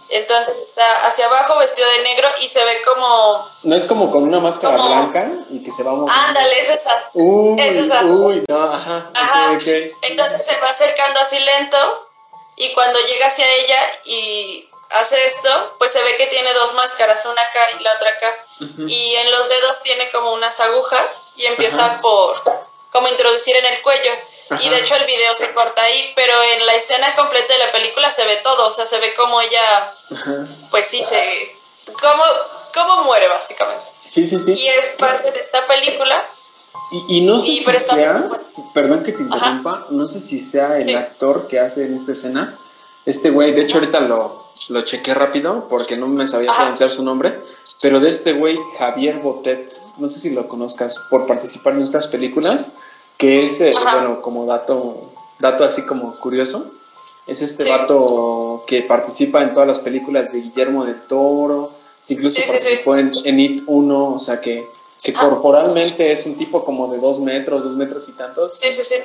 Entonces 0.09 0.61
está 0.61 1.07
hacia 1.07 1.25
abajo 1.25 1.57
vestido 1.57 1.89
de 1.89 2.03
negro 2.03 2.27
y 2.41 2.49
se 2.49 2.63
ve 2.63 2.81
como... 2.83 3.49
No 3.63 3.75
es 3.75 3.85
como 3.85 4.11
con 4.11 4.23
una 4.23 4.39
máscara 4.39 4.75
blanca 4.75 5.29
y 5.49 5.63
que 5.63 5.71
se 5.71 5.83
va 5.83 5.91
moviendo. 5.91 6.11
Ándale, 6.11 6.59
es 6.59 6.69
esa. 6.69 7.09
Uy, 7.13 7.61
es 7.61 7.75
esa. 7.77 8.03
Uy, 8.03 8.43
no, 8.47 8.73
ajá. 8.73 9.09
Ajá. 9.13 9.57
Entonces 10.01 10.45
se 10.45 10.59
va 10.59 10.69
acercando 10.69 11.21
así 11.21 11.39
lento 11.39 12.06
y 12.57 12.73
cuando 12.73 12.99
llega 12.99 13.27
hacia 13.27 13.49
ella 13.49 13.99
y 14.03 14.67
hace 14.89 15.25
esto, 15.25 15.75
pues 15.77 15.91
se 15.91 16.01
ve 16.03 16.15
que 16.17 16.27
tiene 16.27 16.51
dos 16.53 16.73
máscaras, 16.73 17.25
una 17.25 17.41
acá 17.41 17.59
y 17.79 17.83
la 17.83 17.93
otra 17.93 18.09
acá. 18.09 18.35
Y 18.87 19.15
en 19.15 19.31
los 19.31 19.47
dedos 19.47 19.81
tiene 19.83 20.09
como 20.09 20.33
unas 20.33 20.59
agujas 20.59 21.27
y 21.35 21.45
empieza 21.45 22.01
por 22.01 22.41
como 22.91 23.07
introducir 23.09 23.55
en 23.55 23.65
el 23.65 23.81
cuello. 23.81 24.11
Y 24.59 24.69
de 24.69 24.79
hecho 24.79 24.95
el 24.95 25.05
video 25.05 25.33
se 25.35 25.53
corta 25.53 25.83
ahí, 25.83 26.13
pero 26.15 26.41
en 26.41 26.65
la 26.65 26.73
escena 26.73 27.13
completa 27.15 27.53
de 27.53 27.59
la 27.59 27.71
película 27.71 28.11
se 28.11 28.25
ve 28.25 28.37
todo, 28.37 28.67
o 28.67 28.71
sea, 28.71 28.85
se 28.85 28.97
ve 28.99 29.13
como 29.13 29.39
ella, 29.41 29.93
pues 30.71 30.87
sí, 30.87 31.03
se... 31.03 31.55
Cómo, 32.01 32.23
cómo 32.73 33.03
muere 33.03 33.27
básicamente. 33.27 33.83
Sí, 34.07 34.25
sí, 34.25 34.39
sí. 34.39 34.53
Y 34.53 34.67
es 34.67 34.95
parte 34.97 35.31
de 35.31 35.39
esta 35.39 35.67
película. 35.67 36.27
Y, 37.09 37.21
no 37.21 37.39
sé 37.39 37.47
si 37.47 37.63
sea, 37.63 38.29
perdón 38.73 39.03
que 39.03 39.11
te 39.11 39.21
interrumpa, 39.21 39.87
no 39.89 40.07
sé 40.07 40.19
si 40.19 40.39
sea 40.39 40.77
el 40.77 40.95
actor 40.95 41.47
que 41.47 41.59
hace 41.59 41.85
en 41.85 41.95
esta 41.95 42.13
escena, 42.13 42.57
este 43.05 43.29
güey, 43.29 43.53
de 43.53 43.63
hecho 43.63 43.77
ahorita 43.77 43.99
lo, 44.01 44.47
lo 44.69 44.81
chequé 44.81 45.13
rápido 45.13 45.67
porque 45.69 45.97
no 45.97 46.07
me 46.07 46.27
sabía 46.27 46.51
pronunciar 46.53 46.89
su 46.89 47.03
nombre, 47.03 47.39
pero 47.81 47.99
de 47.99 48.09
este 48.09 48.33
güey, 48.33 48.57
Javier 48.77 49.19
Botet, 49.19 49.73
no 49.97 50.07
sé 50.07 50.19
si 50.19 50.29
lo 50.29 50.47
conozcas, 50.47 50.99
por 51.09 51.27
participar 51.27 51.75
en 51.75 51.81
estas 51.81 52.07
películas, 52.07 52.71
que 53.17 53.39
es, 53.39 53.61
eh, 53.61 53.73
bueno, 53.81 54.21
como 54.21 54.45
dato, 54.45 55.11
dato 55.39 55.63
así 55.63 55.85
como 55.85 56.15
curioso, 56.15 56.71
es 57.25 57.41
este 57.41 57.69
vato 57.69 58.63
que 58.67 58.81
participa 58.81 59.41
en 59.41 59.53
todas 59.53 59.67
las 59.67 59.79
películas 59.79 60.31
de 60.31 60.39
Guillermo 60.39 60.85
del 60.85 61.01
Toro, 61.01 61.71
incluso 62.07 62.41
participó 62.41 62.95
en, 62.95 63.11
en, 63.25 63.39
It 63.39 63.63
1, 63.67 64.13
o 64.13 64.19
sea 64.19 64.39
que, 64.39 64.67
que 65.01 65.13
corporalmente 65.13 66.11
es 66.11 66.25
un 66.25 66.37
tipo 66.37 66.65
como 66.65 66.91
de 66.91 66.97
dos 66.97 67.19
metros, 67.19 67.63
dos 67.63 67.75
metros 67.75 68.07
y 68.09 68.13
tantos. 68.13 68.55
Sí, 68.55 68.71
sí, 68.71 68.83
sí 68.83 68.95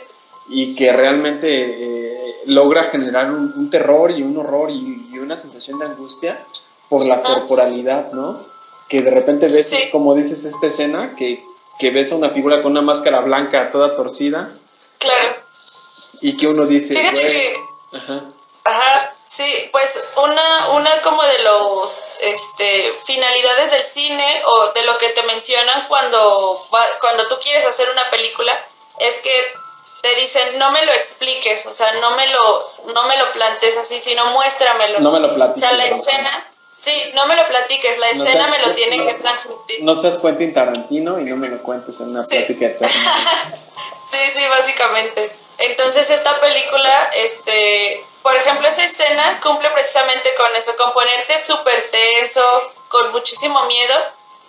y 0.49 0.75
que 0.75 0.93
realmente 0.93 1.49
eh, 1.49 2.37
logra 2.47 2.85
generar 2.85 3.31
un, 3.31 3.71
terror 3.71 4.11
y 4.11 4.23
un 4.23 4.37
horror 4.37 4.71
y, 4.71 5.09
una 5.19 5.37
sensación 5.37 5.79
de 5.79 5.87
angustia 5.87 6.45
por 6.89 7.07
la 7.07 7.23
corporalidad, 7.23 8.11
¿no? 8.13 8.45
Que 8.89 9.03
de 9.03 9.11
repente 9.13 9.47
ves, 9.47 9.89
como 9.93 10.17
dices, 10.17 10.45
esta 10.45 10.67
escena, 10.67 11.15
que, 11.15 11.45
que 11.79 11.93
ves 11.93 12.11
a 12.11 12.17
una 12.17 12.31
figura 12.31 12.61
con 12.61 12.73
una 12.73 12.83
máscara 12.83 13.21
blanca 13.21 13.71
toda 13.71 13.95
torcida. 13.95 14.53
Claro. 14.99 15.37
Y 16.21 16.37
que 16.37 16.49
uno 16.49 16.67
dice... 16.67 16.95
Fíjate 16.95 17.21
que... 17.21 17.55
Ajá. 17.97 18.25
Ajá, 18.65 19.12
sí, 19.33 19.69
pues 19.73 20.05
una, 20.17 20.69
una 20.73 20.91
como 21.03 21.23
de 21.23 21.39
los 21.39 22.19
este, 22.21 22.93
finalidades 23.07 23.71
del 23.71 23.83
cine 23.83 24.43
o 24.45 24.73
de 24.73 24.83
lo 24.85 24.99
que 24.99 25.09
te 25.09 25.23
mencionan 25.23 25.87
cuando, 25.89 26.67
cuando 27.01 27.27
tú 27.29 27.37
quieres 27.43 27.65
hacer 27.65 27.89
una 27.89 28.11
película 28.11 28.53
es 28.99 29.21
que 29.21 29.33
te 30.03 30.15
dicen, 30.17 30.59
no 30.59 30.71
me 30.73 30.85
lo 30.85 30.93
expliques, 30.93 31.65
o 31.65 31.73
sea, 31.73 31.93
no 31.95 32.15
me 32.15 32.27
lo, 32.27 32.73
no 32.93 33.05
me 33.05 33.17
lo 33.17 33.33
plantes 33.33 33.79
así, 33.79 34.01
sino 34.01 34.27
muéstramelo. 34.33 35.01
No 35.01 35.13
me 35.13 35.21
lo 35.21 35.35
platiques. 35.35 35.63
O 35.63 35.67
sea, 35.67 35.79
la 35.79 35.87
escena, 35.87 36.51
sí, 36.71 37.13
no 37.15 37.27
me 37.27 37.37
lo 37.37 37.47
platiques, 37.47 37.99
la 37.99 38.11
escena 38.11 38.49
me 38.49 38.59
lo 38.59 38.75
tiene 38.75 39.07
que 39.07 39.15
transmitir. 39.15 39.83
No 39.83 39.97
seas 39.97 40.19
Quentin 40.19 40.53
Tarantino 40.53 41.19
y 41.19 41.25
no 41.25 41.37
me 41.37 41.49
lo 41.49 41.63
cuentes 41.63 42.01
en 42.01 42.11
una 42.11 42.23
plática 42.23 42.67
eterna. 42.67 43.15
sí, 44.05 44.19
sí, 44.35 44.45
básicamente. 44.49 45.33
Entonces 45.57 46.11
esta 46.11 46.39
película, 46.41 47.11
este, 47.15 48.05
por 48.23 48.35
ejemplo, 48.37 48.69
esa 48.69 48.85
escena 48.85 49.41
cumple 49.43 49.71
precisamente 49.71 50.35
con 50.35 50.55
eso, 50.55 50.77
con 50.77 50.93
ponerte 50.93 51.39
súper 51.41 51.91
tenso, 51.91 52.73
con 52.89 53.11
muchísimo 53.13 53.65
miedo 53.67 53.95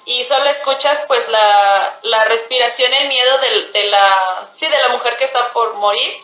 y 0.05 0.23
solo 0.23 0.45
escuchas 0.45 1.03
pues 1.07 1.29
la, 1.29 1.97
la 2.03 2.25
respiración, 2.25 2.93
el 2.93 3.07
miedo 3.07 3.37
de, 3.39 3.79
de, 3.79 3.87
la, 3.87 4.13
sí, 4.53 4.67
de 4.67 4.77
la 4.77 4.89
mujer 4.89 5.15
que 5.17 5.23
está 5.23 5.51
por 5.53 5.73
morir 5.75 6.23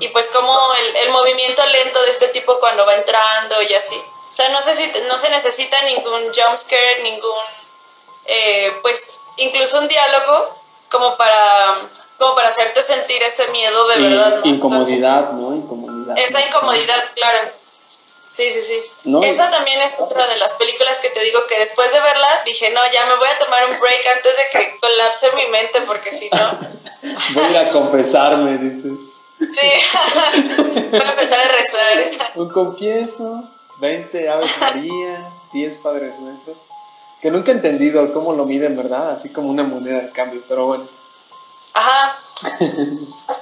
y 0.00 0.08
pues 0.08 0.28
como 0.28 0.54
el, 0.74 0.96
el, 0.96 1.10
movimiento 1.10 1.64
lento 1.64 2.02
de 2.02 2.10
este 2.10 2.28
tipo 2.28 2.58
cuando 2.58 2.84
va 2.84 2.94
entrando 2.94 3.62
y 3.62 3.72
así. 3.72 3.96
O 4.30 4.34
sea, 4.34 4.48
no, 4.50 4.60
si, 4.60 4.92
no 5.08 5.16
se 5.16 5.30
necesita 5.30 5.80
ningún 5.84 6.24
jump 6.24 6.58
scare, 6.58 7.02
ningún, 7.02 7.44
eh, 8.26 8.76
pues 8.82 9.18
incluso 9.36 9.78
un 9.78 9.88
diálogo 9.88 10.56
como 10.90 11.16
para, 11.16 11.76
como 12.18 12.34
para 12.34 12.48
hacerte 12.48 12.82
sentir 12.82 13.22
ese 13.22 13.48
miedo 13.48 13.86
de 13.88 14.00
verdad. 14.00 14.40
Incomodidad, 14.44 15.32
¿no? 15.32 15.54
Incomodidad. 15.54 15.81
Esa 16.16 16.46
incomodidad, 16.46 17.04
claro. 17.14 17.38
Sí, 18.32 18.48
sí, 18.48 18.62
sí. 18.62 18.82
Esa 19.24 19.50
también 19.50 19.80
es 19.82 20.00
otra 20.00 20.26
de 20.26 20.38
las 20.38 20.54
películas 20.54 20.98
que 20.98 21.10
te 21.10 21.20
digo 21.20 21.40
que 21.46 21.58
después 21.58 21.92
de 21.92 22.00
verla 22.00 22.28
dije, 22.46 22.70
no, 22.70 22.80
ya 22.90 23.04
me 23.04 23.16
voy 23.16 23.28
a 23.28 23.38
tomar 23.38 23.68
un 23.68 23.78
break 23.78 24.06
antes 24.16 24.36
de 24.38 24.44
que 24.50 24.78
colapse 24.80 25.26
mi 25.36 25.46
mente 25.50 25.82
porque 25.82 26.12
si 26.12 26.30
no... 26.30 26.58
voy 27.34 27.56
a 27.56 27.70
confesarme, 27.70 28.56
dices. 28.56 29.20
Sí, 29.38 29.70
voy 30.90 31.00
a 31.00 31.10
empezar 31.10 31.40
a 31.40 31.48
rezar. 31.52 32.32
Un 32.36 32.48
confieso, 32.48 33.44
20 33.80 34.28
aves 34.30 34.58
marías, 34.60 35.20
10 35.52 35.76
padres 35.78 36.18
nuestros. 36.18 36.64
Que 37.20 37.30
nunca 37.30 37.52
he 37.52 37.54
entendido 37.54 38.14
cómo 38.14 38.32
lo 38.32 38.46
miden, 38.46 38.76
¿verdad? 38.76 39.10
Así 39.10 39.28
como 39.28 39.50
una 39.50 39.62
moneda 39.62 40.00
de 40.00 40.10
cambio, 40.10 40.42
pero 40.48 40.66
bueno. 40.66 40.88
Ajá. 41.74 42.16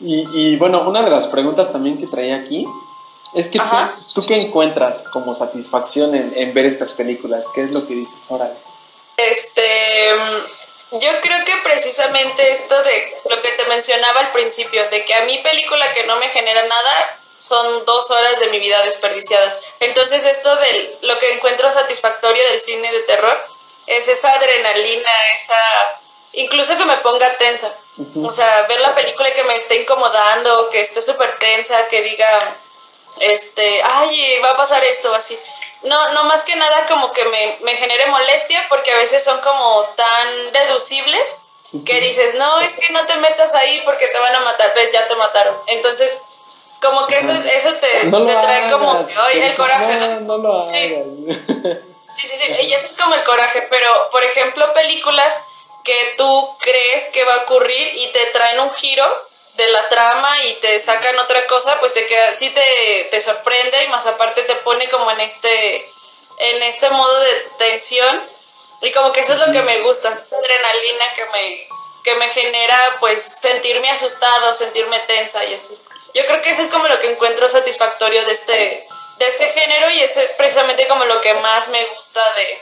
y, 0.00 0.26
y 0.32 0.56
bueno, 0.56 0.82
una 0.82 1.02
de 1.02 1.10
las 1.10 1.26
preguntas 1.28 1.72
también 1.72 1.98
que 1.98 2.06
traía 2.06 2.36
aquí 2.36 2.66
es 3.36 3.48
que 3.48 3.58
tú, 3.58 3.64
tú, 4.14 4.26
qué 4.26 4.36
encuentras 4.36 5.02
como 5.12 5.34
satisfacción 5.34 6.14
en, 6.14 6.54
ver 6.54 6.64
estas 6.64 6.94
películas? 6.94 7.46
¿Qué 7.54 7.64
es 7.64 7.70
lo 7.70 7.86
que 7.86 7.94
dices? 7.94 8.30
ahora? 8.30 8.50
Este, 9.16 10.10
yo 10.92 11.10
creo 11.20 11.44
que 11.44 11.52
precisamente 11.62 12.52
esto 12.52 12.82
de 12.82 13.14
lo 13.28 13.40
que 13.42 13.50
te 13.50 13.66
mencionaba 13.66 14.20
al 14.20 14.32
principio, 14.32 14.88
de 14.88 15.04
que 15.04 15.14
a 15.14 15.24
mi 15.24 15.36
película 15.38 15.92
que 15.92 16.06
no 16.06 16.16
me 16.16 16.28
genera 16.28 16.62
nada 16.62 17.18
son 17.38 17.84
dos 17.84 18.10
horas 18.10 18.40
de 18.40 18.48
mi 18.48 18.58
vida 18.58 18.82
desperdiciadas. 18.84 19.58
Entonces 19.80 20.24
esto 20.24 20.56
de 20.56 20.98
lo 21.02 21.18
que 21.18 21.34
encuentro 21.34 21.70
satisfactorio 21.70 22.42
del 22.50 22.60
cine 22.60 22.90
de 22.90 23.00
terror 23.00 23.38
es 23.86 24.08
esa 24.08 24.32
adrenalina, 24.32 25.10
esa... 25.36 25.54
incluso 26.32 26.76
que 26.78 26.86
me 26.86 26.96
ponga 26.98 27.36
tensa. 27.36 27.70
O 28.22 28.30
sea, 28.30 28.66
ver 28.68 28.80
la 28.80 28.94
película 28.94 29.32
que 29.32 29.44
me 29.44 29.56
esté 29.56 29.76
incomodando, 29.76 30.68
que 30.70 30.80
esté 30.80 31.00
súper 31.00 31.38
tensa, 31.38 31.88
que 31.88 32.02
diga 32.02 32.56
este, 33.20 33.82
ay, 33.82 34.38
va 34.44 34.50
a 34.50 34.56
pasar 34.56 34.82
esto, 34.84 35.14
así. 35.14 35.38
No, 35.82 36.12
no 36.12 36.24
más 36.24 36.42
que 36.44 36.56
nada 36.56 36.86
como 36.86 37.12
que 37.12 37.24
me, 37.26 37.58
me 37.62 37.76
genere 37.76 38.06
molestia 38.06 38.66
porque 38.68 38.92
a 38.92 38.96
veces 38.96 39.22
son 39.22 39.40
como 39.40 39.84
tan 39.96 40.52
deducibles 40.52 41.42
que 41.84 42.00
dices, 42.00 42.34
no, 42.34 42.60
es 42.60 42.76
que 42.76 42.92
no 42.92 43.04
te 43.06 43.16
metas 43.16 43.54
ahí 43.54 43.82
porque 43.84 44.08
te 44.08 44.18
van 44.18 44.34
a 44.34 44.40
matar, 44.40 44.72
ves, 44.74 44.92
ya 44.92 45.06
te 45.08 45.14
mataron. 45.14 45.54
Entonces, 45.66 46.22
como 46.80 47.06
que 47.06 47.18
eso, 47.18 47.32
eso 47.32 47.72
te, 47.74 48.10
trae 48.10 48.70
como 48.70 49.06
el 49.32 49.54
coraje. 49.54 50.20
No, 50.20 50.38
lo 50.38 50.60
sí. 50.60 50.96
sí, 52.08 52.26
sí, 52.26 52.36
sí, 52.38 52.52
y 52.62 52.72
eso 52.72 52.86
es 52.86 52.96
como 52.96 53.14
el 53.14 53.22
coraje, 53.24 53.66
pero 53.68 53.88
por 54.10 54.22
ejemplo, 54.22 54.72
películas 54.72 55.40
que 55.86 56.14
tú 56.16 56.56
crees 56.60 57.04
que 57.10 57.22
va 57.22 57.34
a 57.34 57.42
ocurrir 57.42 57.92
y 57.94 58.08
te 58.08 58.26
traen 58.26 58.58
un 58.58 58.74
giro 58.74 59.06
de 59.54 59.68
la 59.68 59.88
trama 59.88 60.44
y 60.44 60.54
te 60.54 60.80
sacan 60.80 61.16
otra 61.20 61.46
cosa, 61.46 61.78
pues 61.78 61.94
te 61.94 62.06
queda, 62.06 62.32
sí 62.32 62.50
te, 62.50 63.08
te 63.12 63.22
sorprende 63.22 63.84
y 63.84 63.88
más 63.88 64.04
aparte 64.06 64.42
te 64.42 64.56
pone 64.56 64.88
como 64.90 65.08
en 65.12 65.20
este, 65.20 65.88
en 66.38 66.62
este 66.64 66.90
modo 66.90 67.20
de 67.20 67.32
tensión 67.58 68.20
y 68.82 68.90
como 68.90 69.12
que 69.12 69.20
eso 69.20 69.34
es 69.34 69.38
lo 69.38 69.52
que 69.52 69.62
me 69.62 69.78
gusta, 69.80 70.20
esa 70.22 70.36
adrenalina 70.36 71.14
que 71.14 71.24
me, 71.26 71.68
que 72.02 72.14
me 72.16 72.28
genera 72.30 72.96
pues 72.98 73.36
sentirme 73.40 73.88
asustado, 73.88 74.54
sentirme 74.54 74.98
tensa 75.00 75.44
y 75.44 75.54
así. 75.54 75.78
Yo 76.14 76.26
creo 76.26 76.42
que 76.42 76.50
eso 76.50 76.62
es 76.62 76.68
como 76.68 76.88
lo 76.88 76.98
que 76.98 77.12
encuentro 77.12 77.48
satisfactorio 77.48 78.24
de 78.24 78.32
este, 78.32 78.88
de 79.18 79.26
este 79.26 79.48
género 79.50 79.88
y 79.90 80.02
es 80.02 80.18
precisamente 80.36 80.88
como 80.88 81.04
lo 81.04 81.20
que 81.20 81.32
más 81.34 81.68
me 81.68 81.84
gusta 81.94 82.20
de, 82.34 82.58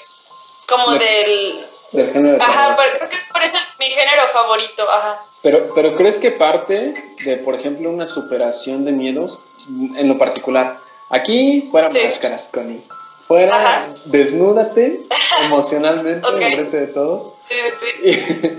como 0.68 0.90
del... 0.96 1.70
Del 1.94 2.12
género. 2.12 2.42
Ajá, 2.42 2.76
pero 2.76 2.98
creo 2.98 3.08
que 3.08 3.16
es 3.16 3.26
por 3.32 3.42
eso 3.42 3.58
mi 3.78 3.86
género 3.86 4.22
favorito, 4.32 4.82
ajá. 4.90 5.24
Pero, 5.42 5.72
pero 5.74 5.94
¿crees 5.94 6.18
que 6.18 6.30
parte 6.30 6.94
de, 7.24 7.36
por 7.36 7.54
ejemplo, 7.54 7.90
una 7.90 8.06
superación 8.06 8.84
de 8.84 8.92
miedos 8.92 9.40
en 9.68 10.08
lo 10.08 10.18
particular? 10.18 10.78
Aquí 11.10 11.68
fuera 11.70 11.88
máscaras, 11.88 12.48
Connie. 12.52 12.82
Fuera, 13.28 13.88
desnúdate 14.06 15.00
emocionalmente 15.46 16.26
okay. 16.26 16.54
frente 16.54 16.80
de 16.80 16.86
todos. 16.88 17.32
Sí, 17.40 17.56
sí. 17.80 18.10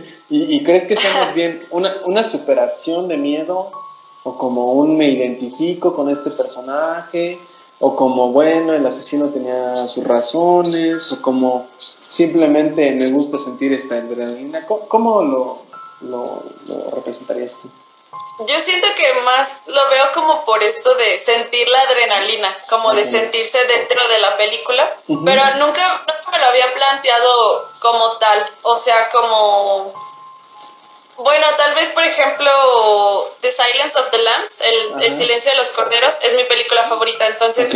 Y, 0.27 0.63
crees 0.63 0.85
que 0.85 0.95
sea 0.95 1.13
más 1.13 1.35
bien 1.35 1.61
una, 1.69 1.97
una 2.05 2.23
superación 2.23 3.07
de 3.07 3.15
miedo 3.15 3.71
o 4.23 4.35
como 4.35 4.73
un 4.73 4.97
me 4.97 5.07
identifico 5.07 5.95
con 5.95 6.09
este 6.09 6.31
personaje 6.31 7.37
o 7.79 7.95
como 7.95 8.31
bueno 8.31 8.73
el 8.73 8.85
asesino 8.85 9.29
tenía 9.29 9.87
sus 9.87 10.03
razones 10.03 11.11
o 11.11 11.21
como 11.21 11.67
simplemente 12.07 12.91
me 12.91 13.09
gusta 13.09 13.37
sentir 13.37 13.73
esta 13.73 13.95
adrenalina. 13.95 14.65
Cómo, 14.65 15.21
lo, 15.21 15.61
lo, 16.01 16.43
representarías 16.91 17.59
tú 17.61 17.69
yo 18.47 18.59
siento 18.59 18.87
que 18.97 19.21
más 19.21 19.61
lo 19.67 19.89
veo 19.89 20.11
como 20.13 20.43
por 20.43 20.61
esto 20.61 20.93
de 20.95 21.17
sentir 21.17 21.67
la 21.69 21.79
adrenalina, 21.79 22.53
como 22.67 22.93
de 22.93 23.05
sentirse 23.05 23.63
dentro 23.65 24.05
de 24.09 24.19
la 24.19 24.35
película, 24.35 24.93
pero 25.07 25.41
nunca, 25.57 26.03
nunca 26.05 26.31
me 26.31 26.39
lo 26.39 26.45
había 26.45 26.73
planteado 26.73 27.71
como 27.79 28.17
tal, 28.17 28.45
o 28.63 28.77
sea, 28.77 29.09
como 29.09 29.93
bueno, 31.17 31.45
tal 31.57 31.75
vez, 31.75 31.89
por 31.89 32.03
ejemplo, 32.03 32.51
The 33.41 33.49
Silence 33.49 33.97
of 33.97 34.11
the 34.11 34.21
Lambs, 34.21 34.61
el, 35.01 35.13
Silencio 35.13 35.51
de 35.51 35.57
los 35.57 35.69
Corderos, 35.69 36.19
es 36.23 36.35
mi 36.35 36.43
película 36.43 36.83
favorita. 36.83 37.25
Entonces, 37.27 37.73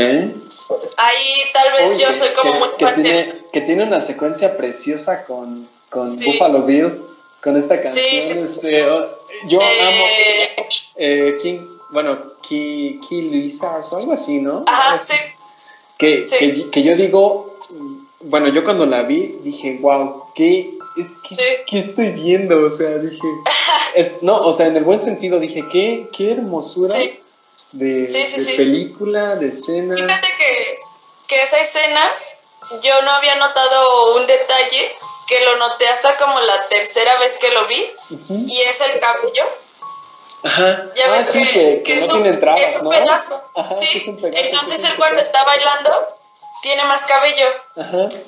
ahí 0.97 1.41
tal 1.53 1.71
vez 1.73 1.97
yo 1.97 2.13
soy 2.13 2.29
como 2.29 2.53
muy 2.55 2.69
que 2.77 2.85
tiene, 2.85 3.41
que 3.53 3.61
tiene 3.61 3.83
una 3.83 4.01
secuencia 4.01 4.57
preciosa 4.57 5.23
con, 5.23 5.69
con 5.89 6.05
Buffalo 6.05 6.63
Bill, 6.63 7.01
con 7.41 7.55
esta 7.55 7.81
canción. 7.81 8.05
Sí, 8.05 8.21
sí, 8.21 8.33
este, 8.33 8.85
yo 9.47 9.59
eh, 9.61 10.55
amo 10.57 10.67
eh, 10.97 11.37
King, 11.41 11.59
bueno, 11.91 12.33
Key, 12.41 12.99
Key 13.07 13.59
o 13.61 13.97
algo 13.97 14.11
así, 14.11 14.39
¿no? 14.39 14.65
Ajá, 14.67 15.01
sí. 15.01 15.15
Que, 15.97 16.25
que, 16.25 16.69
que 16.69 16.83
yo 16.83 16.95
digo, 16.95 17.57
bueno, 18.21 18.49
yo 18.49 18.63
cuando 18.65 18.85
la 18.85 19.03
vi 19.03 19.39
dije, 19.43 19.77
wow, 19.79 20.25
qué 20.35 20.78
¿qué 21.67 21.79
estoy 21.79 22.11
viendo? 22.11 22.65
O 22.65 22.69
sea, 22.69 22.89
dije, 22.97 23.27
no, 24.21 24.37
o 24.37 24.53
sea, 24.53 24.67
en 24.67 24.77
el 24.77 24.83
buen 24.83 25.01
sentido 25.01 25.39
dije, 25.39 25.63
qué, 25.71 26.07
qué 26.15 26.31
hermosura 26.31 26.95
de, 27.71 28.07
película, 28.57 29.35
de 29.35 29.49
escena. 29.49 29.95
Fíjate 29.95 30.27
que, 30.37 30.79
que 31.27 31.43
esa 31.43 31.59
escena 31.59 32.11
yo 32.81 33.01
no 33.03 33.11
había 33.11 33.35
notado 33.35 34.15
un 34.17 34.27
detalle 34.27 34.91
que 35.27 35.39
lo 35.41 35.57
noté 35.57 35.87
hasta 35.87 36.17
como 36.17 36.39
la 36.39 36.67
tercera 36.67 37.19
vez 37.19 37.37
que 37.37 37.51
lo 37.51 37.67
vi 37.67 37.85
y 38.29 38.61
es 38.61 38.81
el 38.81 38.99
cabello. 38.99 39.43
Ajá. 40.41 40.85
Ya 40.95 41.11
ves 41.11 41.29
ah, 41.29 41.39
que, 41.53 41.83
que, 41.83 41.99
es, 41.99 42.07
un, 42.09 42.25
es 42.25 42.79
un 42.81 42.89
pedazo. 42.89 43.43
sí. 43.69 44.17
Entonces 44.23 44.83
él 44.83 44.93
cuando 44.97 45.21
está 45.21 45.43
bailando 45.43 46.18
tiene 46.61 46.83
más 46.85 47.05
cabello. 47.05 47.45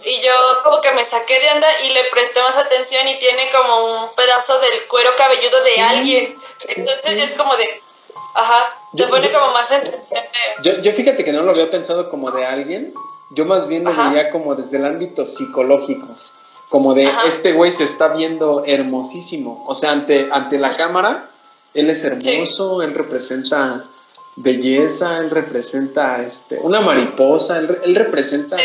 Y 0.05 0.21
yo 0.21 0.32
como 0.63 0.82
que 0.82 0.91
me 0.91 1.03
saqué 1.03 1.39
de 1.39 1.51
onda 1.51 1.67
y 1.84 1.93
le 1.93 2.03
presté 2.05 2.41
más 2.41 2.57
atención 2.57 3.07
y 3.07 3.19
tiene 3.19 3.49
como 3.51 4.03
un 4.03 4.15
pedazo 4.15 4.59
del 4.59 4.88
cuero 4.88 5.11
cabelludo 5.17 5.63
de 5.63 5.82
alguien. 5.82 6.36
Entonces 6.69 7.17
yo 7.17 7.23
es 7.23 7.34
como 7.34 7.55
de, 7.55 7.82
ajá, 8.36 8.75
te 8.95 9.07
pone 9.07 9.32
como 9.32 9.51
más 9.51 9.71
atención. 9.71 10.21
Yo, 10.63 10.79
yo 10.82 10.93
fíjate 10.93 11.23
que 11.23 11.34
no 11.34 11.41
lo 11.41 11.51
había 11.51 11.69
pensado 11.69 12.09
como 12.09 12.32
de 12.32 12.45
alguien, 12.45 12.93
yo 13.32 13.45
más 13.45 13.67
bien 13.67 13.84
lo 13.84 13.93
veía 13.93 14.29
como 14.29 14.55
desde 14.55 14.77
el 14.77 14.86
ámbito 14.86 15.25
psicológico. 15.25 16.07
Como 16.69 16.93
de 16.93 17.11
este 17.25 17.51
güey 17.51 17.71
se 17.71 17.84
está 17.84 18.09
viendo 18.09 18.63
hermosísimo. 18.65 19.63
O 19.67 19.75
sea, 19.75 19.91
ante, 19.91 20.29
ante 20.32 20.57
la 20.57 20.75
cámara, 20.75 21.29
él 21.73 21.89
es 21.89 22.03
hermoso, 22.03 22.82
él 22.82 22.93
representa 22.93 23.84
belleza, 24.36 25.17
él 25.17 25.29
representa 25.29 26.21
este, 26.21 26.57
una 26.59 26.82
mariposa, 26.82 27.57
él, 27.57 27.95
representa 27.95 28.55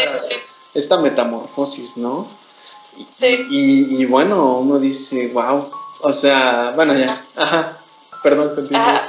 esta 0.75 0.97
metamorfosis, 0.99 1.97
¿no? 1.97 2.29
Sí. 3.13 3.47
Y, 3.51 4.05
bueno, 4.07 4.59
uno 4.59 4.79
dice, 4.79 5.29
wow, 5.29 5.71
o 6.01 6.13
sea, 6.13 6.73
bueno, 6.75 6.95
ya, 6.95 7.15
ajá, 7.37 7.79
perdón, 8.23 8.55
continúa. 8.55 9.07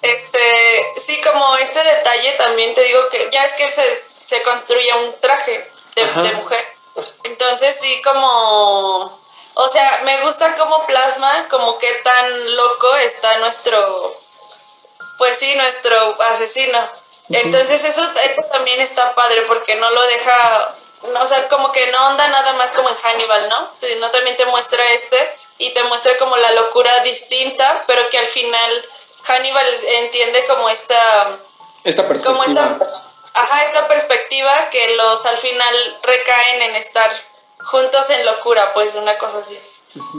Este, 0.00 0.38
sí, 0.96 1.20
como 1.22 1.56
este 1.56 1.78
detalle 1.78 2.32
también 2.36 2.74
te 2.74 2.82
digo 2.82 3.00
que 3.10 3.28
ya 3.32 3.44
es 3.44 3.52
que 3.52 3.66
él 3.66 3.72
se, 3.72 3.82
se 4.22 4.42
construye 4.42 4.88
un 5.06 5.14
traje 5.20 5.70
de, 5.94 6.22
de 6.22 6.34
mujer. 6.34 6.64
Entonces 7.22 7.76
sí, 7.80 8.02
como, 8.02 9.20
o 9.54 9.68
sea, 9.68 10.02
me 10.04 10.22
gusta 10.22 10.56
como 10.56 10.84
plasma, 10.86 11.46
como 11.48 11.78
qué 11.78 11.88
tan 12.02 12.56
loco 12.56 12.96
está 12.96 13.38
nuestro 13.38 14.21
pues 15.18 15.38
sí, 15.38 15.54
nuestro 15.56 16.20
asesino. 16.22 16.78
Entonces 17.28 17.84
eso, 17.84 18.02
eso 18.24 18.42
también 18.50 18.80
está 18.80 19.14
padre 19.14 19.42
porque 19.42 19.76
no 19.76 19.90
lo 19.90 20.02
deja, 20.02 20.74
o 21.20 21.26
sea, 21.26 21.48
como 21.48 21.72
que 21.72 21.86
no 21.90 22.08
onda 22.08 22.28
nada 22.28 22.52
más 22.54 22.72
como 22.72 22.88
en 22.88 22.96
Hannibal, 22.96 23.48
¿no? 23.48 23.70
No 24.00 24.10
también 24.10 24.36
te 24.36 24.44
muestra 24.46 24.84
este 24.92 25.34
y 25.58 25.70
te 25.72 25.82
muestra 25.84 26.16
como 26.18 26.36
la 26.36 26.52
locura 26.52 27.02
distinta, 27.04 27.84
pero 27.86 28.08
que 28.10 28.18
al 28.18 28.26
final 28.26 28.88
Hannibal 29.24 29.66
entiende 29.86 30.44
como 30.44 30.68
esta... 30.68 31.38
Esta 31.84 32.06
perspectiva. 32.06 32.32
Como 32.32 32.44
esta, 32.44 32.78
ajá, 33.34 33.64
esta 33.64 33.88
perspectiva 33.88 34.70
que 34.70 34.96
los 34.96 35.24
al 35.26 35.38
final 35.38 35.98
recaen 36.02 36.62
en 36.62 36.76
estar 36.76 37.10
juntos 37.64 38.10
en 38.10 38.26
locura, 38.26 38.72
pues 38.72 38.94
una 38.94 39.16
cosa 39.18 39.38
así. 39.38 39.58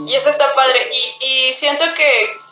Y 0.06 0.14
eso 0.14 0.30
está 0.30 0.52
padre. 0.54 0.90
Y, 0.92 1.26
y 1.26 1.54
siento 1.54 1.84
que 1.94 2.43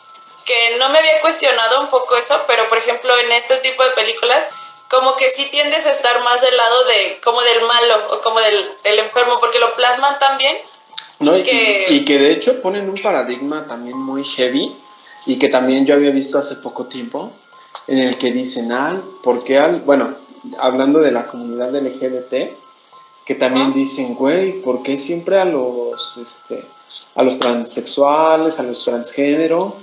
que 0.45 0.77
no 0.77 0.89
me 0.89 0.99
había 0.99 1.21
cuestionado 1.21 1.81
un 1.81 1.89
poco 1.89 2.15
eso, 2.15 2.43
pero 2.47 2.67
por 2.67 2.77
ejemplo 2.77 3.17
en 3.17 3.31
este 3.31 3.57
tipo 3.57 3.83
de 3.83 3.91
películas 3.91 4.43
como 4.93 5.15
que 5.15 5.31
sí 5.31 5.47
tiendes 5.49 5.87
a 5.87 5.91
estar 5.91 6.23
más 6.23 6.41
del 6.41 6.55
lado 6.55 6.85
de 6.85 7.19
como 7.23 7.41
del 7.41 7.61
malo 7.61 8.15
o 8.15 8.21
como 8.21 8.39
del, 8.39 8.99
enfermo 8.99 9.37
porque 9.39 9.59
lo 9.59 9.73
plasman 9.75 10.19
también 10.19 10.55
no, 11.19 11.37
y, 11.37 11.43
que... 11.43 11.87
Y, 11.89 12.05
que 12.05 12.19
de 12.19 12.31
hecho 12.31 12.61
ponen 12.61 12.89
un 12.89 13.01
paradigma 13.01 13.65
también 13.65 13.97
muy 13.97 14.23
heavy 14.23 14.75
y 15.25 15.39
que 15.39 15.47
también 15.47 15.85
yo 15.85 15.95
había 15.95 16.11
visto 16.11 16.37
hace 16.37 16.55
poco 16.55 16.85
tiempo 16.85 17.31
en 17.87 17.99
el 17.99 18.17
que 18.17 18.31
dicen 18.31 18.71
ay 18.71 19.01
¿por 19.23 19.43
qué 19.43 19.57
al 19.57 19.79
bueno 19.81 20.15
hablando 20.59 20.99
de 20.99 21.11
la 21.11 21.25
comunidad 21.25 21.73
LGBT 21.73 22.55
que 23.25 23.35
también 23.35 23.73
dicen 23.73 24.13
güey 24.13 24.61
¿por 24.61 24.83
qué 24.83 24.97
siempre 24.97 25.39
a 25.39 25.45
los 25.45 26.17
este 26.17 26.63
a 27.15 27.23
los 27.23 27.39
transexuales 27.39 28.59
a 28.59 28.63
los 28.63 28.83
transgénero 28.83 29.75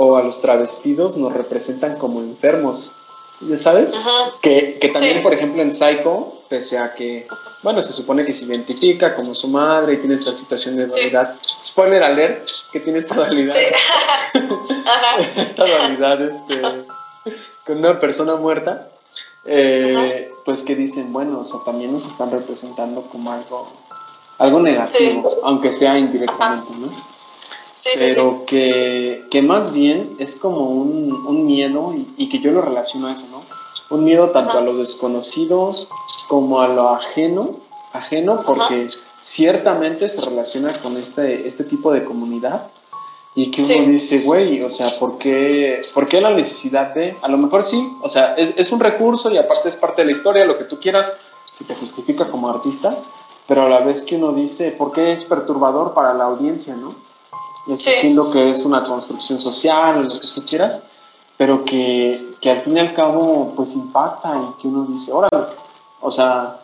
o 0.00 0.16
a 0.16 0.22
los 0.22 0.40
travestidos 0.40 1.16
nos 1.16 1.32
representan 1.32 1.96
como 1.96 2.20
enfermos, 2.20 2.92
¿ya 3.40 3.56
sabes? 3.56 3.98
Que, 4.40 4.78
que, 4.80 4.90
también, 4.90 5.24
por 5.24 5.34
ejemplo, 5.34 5.60
en 5.60 5.74
Psycho, 5.74 6.34
pese 6.48 6.78
a 6.78 6.94
que, 6.94 7.26
bueno, 7.64 7.82
se 7.82 7.92
supone 7.92 8.24
que 8.24 8.32
se 8.32 8.44
identifica 8.44 9.16
como 9.16 9.34
su 9.34 9.48
madre 9.48 9.94
y 9.94 9.96
tiene 9.96 10.14
esta 10.14 10.32
situación 10.32 10.76
de 10.76 10.86
dualidad. 10.86 11.34
Spoiler 11.64 12.04
alert, 12.04 12.48
que 12.72 12.78
tiene 12.78 13.00
esta 13.00 13.16
dualidad. 13.16 13.56
esta 15.36 15.64
dualidad 15.66 16.22
este, 16.22 16.62
con 17.66 17.78
una 17.78 17.98
persona 17.98 18.36
muerta. 18.36 18.90
Eh, 19.44 20.30
pues 20.44 20.62
que 20.62 20.76
dicen, 20.76 21.12
bueno, 21.12 21.40
o 21.40 21.44
sea, 21.44 21.58
también 21.64 21.92
nos 21.92 22.06
están 22.06 22.30
representando 22.30 23.02
como 23.02 23.32
algo, 23.32 23.68
algo 24.38 24.60
negativo, 24.60 25.38
aunque 25.42 25.72
sea 25.72 25.98
indirectamente, 25.98 26.72
¿no? 26.78 27.17
Pero 27.96 28.44
Que, 28.46 29.24
que, 29.30 29.42
más 29.42 29.72
bien 29.72 30.16
es 30.18 30.36
como 30.36 30.70
un, 30.70 31.12
un 31.12 31.46
miedo 31.46 31.94
y, 32.16 32.28
que 32.28 32.38
yo 32.38 32.50
lo 32.50 32.62
relaciono 32.62 33.08
a 33.08 33.12
eso, 33.12 33.26
¿no? 33.30 33.42
Un 33.90 34.04
miedo 34.04 34.30
tanto 34.30 34.58
a 34.58 34.60
lo 34.60 34.76
desconocido 34.76 35.72
como 36.28 36.60
a 36.60 36.68
lo 36.68 36.90
ajeno, 36.90 37.56
ajeno 37.92 38.42
porque 38.44 38.90
ciertamente 39.22 40.08
se 40.08 40.28
relaciona 40.30 40.72
con 40.74 40.96
este, 40.96 41.46
este 41.46 41.64
tipo 41.64 41.92
de 41.92 42.04
comunidad 42.04 42.68
y 43.34 43.50
que 43.50 43.62
uno 43.62 43.92
dice, 43.92 44.20
güey, 44.20 44.62
o 44.62 44.70
sea, 44.70 44.98
¿por 44.98 45.18
qué, 45.18 45.80
¿por 45.94 46.08
qué 46.08 46.20
la 46.20 46.30
necesidad 46.30 46.92
de? 46.94 47.16
A 47.22 47.28
lo 47.28 47.38
mejor 47.38 47.62
sí, 47.64 47.88
o 48.02 48.08
sea, 48.08 48.34
es, 48.34 48.52
es 48.56 48.72
un 48.72 48.80
recurso 48.80 49.30
y 49.30 49.38
aparte 49.38 49.68
es 49.68 49.76
parte 49.76 50.02
de 50.02 50.06
la 50.06 50.12
historia, 50.12 50.44
lo 50.44 50.56
que 50.56 50.64
tú 50.64 50.80
quieras, 50.80 51.16
si 51.54 51.64
te 51.64 51.74
justifica 51.74 52.28
como 52.28 52.48
artista, 52.48 52.96
pero 53.46 53.62
a 53.62 53.68
la 53.68 53.80
vez 53.80 54.02
que 54.02 54.16
uno 54.16 54.32
dice, 54.32 54.72
¿por 54.72 54.92
qué 54.92 55.12
es 55.12 55.24
perturbador 55.24 55.94
para 55.94 56.14
la 56.14 56.24
audiencia, 56.24 56.74
no? 56.74 56.94
Diciendo 57.76 58.30
que 58.30 58.50
es 58.50 58.64
una 58.64 58.82
construcción 58.82 59.40
social, 59.40 60.02
lo 60.02 60.08
que 60.08 60.26
tú 60.34 60.44
quieras, 60.44 60.82
pero 61.36 61.64
que, 61.64 62.34
que, 62.40 62.50
al 62.50 62.62
fin 62.62 62.76
y 62.76 62.80
al 62.80 62.94
cabo 62.94 63.52
pues 63.54 63.74
impacta 63.74 64.36
y 64.36 64.60
que 64.60 64.68
uno 64.68 64.86
dice, 64.88 65.12
órale, 65.12 65.46
o 66.00 66.10
sea, 66.10 66.60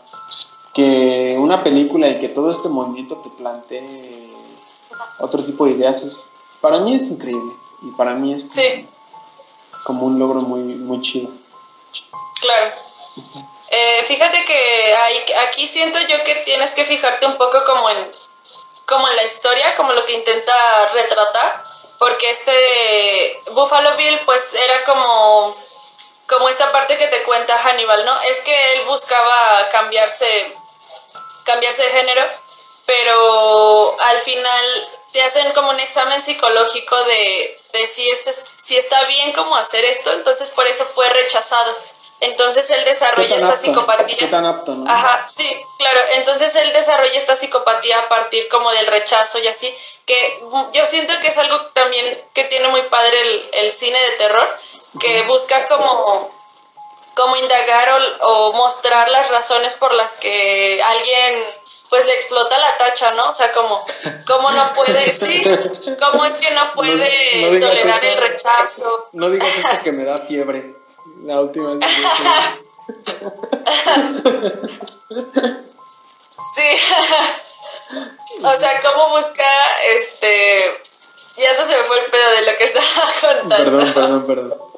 que 0.73 1.37
una 1.39 1.63
película 1.63 2.09
y 2.09 2.19
que 2.19 2.29
todo 2.29 2.51
este 2.51 2.69
movimiento 2.69 3.17
te 3.19 3.31
plantee 3.31 4.35
otro 5.19 5.43
tipo 5.45 5.67
de 5.67 5.73
ideas 5.73 6.03
es, 6.03 6.31
para 6.61 6.81
mí 6.81 6.95
es 6.95 7.09
increíble 7.09 7.53
y 7.83 7.91
para 7.93 8.15
mí 8.15 8.33
es 8.35 8.47
como, 9.85 10.07
un 10.07 10.19
logro 10.19 10.41
muy, 10.41 10.61
muy 10.63 11.01
chido. 11.03 11.31
Claro. 12.41 12.73
Eh, 13.71 14.03
fíjate 14.05 14.39
que 14.45 14.95
hay, 14.95 15.17
aquí 15.49 15.69
siento 15.69 15.99
yo 16.09 16.23
que 16.25 16.37
tienes 16.45 16.73
que 16.73 16.85
fijarte 16.85 17.27
un 17.27 17.37
poco 17.37 17.59
como 17.67 17.91
en 17.91 17.99
como 18.87 19.09
la 19.09 19.25
historia, 19.25 19.75
como 19.75 19.93
lo 19.93 20.05
que 20.05 20.13
intenta 20.13 20.53
retratar, 20.93 21.65
porque 21.99 22.31
este 22.31 23.41
Buffalo 23.53 23.97
Bill 23.97 24.21
pues 24.25 24.55
era 24.55 24.85
como 24.85 25.57
como 26.27 26.49
esta 26.49 26.73
parte 26.73 26.97
que 26.97 27.09
te 27.09 27.23
cuenta 27.23 27.59
Hannibal, 27.59 28.05
¿no? 28.05 28.21
Es 28.23 28.41
que 28.41 28.73
él 28.75 28.87
buscaba 28.87 29.69
cambiarse 29.71 30.55
cambiarse 31.45 31.83
de 31.83 31.91
género, 31.91 32.23
pero 32.87 34.01
al 34.01 34.19
final 34.21 34.91
te 35.13 35.23
hacen 35.23 35.53
como 35.53 35.71
un 35.71 35.79
examen 35.79 36.25
psicológico 36.25 37.01
de, 37.05 37.61
de 37.73 37.87
si, 37.87 38.11
es, 38.11 38.51
si 38.63 38.77
está 38.77 39.05
bien 39.05 39.33
como 39.33 39.57
hacer 39.57 39.85
esto, 39.85 40.13
entonces 40.13 40.51
por 40.51 40.67
eso 40.67 40.85
fue 40.87 41.09
rechazado. 41.09 41.77
Entonces 42.25 42.69
él 42.71 42.85
desarrolla 42.85 43.37
esta 43.37 43.57
psicopatía. 43.57 44.17
¿Qué 44.17 44.27
tan 44.27 44.47
apto, 44.47 44.75
¿no? 44.75 44.91
Ajá, 44.91 45.27
sí, 45.29 45.49
claro. 45.79 46.01
Entonces 46.13 46.55
él 46.55 46.73
desarrolla 46.73 47.17
esta 47.17 47.37
psicopatía 47.37 47.99
a 47.99 48.09
partir 48.09 48.49
como 48.49 48.71
del 48.73 48.87
rechazo 48.87 49.39
y 49.41 49.47
así, 49.47 49.75
que 50.07 50.43
yo 50.73 50.87
siento 50.87 51.13
que 51.21 51.29
es 51.29 51.39
algo 51.39 51.61
también 51.67 52.07
que 52.33 52.45
tiene 52.45 52.69
muy 52.69 52.83
padre 52.83 53.21
el, 53.21 53.51
el 53.53 53.73
cine 53.73 54.01
de 54.01 54.11
terror, 54.17 54.49
que 55.01 55.23
busca 55.23 55.67
como, 55.67 56.31
como 57.15 57.37
indagar 57.37 57.91
o, 58.21 58.29
o 58.29 58.53
mostrar 58.53 59.09
las 59.11 59.29
razones 59.31 59.75
por 59.75 59.93
las 59.93 60.19
que 60.19 60.83
alguien 60.83 61.45
pues 61.91 62.07
le 62.07 62.15
explota 62.15 62.59
la 62.59 62.77
tacha, 62.77 63.13
¿no? 63.13 63.29
O 63.29 63.33
sea, 63.33 63.53
como, 63.53 63.87
¿cómo 64.27 64.51
no 64.51 64.73
puede, 64.73 65.13
sí, 65.13 65.45
cómo 66.01 66.25
es 66.25 66.37
que 66.37 66.51
no 66.53 66.73
puede 66.73 67.61
tolerar 67.61 68.05
el 68.05 68.19
rechazo? 68.19 69.09
No 69.13 69.31
digas 69.31 69.49
esto 69.59 69.83
que 69.85 69.93
me 69.93 70.05
da 70.05 70.19
fiebre. 70.19 70.84
La 71.25 71.41
última 71.41 71.75
vez. 71.75 71.89
sí. 76.55 76.79
o 78.43 78.53
sea, 78.53 78.83
¿cómo 78.83 79.09
busca 79.09 79.47
este... 79.97 80.83
Ya 81.37 81.51
hasta 81.51 81.65
se 81.65 81.77
me 81.79 81.85
fue 81.85 81.99
el 81.99 82.05
pedo 82.11 82.31
de 82.31 82.43
lo 82.43 82.59
que 82.59 82.65
estaba 82.65 82.85
contando. 83.21 83.79
Perdón, 83.79 83.95
perdón, 83.95 84.27
perdón. 84.27 84.75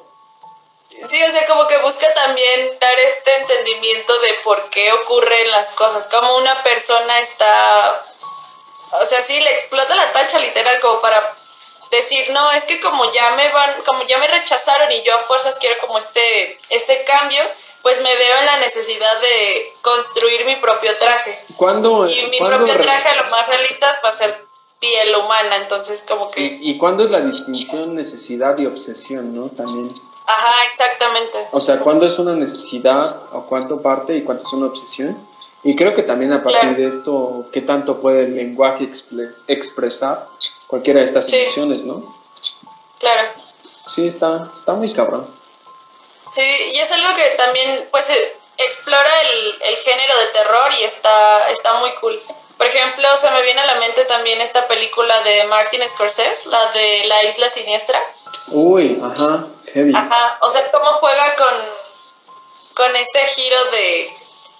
Sí, 1.07 1.21
o 1.21 1.31
sea, 1.31 1.45
como 1.47 1.67
que 1.67 1.77
busca 1.79 2.13
también 2.13 2.79
dar 2.79 2.97
este 2.99 3.35
entendimiento 3.35 4.17
de 4.19 4.33
por 4.43 4.69
qué 4.69 4.93
ocurren 4.93 5.51
las 5.51 5.73
cosas, 5.73 6.07
como 6.07 6.37
una 6.37 6.63
persona 6.63 7.19
está, 7.19 8.05
o 8.91 9.05
sea, 9.05 9.21
sí, 9.21 9.39
le 9.39 9.51
explota 9.51 9.93
la 9.95 10.11
tacha 10.13 10.39
literal 10.39 10.79
como 10.79 10.99
para 10.99 11.36
decir, 11.91 12.29
no, 12.31 12.51
es 12.51 12.65
que 12.65 12.79
como 12.79 13.11
ya 13.11 13.35
me 13.35 13.49
van, 13.49 13.71
como 13.85 14.03
ya 14.05 14.17
me 14.19 14.27
rechazaron 14.27 14.91
y 14.91 15.03
yo 15.03 15.15
a 15.15 15.19
fuerzas 15.19 15.57
quiero 15.59 15.77
como 15.79 15.97
este, 15.97 16.59
este 16.69 17.03
cambio, 17.03 17.41
pues 17.81 18.01
me 18.01 18.15
veo 18.15 18.39
en 18.39 18.45
la 18.45 18.59
necesidad 18.59 19.21
de 19.21 19.73
construir 19.81 20.45
mi 20.45 20.55
propio 20.55 20.91
traje. 20.97 21.39
¿Cuándo? 21.55 22.09
Y 22.09 22.27
mi 22.27 22.37
¿cuándo 22.37 22.57
propio 22.65 22.81
traje, 22.81 23.15
lo 23.15 23.29
más 23.29 23.47
realista, 23.47 23.87
va 24.03 24.09
a 24.09 24.13
ser 24.13 24.45
piel 24.79 25.15
humana, 25.15 25.55
entonces 25.57 26.03
como 26.07 26.29
que... 26.29 26.41
¿Y, 26.41 26.71
y 26.71 26.77
cuándo 26.77 27.05
es 27.05 27.11
la 27.11 27.21
distinción 27.21 27.95
necesidad 27.95 28.57
y 28.59 28.65
obsesión, 28.65 29.33
no? 29.35 29.49
También. 29.49 29.89
Ajá, 30.27 30.65
exactamente. 30.65 31.47
O 31.51 31.59
sea, 31.59 31.79
¿cuándo 31.79 32.05
es 32.05 32.19
una 32.19 32.35
necesidad 32.35 33.23
o 33.31 33.45
cuánto 33.45 33.81
parte 33.81 34.15
y 34.15 34.23
cuánto 34.23 34.43
es 34.45 34.53
una 34.53 34.67
obsesión? 34.67 35.17
Y 35.63 35.75
creo 35.75 35.95
que 35.95 36.03
también 36.03 36.33
a 36.33 36.43
partir 36.43 36.59
Claro. 36.61 36.75
de 36.75 36.87
esto, 36.87 37.45
¿qué 37.51 37.61
tanto 37.61 37.99
puede 37.99 38.25
el 38.25 38.35
lenguaje 38.35 38.89
expresar 39.47 40.27
cualquiera 40.67 40.99
de 40.99 41.05
estas 41.05 41.25
Sí. 41.27 41.37
emociones, 41.37 41.83
no? 41.83 42.15
Claro. 42.99 43.29
Sí, 43.87 44.07
está, 44.07 44.49
está 44.53 44.73
muy 44.73 44.91
cabrón. 44.93 45.33
Sí, 46.29 46.41
y 46.73 46.79
es 46.79 46.91
algo 46.91 47.15
que 47.15 47.23
también 47.37 47.87
pues 47.91 48.09
eh, 48.09 48.37
explora 48.57 49.09
el, 49.31 49.61
el 49.61 49.75
género 49.77 50.17
de 50.19 50.25
terror 50.27 50.71
y 50.79 50.83
está, 50.83 51.49
está 51.49 51.73
muy 51.75 51.91
cool. 52.01 52.21
Por 52.57 52.65
ejemplo, 52.65 53.07
se 53.17 53.29
me 53.31 53.43
viene 53.43 53.61
a 53.61 53.65
la 53.67 53.75
mente 53.75 54.03
también 54.05 54.41
esta 54.41 54.67
película 54.67 55.21
de 55.23 55.43
Martin 55.45 55.87
Scorsese, 55.87 56.49
la 56.49 56.71
de 56.71 57.05
La 57.05 57.23
Isla 57.23 57.49
Siniestra. 57.49 57.99
Uy, 58.47 58.99
ajá, 59.01 59.45
heavy. 59.73 59.93
Ajá, 59.95 60.37
o 60.41 60.49
sea, 60.49 60.69
cómo 60.71 60.85
juega 60.85 61.35
con, 61.35 61.53
con 62.73 62.95
este 62.95 63.19
giro 63.27 63.63
de... 63.65 64.13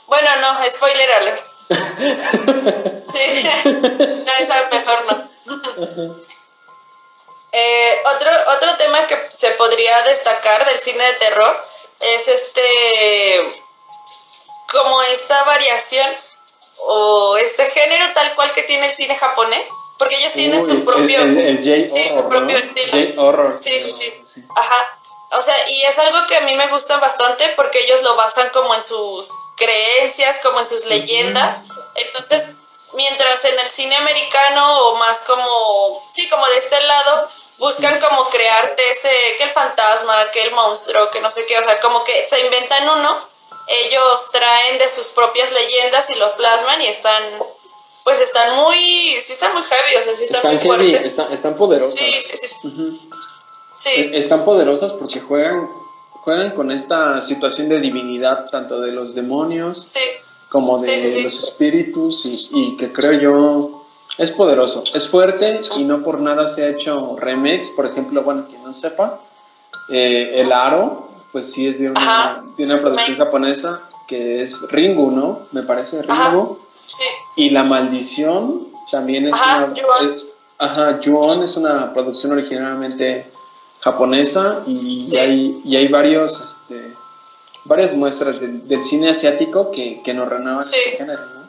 Bueno, 0.05 0.29
no, 0.41 0.69
spoiler 0.69 1.11
alert. 1.11 1.43
Sí, 3.07 3.49
no, 3.65 4.31
esa 4.39 4.67
mejor 4.69 5.05
no. 5.09 5.26
Eh, 7.51 8.03
otro, 8.13 8.29
otro 8.55 8.75
tema 8.77 9.07
que 9.07 9.17
se 9.29 9.51
podría 9.51 10.01
destacar 10.03 10.65
del 10.65 10.79
cine 10.79 11.03
de 11.03 11.13
terror 11.13 11.65
es 11.99 12.27
este 12.27 13.53
como 14.69 15.01
esta 15.03 15.43
variación 15.45 16.07
o 16.79 17.37
este 17.37 17.65
género 17.67 18.05
tal 18.13 18.35
cual 18.35 18.51
que 18.53 18.63
tiene 18.63 18.87
el 18.87 18.93
cine 18.93 19.15
japonés, 19.15 19.69
porque 19.97 20.17
ellos 20.17 20.33
tienen 20.33 20.61
Uy, 20.61 20.65
su 20.65 20.85
propio 20.85 21.21
El, 21.21 21.37
el, 21.37 21.67
el 21.67 21.89
sí, 21.89 22.09
su 22.09 22.27
propio 22.27 22.57
¿no? 22.57 22.57
estilo. 22.57 22.91
J-horror. 22.91 23.57
Sí, 23.57 23.79
sí, 23.79 23.91
sí. 23.91 24.13
Ajá. 24.55 24.99
O 25.31 25.41
sea, 25.41 25.69
y 25.69 25.83
es 25.83 25.97
algo 25.99 26.25
que 26.27 26.37
a 26.37 26.41
mí 26.41 26.55
me 26.55 26.67
gusta 26.67 26.97
bastante 26.97 27.49
porque 27.55 27.83
ellos 27.83 28.01
lo 28.03 28.15
basan 28.15 28.49
como 28.49 28.73
en 28.75 28.83
sus 28.83 29.29
creencias, 29.57 30.39
como 30.39 30.59
en 30.59 30.67
sus 30.67 30.85
leyendas. 30.85 31.63
Entonces, 31.95 32.55
mientras 32.93 33.43
en 33.45 33.59
el 33.59 33.67
cine 33.67 33.95
americano 33.95 34.87
o 34.87 34.95
más 34.97 35.21
como, 35.21 36.09
sí, 36.13 36.27
como 36.29 36.47
de 36.47 36.57
este 36.57 36.79
lado, 36.81 37.29
buscan 37.57 37.99
como 37.99 38.29
crearte 38.29 38.81
ese, 38.91 39.09
que 39.37 39.43
el 39.43 39.49
fantasma, 39.49 40.29
que 40.31 40.41
el 40.41 40.51
monstruo, 40.51 41.09
que 41.09 41.21
no 41.21 41.29
sé 41.29 41.45
qué, 41.47 41.57
o 41.57 41.63
sea, 41.63 41.79
como 41.79 42.03
que 42.03 42.27
se 42.27 42.39
inventan 42.45 42.87
uno, 42.87 43.17
ellos 43.67 44.31
traen 44.31 44.77
de 44.77 44.89
sus 44.89 45.07
propias 45.07 45.51
leyendas 45.51 46.09
y 46.09 46.15
lo 46.15 46.35
plasman 46.35 46.81
y 46.81 46.87
están, 46.87 47.23
pues 48.03 48.21
están 48.21 48.55
muy, 48.55 49.17
sí 49.19 49.33
están 49.33 49.53
muy 49.53 49.63
heavy, 49.63 49.95
o 49.99 50.03
sea, 50.03 50.15
sí 50.15 50.23
están, 50.25 50.51
Están 50.51 50.77
muy 50.77 50.91
heavy, 50.91 51.07
están, 51.07 51.33
están 51.33 51.55
poderosas. 51.55 51.95
Sí, 51.95 52.13
sí, 52.21 52.37
sí. 52.37 53.09
Sí. 53.75 54.11
Están 54.13 54.43
poderosas 54.43 54.93
porque 54.93 55.19
juegan, 55.19 55.69
juegan 56.23 56.51
con 56.51 56.71
esta 56.71 57.21
situación 57.21 57.69
de 57.69 57.79
divinidad, 57.79 58.49
tanto 58.49 58.81
de 58.81 58.91
los 58.91 59.13
demonios 59.13 59.85
Sí, 59.87 60.01
como 60.49 60.77
de 60.79 60.87
Sí, 60.87 60.97
sí, 60.97 61.09
sí. 61.09 61.23
los 61.23 61.39
espíritus, 61.39 62.25
y, 62.53 62.59
y 62.59 62.77
que 62.77 62.91
creo 62.93 63.13
yo 63.13 63.83
es 64.17 64.31
poderoso, 64.31 64.83
es 64.93 65.07
fuerte 65.07 65.61
y 65.77 65.83
no 65.83 66.01
por 66.03 66.19
nada 66.19 66.47
se 66.47 66.63
ha 66.63 66.69
hecho 66.69 67.15
remix. 67.19 67.69
Por 67.71 67.85
ejemplo, 67.85 68.23
bueno, 68.23 68.45
quien 68.49 68.63
no 68.63 68.73
sepa, 68.73 69.19
eh, 69.89 70.31
El 70.41 70.51
Aro, 70.51 71.09
pues 71.31 71.51
sí 71.51 71.67
es 71.67 71.79
de 71.79 71.91
una, 71.91 71.99
Ajá, 71.99 72.43
de 72.57 72.63
una 72.65 72.75
sí, 72.75 72.81
producción 72.81 73.17
japonesa 73.17 73.81
que 74.07 74.41
es 74.41 74.61
Ringu, 74.69 75.11
¿no? 75.11 75.41
Me 75.51 75.63
parece 75.63 76.01
Ringu. 76.01 76.57
sí. 76.87 77.03
Y 77.35 77.49
La 77.51 77.63
Maldición 77.63 78.67
también 78.89 79.27
es 79.27 79.33
Ajá, 79.33 79.65
una. 79.65 79.73
Ju-on. 79.75 80.13
es- 80.15 80.27
ajá, 80.57 80.99
es 81.43 81.57
una 81.57 81.93
producción 81.93 82.31
originalmente 82.31 83.29
japonesa 83.81 84.63
y, 84.65 85.01
Sí. 85.01 85.13
y 85.15 85.17
hay, 85.19 85.61
y 85.63 85.75
hay 85.75 85.87
varios, 85.89 86.39
este, 86.41 86.93
varias 87.67 87.93
muestras 87.93 88.39
del- 88.39 88.67
del 88.67 88.81
cine 88.81 89.09
asiático 89.11 89.71
que, 89.71 90.01
que 90.03 90.13
nos 90.13 90.27
renuevan 90.29 90.63
Sí. 90.67 90.75
este 90.77 90.97
género, 90.97 91.25
¿no? 91.25 91.47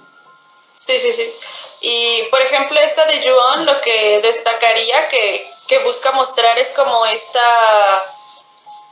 Sí, 0.75 0.99
sí, 0.99 1.13
sí. 1.13 1.33
Y 1.81 2.23
por 2.31 2.41
ejemplo, 2.41 2.79
esta 2.81 3.05
de 3.07 3.21
Yuon 3.23 3.67
lo 3.67 3.81
que 3.81 4.21
destacaría 4.21 5.09
que, 5.09 5.49
que 5.67 5.79
busca 5.81 6.13
mostrar 6.13 6.59
es 6.59 6.71
como 6.71 7.07
esta. 7.07 7.41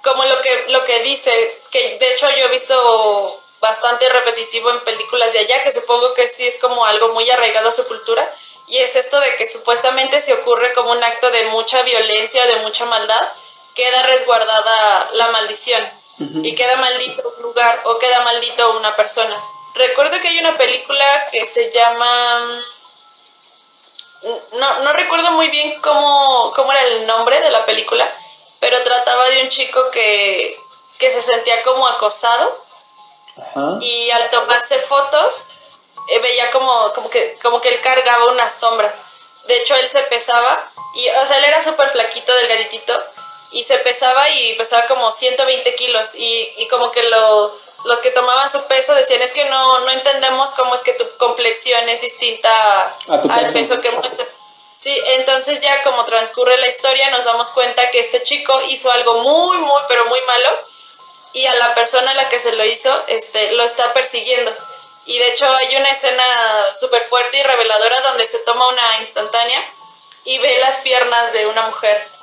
como 0.03 0.25
lo 0.25 0.41
que, 0.41 0.67
lo 0.69 0.85
que 0.85 1.01
dice, 1.01 1.61
que 1.71 1.99
de 1.99 2.15
hecho 2.15 2.29
yo 2.31 2.45
he 2.45 2.49
visto 2.49 3.43
bastante 3.61 4.09
repetitivo 4.09 4.71
en 4.71 4.81
películas 4.81 5.33
de 5.33 5.41
allá, 5.41 5.65
que 5.65 5.73
supongo 5.73 6.15
que 6.15 6.29
sí 6.29 6.47
es 6.47 6.59
como 6.61 6.85
algo 6.85 7.09
muy 7.09 7.29
arraigado 7.31 7.69
a 7.71 7.73
su 7.73 7.87
cultura, 7.89 8.29
y 8.69 8.79
es 8.79 8.95
esto 8.95 9.19
de 9.21 9.35
que 9.37 9.49
supuestamente 9.49 10.21
si 10.21 10.33
ocurre 10.33 10.73
como 10.75 10.93
un 10.93 11.03
acto 11.03 11.29
de 11.33 11.45
mucha 11.47 11.83
violencia 11.83 12.45
o 12.45 12.47
de 12.47 12.57
mucha 12.61 12.85
maldad, 12.85 13.29
queda 13.75 14.03
resguardada 14.05 15.11
la 15.13 15.29
maldición 15.29 15.83
y 16.19 16.55
queda 16.55 16.77
maldito 16.77 17.23
un 17.37 17.43
lugar 17.43 17.83
o 17.85 17.99
queda 17.99 18.21
maldito 18.21 18.77
una 18.79 18.97
persona. 18.97 19.37
Recuerdo 19.75 20.19
que 20.21 20.29
hay 20.29 20.39
una 20.39 20.57
película 20.57 21.05
que 21.31 21.45
se 21.45 21.71
llama... 21.71 22.63
No, 24.53 24.81
no 24.81 24.93
recuerdo 24.95 25.31
muy 25.33 25.49
bien 25.49 25.81
cómo, 25.83 26.53
cómo 26.55 26.73
era 26.73 26.83
el 26.83 27.07
nombre 27.07 27.41
de 27.41 27.51
la 27.51 27.67
película, 27.67 28.11
pero 28.61 28.83
trataba 28.83 29.29
de 29.29 29.43
un 29.43 29.51
chico 29.51 29.91
que, 29.91 30.59
que 30.99 31.11
se 31.11 31.23
sentía 31.23 31.63
como 31.63 31.87
acosado 31.87 32.65
Ajá. 33.37 33.79
y 33.81 34.11
al 34.11 34.31
tomarse 34.31 34.79
fotos 34.79 35.49
eh, 36.09 36.19
veía 36.21 36.51
como, 36.51 36.93
como, 36.95 37.11
que, 37.11 37.39
como 37.43 37.61
que 37.61 37.69
él 37.69 37.81
cargaba 37.81 38.33
una 38.33 38.51
sombra. 38.51 38.93
De 39.47 39.57
hecho, 39.59 39.77
él 39.77 39.89
se 39.89 40.01
pesaba, 40.03 40.71
y, 40.95 41.09
o 41.09 41.27
sea, 41.27 41.37
él 41.39 41.45
era 41.45 41.63
súper 41.63 41.89
flaquito, 41.91 42.35
delgaditito, 42.35 43.01
y 43.51 43.65
se 43.65 43.79
pesaba 43.79 44.29
y 44.31 44.55
pesaba 44.55 44.87
como 44.87 45.11
120 45.11 45.75
kilos. 45.75 46.15
Y, 46.15 46.53
y 46.59 46.69
como 46.69 46.91
que 46.91 47.03
los, 47.05 47.79
los 47.85 48.01
que 48.01 48.11
tomaban 48.11 48.51
su 48.51 48.65
peso 48.67 48.95
decían, 48.95 49.23
es 49.23 49.33
que 49.33 49.45
no, 49.47 49.81
no 49.81 49.91
entendemos 49.91 50.53
cómo 50.53 50.75
es 50.75 50.83
que 50.83 50.93
tu 50.93 51.09
complexión 51.17 51.89
es 51.89 52.01
distinta 52.01 52.97
al 53.09 53.21
peso. 53.23 53.53
peso 53.53 53.81
que 53.81 53.91
muestra. 53.91 54.27
Sí, 54.75 54.95
entonces 55.07 55.61
ya 55.63 55.83
como 55.85 56.05
transcurre 56.05 56.59
la 56.59 56.69
historia 56.69 57.09
nos 57.09 57.25
damos 57.25 57.51
cuenta 57.51 57.91
que 57.91 57.99
este 57.99 58.23
chico 58.23 58.61
hizo 58.69 58.93
algo 58.93 59.23
muy, 59.23 59.57
muy, 59.57 59.81
pero 59.89 60.05
muy 60.05 60.21
malo 60.21 60.51
y 61.33 61.47
a 61.47 61.55
la 61.55 61.75
persona 61.75 62.11
a 62.11 62.15
la 62.15 62.29
que 62.29 62.39
se 62.39 62.53
lo 62.53 62.65
hizo 62.65 63.05
este, 63.07 63.53
lo 63.53 63.63
está 63.63 63.95
persiguiendo. 63.95 64.55
Y 65.07 65.19
de 65.19 65.29
hecho 65.29 65.47
hay 65.47 65.77
una 65.77 65.91
escena 65.91 66.25
súper 66.79 67.03
fuerte 67.05 67.39
y 67.39 67.43
reveladora 67.43 68.01
donde 68.03 68.27
se 68.27 68.41
toma 68.41 68.69
una 68.69 69.01
instantánea 69.01 69.65
y 70.25 70.39
ve 70.39 70.59
las 70.59 70.79
piernas 70.79 71.33
de 71.33 71.47
una 71.47 71.63
mujer. 71.63 72.16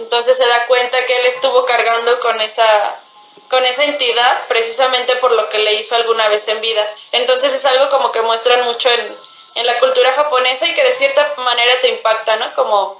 Entonces 0.00 0.36
se 0.36 0.46
da 0.46 0.66
cuenta 0.66 0.98
que 1.06 1.16
él 1.16 1.26
estuvo 1.26 1.64
cargando 1.64 2.18
con 2.20 2.40
esa 2.40 2.96
con 3.48 3.64
esa 3.64 3.84
entidad 3.84 4.46
precisamente 4.46 5.16
por 5.16 5.32
lo 5.32 5.48
que 5.48 5.58
le 5.58 5.74
hizo 5.74 5.96
alguna 5.96 6.28
vez 6.28 6.46
en 6.48 6.60
vida. 6.60 6.86
Entonces 7.12 7.52
es 7.52 7.64
algo 7.64 7.88
como 7.90 8.12
que 8.12 8.22
muestran 8.22 8.64
mucho 8.64 8.88
en, 8.90 9.00
en 9.56 9.66
la 9.66 9.78
cultura 9.80 10.12
japonesa 10.12 10.68
y 10.68 10.74
que 10.74 10.84
de 10.84 10.92
cierta 10.92 11.34
manera 11.38 11.72
te 11.82 11.88
impacta, 11.88 12.36
¿no? 12.36 12.46
Como, 12.54 12.96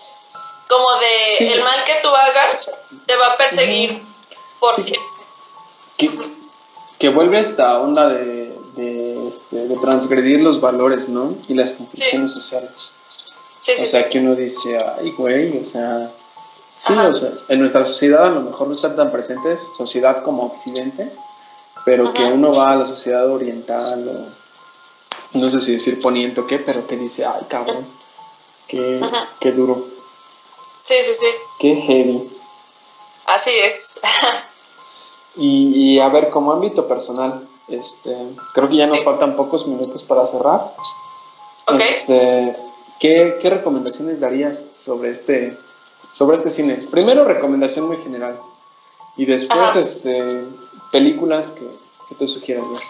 como 0.68 0.92
de 0.98 1.53
el 1.53 1.62
mal 1.62 1.84
que 1.84 1.94
tú 2.03 2.09
hagas 2.09 2.68
te 3.07 3.16
va 3.16 3.28
a 3.28 3.36
perseguir 3.36 4.03
por 4.59 4.76
siempre. 4.76 5.09
Que, 6.98 7.09
vuelve 7.09 7.40
esta 7.40 7.78
onda 7.80 8.09
de, 8.09 8.55
de, 8.74 9.28
este, 9.28 9.57
de, 9.57 9.76
transgredir 9.76 10.40
los 10.40 10.61
valores, 10.61 11.09
¿no? 11.09 11.36
Y 11.48 11.55
las 11.55 11.72
construcciones 11.72 12.32
sociales. 12.32 12.92
o 13.59 13.86
sea, 13.86 14.09
que 14.09 14.18
uno 14.18 14.34
dice, 14.34 14.78
ay, 14.78 15.12
güey, 15.12 15.59
o 15.59 15.64
sea, 15.64 16.11
Sí, 16.80 16.94
o 16.94 17.12
sea, 17.12 17.32
en 17.48 17.60
nuestra 17.60 17.84
sociedad 17.84 18.24
a 18.24 18.30
lo 18.30 18.40
mejor 18.40 18.66
no 18.66 18.74
están 18.74 18.96
tan 18.96 19.12
presentes, 19.12 19.60
sociedad 19.76 20.22
como 20.22 20.44
occidente, 20.44 21.12
pero 21.84 22.10
que 22.10 22.24
uno 22.24 22.54
va 22.54 22.72
a 22.72 22.76
la 22.76 22.86
sociedad 22.86 23.30
oriental 23.30 24.08
o 24.08 25.38
no 25.38 25.50
sé 25.50 25.60
si 25.60 25.72
decir 25.72 26.00
poniente 26.00 26.40
o 26.40 26.46
qué, 26.46 26.58
pero 26.58 26.86
que 26.86 26.96
dice, 26.96 27.26
ay 27.26 27.44
cabrón, 27.48 27.86
qué, 28.66 28.98
qué 29.40 29.52
duro. 29.52 29.88
Sí, 30.82 30.94
sí, 31.02 31.14
sí. 31.14 31.26
Qué 31.58 31.76
heavy. 31.76 32.30
Así 33.26 33.50
es. 33.50 34.00
y, 35.36 35.72
y, 35.74 35.98
a 36.00 36.08
ver, 36.08 36.30
como 36.30 36.50
ámbito 36.50 36.88
personal, 36.88 37.46
este, 37.68 38.16
creo 38.54 38.70
que 38.70 38.76
ya 38.76 38.86
nos 38.86 39.04
faltan 39.04 39.36
pocos 39.36 39.66
minutos 39.66 40.02
para 40.02 40.26
cerrar. 40.26 40.72
Okay. 41.66 41.86
Este, 41.86 42.56
¿qué, 42.98 43.38
¿Qué 43.42 43.50
recomendaciones 43.50 44.18
darías 44.18 44.70
sobre 44.76 45.10
este 45.10 45.58
sobre 46.12 46.36
este 46.36 46.50
cine. 46.50 46.74
Primero, 46.90 47.24
recomendación 47.24 47.86
muy 47.86 47.98
general. 48.02 48.40
Y 49.16 49.26
después, 49.26 49.76
este, 49.76 50.44
películas 50.90 51.50
que, 51.50 51.66
que 52.08 52.14
tú 52.14 52.26
sugieras 52.26 52.68
ver. 52.68 52.80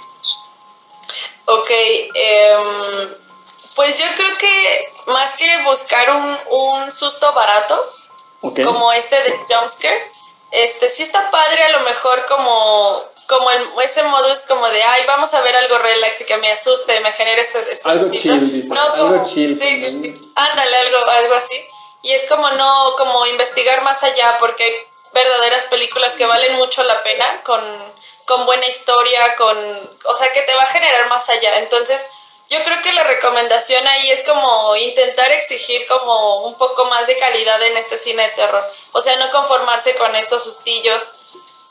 Ok, 1.46 1.70
em, 2.14 3.08
pues 3.74 3.98
yo 3.98 4.04
creo 4.16 4.38
que 4.38 4.92
más 5.06 5.36
que 5.36 5.62
buscar 5.64 6.10
un, 6.10 6.36
un 6.50 6.92
susto 6.92 7.32
barato, 7.32 7.82
como 8.40 8.92
este 8.92 9.16
de 9.22 9.38
jumpscare, 9.48 10.00
este 10.50 10.88
sí 10.88 11.02
está 11.02 11.30
padre 11.30 11.62
a 11.64 11.78
lo 11.78 11.80
mejor 11.80 12.24
como 12.26 13.04
como 13.26 13.48
el, 13.52 13.62
ese 13.84 14.02
modus 14.02 14.40
como 14.48 14.68
de 14.68 14.82
ay 14.82 15.04
vamos 15.06 15.32
a 15.34 15.40
ver 15.42 15.54
algo 15.54 15.78
relax 15.78 16.20
y 16.22 16.24
que 16.24 16.36
me 16.38 16.50
asuste 16.50 16.98
me 17.00 17.12
genere 17.12 17.40
este, 17.42 17.60
este 17.60 17.88
algo 17.88 18.10
chill, 18.10 18.68
no, 18.68 18.80
algo 18.80 19.24
chill 19.24 19.56
sí 19.56 19.76
sí 19.76 19.90
sí 19.90 20.32
ándale 20.34 20.76
algo 20.76 21.08
algo 21.08 21.34
así 21.34 21.54
y 22.02 22.12
es 22.12 22.24
como 22.28 22.48
no, 22.50 22.94
como 22.96 23.26
investigar 23.26 23.82
más 23.82 24.02
allá, 24.02 24.36
porque 24.38 24.64
hay 24.64 24.72
verdaderas 25.12 25.66
películas 25.66 26.14
que 26.14 26.26
valen 26.26 26.54
mucho 26.54 26.82
la 26.84 27.02
pena, 27.02 27.42
con, 27.42 27.60
con 28.24 28.46
buena 28.46 28.66
historia, 28.66 29.36
con, 29.36 29.56
o 30.04 30.14
sea, 30.14 30.32
que 30.32 30.42
te 30.42 30.54
va 30.54 30.62
a 30.62 30.66
generar 30.66 31.08
más 31.08 31.28
allá. 31.28 31.58
Entonces, 31.58 32.06
yo 32.48 32.58
creo 32.64 32.80
que 32.82 32.92
la 32.92 33.04
recomendación 33.04 33.86
ahí 33.86 34.10
es 34.10 34.24
como 34.24 34.74
intentar 34.76 35.30
exigir 35.32 35.86
como 35.86 36.46
un 36.46 36.54
poco 36.56 36.86
más 36.86 37.06
de 37.06 37.16
calidad 37.16 37.62
en 37.62 37.76
este 37.76 37.98
cine 37.98 38.22
de 38.22 38.30
terror. 38.30 38.64
O 38.92 39.00
sea, 39.00 39.16
no 39.16 39.30
conformarse 39.30 39.94
con 39.96 40.14
estos 40.16 40.44
sustillos, 40.44 41.10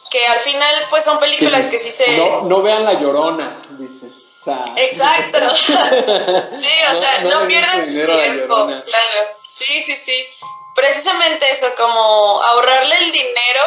que 0.09 0.25
al 0.25 0.39
final 0.39 0.75
pues 0.89 1.03
son 1.03 1.19
películas 1.19 1.67
que, 1.67 1.79
sí 1.79 1.91
se... 1.91 2.17
No, 2.17 2.41
no 2.41 2.61
vean 2.61 2.85
la 2.85 2.93
llorona, 2.93 3.61
dices. 3.71 4.29
Exacto. 4.77 5.39
sí, 5.55 6.71
o 6.91 6.95
sea, 6.95 7.21
no, 7.23 7.47
pierdan 7.47 7.85
su 7.85 7.93
tiempo. 8.05 8.65
Claro. 8.65 9.38
Sí, 9.49 9.81
sí, 9.81 9.95
sí. 9.95 10.27
Precisamente 10.75 11.49
eso, 11.49 11.65
como 11.75 12.41
ahorrarle 12.43 12.95
el 12.97 13.11
dinero 13.11 13.61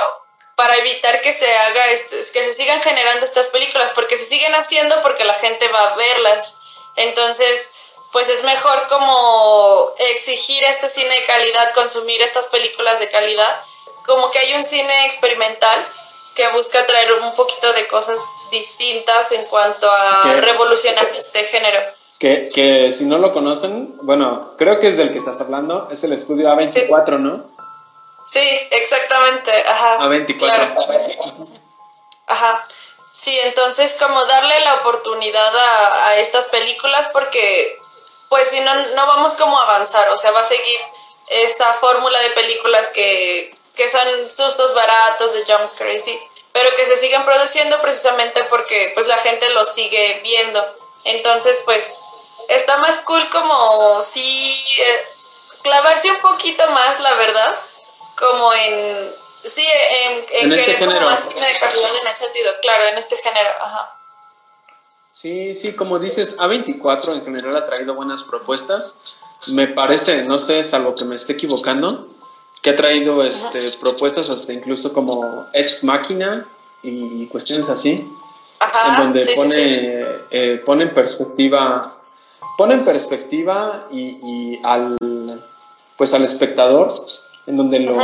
para 0.54 0.76
evitar 0.76 1.20
que 1.20 1.32
se 1.32 1.52
haga 1.54 1.86
este, 1.90 2.16
que 2.32 2.44
se 2.44 2.52
sigan 2.52 2.80
generando 2.80 3.26
estas 3.26 3.48
películas, 3.48 3.90
porque 3.94 4.16
se 4.16 4.24
siguen 4.24 4.54
haciendo 4.54 5.02
porque 5.02 5.24
la 5.24 5.34
gente 5.34 5.68
va 5.68 5.88
a 5.88 5.96
verlas. 5.96 6.58
Entonces, 6.96 7.68
pues 8.12 8.28
es 8.28 8.44
mejor 8.44 8.86
como 8.88 9.92
exigir 9.98 10.62
este 10.64 10.88
cine 10.88 11.14
de 11.14 11.24
calidad, 11.24 11.72
consumir 11.72 12.20
estas 12.22 12.48
películas 12.48 13.00
de 13.00 13.10
calidad, 13.10 13.60
como 14.06 14.30
que 14.30 14.38
hay 14.38 14.54
un 14.54 14.64
cine 14.64 15.06
experimental 15.06 15.86
que 16.34 16.48
busca 16.48 16.86
traer 16.86 17.12
un 17.14 17.34
poquito 17.34 17.72
de 17.72 17.86
cosas 17.88 18.22
distintas 18.50 19.32
en 19.32 19.44
cuanto 19.46 19.90
a 19.90 20.34
revolucionar 20.34 21.06
este 21.14 21.44
género. 21.44 21.80
Que, 22.22 22.50
que, 22.54 22.92
si 22.92 23.04
no 23.04 23.18
lo 23.18 23.32
conocen, 23.32 23.96
bueno, 24.02 24.54
creo 24.56 24.78
que 24.78 24.86
es 24.86 24.96
del 24.96 25.10
que 25.10 25.18
estás 25.18 25.40
hablando, 25.40 25.88
es 25.90 26.04
el 26.04 26.12
estudio 26.12 26.48
A24, 26.50 27.18
¿no? 27.18 27.44
Sí, 28.24 28.48
exactamente, 28.70 29.50
ajá. 29.66 29.98
A24. 29.98 31.60
Ajá. 32.28 32.64
Sí, 33.12 33.36
entonces 33.40 33.96
como 33.98 34.24
darle 34.24 34.60
la 34.60 34.74
oportunidad 34.74 35.56
a, 35.56 36.06
a, 36.06 36.16
estas 36.18 36.46
películas 36.46 37.10
porque 37.12 37.76
pues 38.28 38.50
si 38.50 38.60
no, 38.60 38.72
no 38.94 39.06
vamos 39.08 39.34
como 39.34 39.58
a 39.58 39.64
avanzar, 39.64 40.08
o 40.10 40.16
sea, 40.16 40.30
va 40.30 40.42
a 40.42 40.44
seguir 40.44 40.78
esta 41.28 41.72
fórmula 41.74 42.20
de 42.20 42.30
películas 42.30 42.90
que 42.90 43.52
que 43.74 43.88
son 43.88 44.30
sustos 44.30 44.74
baratos 44.74 45.34
de 45.34 45.44
Jones 45.48 45.74
Crazy, 45.74 46.16
pero 46.52 46.74
que 46.76 46.86
se 46.86 46.96
siguen 46.96 47.24
produciendo 47.24 47.80
precisamente 47.80 48.44
porque 48.44 48.92
pues 48.94 49.06
la 49.06 49.16
gente 49.18 49.48
los 49.50 49.68
sigue 49.68 50.20
viendo. 50.22 50.64
Entonces, 51.04 51.62
pues 51.64 52.00
está 52.56 52.78
más 52.78 52.98
cool 53.00 53.28
como 53.30 54.00
si 54.00 54.52
eh, 54.52 55.06
clavarse 55.62 56.10
un 56.10 56.18
poquito 56.18 56.66
más, 56.70 57.00
la 57.00 57.14
verdad, 57.14 57.54
como 58.16 58.52
en 58.52 59.12
sí, 59.44 59.64
en, 59.64 60.44
en, 60.44 60.52
este 60.52 60.64
querer 60.76 60.88
como 60.88 61.00
más 61.00 61.28
de 61.28 61.34
calidad 61.34 61.90
en 62.00 62.08
ese 62.08 62.24
sentido, 62.24 62.52
claro, 62.60 62.88
en 62.88 62.98
este 62.98 63.16
género, 63.16 63.50
ajá. 63.60 63.98
Sí, 65.12 65.54
sí, 65.54 65.72
como 65.74 65.98
dices, 65.98 66.36
A24 66.38 67.12
en 67.12 67.24
general 67.24 67.56
ha 67.56 67.64
traído 67.64 67.94
buenas 67.94 68.24
propuestas. 68.24 69.20
Me 69.52 69.68
parece, 69.68 70.24
no 70.24 70.38
sé, 70.38 70.64
salvo 70.64 70.94
que 70.94 71.04
me 71.04 71.14
esté 71.14 71.34
equivocando, 71.34 72.08
que 72.60 72.70
ha 72.70 72.76
traído 72.76 73.22
este, 73.22 73.70
propuestas 73.72 74.30
hasta 74.30 74.52
incluso 74.52 74.92
como 74.92 75.46
ex 75.52 75.84
máquina 75.84 76.46
y 76.82 77.26
cuestiones 77.26 77.68
así, 77.68 78.08
en 78.86 78.96
donde 78.96 79.24
pone, 79.36 80.06
eh, 80.30 80.62
pone 80.64 80.84
en 80.84 80.94
perspectiva, 80.94 81.96
pone 82.56 82.74
en 82.74 82.84
perspectiva 82.84 83.88
y, 83.90 84.58
al, 84.62 84.96
pues 85.96 86.12
al 86.14 86.24
espectador, 86.24 86.88
en 87.46 87.56
donde 87.56 87.80
lo, 87.80 87.96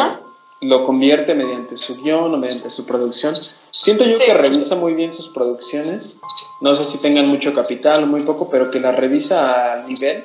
lo 0.60 0.84
convierte 0.84 1.34
mediante 1.34 1.76
su 1.76 1.96
guion 1.96 2.34
o 2.34 2.36
mediante 2.36 2.70
su 2.70 2.86
producción. 2.86 3.34
Siento 3.70 4.04
yo 4.04 4.18
que 4.18 4.34
revisa 4.34 4.74
muy 4.74 4.94
bien 4.94 5.12
sus 5.12 5.28
producciones, 5.28 6.20
no 6.60 6.74
sé 6.74 6.84
si 6.84 6.98
tengan 6.98 7.28
mucho 7.28 7.54
capital 7.54 8.04
o 8.04 8.06
muy 8.06 8.22
poco, 8.22 8.48
pero 8.48 8.70
que 8.70 8.80
la 8.80 8.92
revisa 8.92 9.74
a 9.74 9.82
nivel 9.82 10.24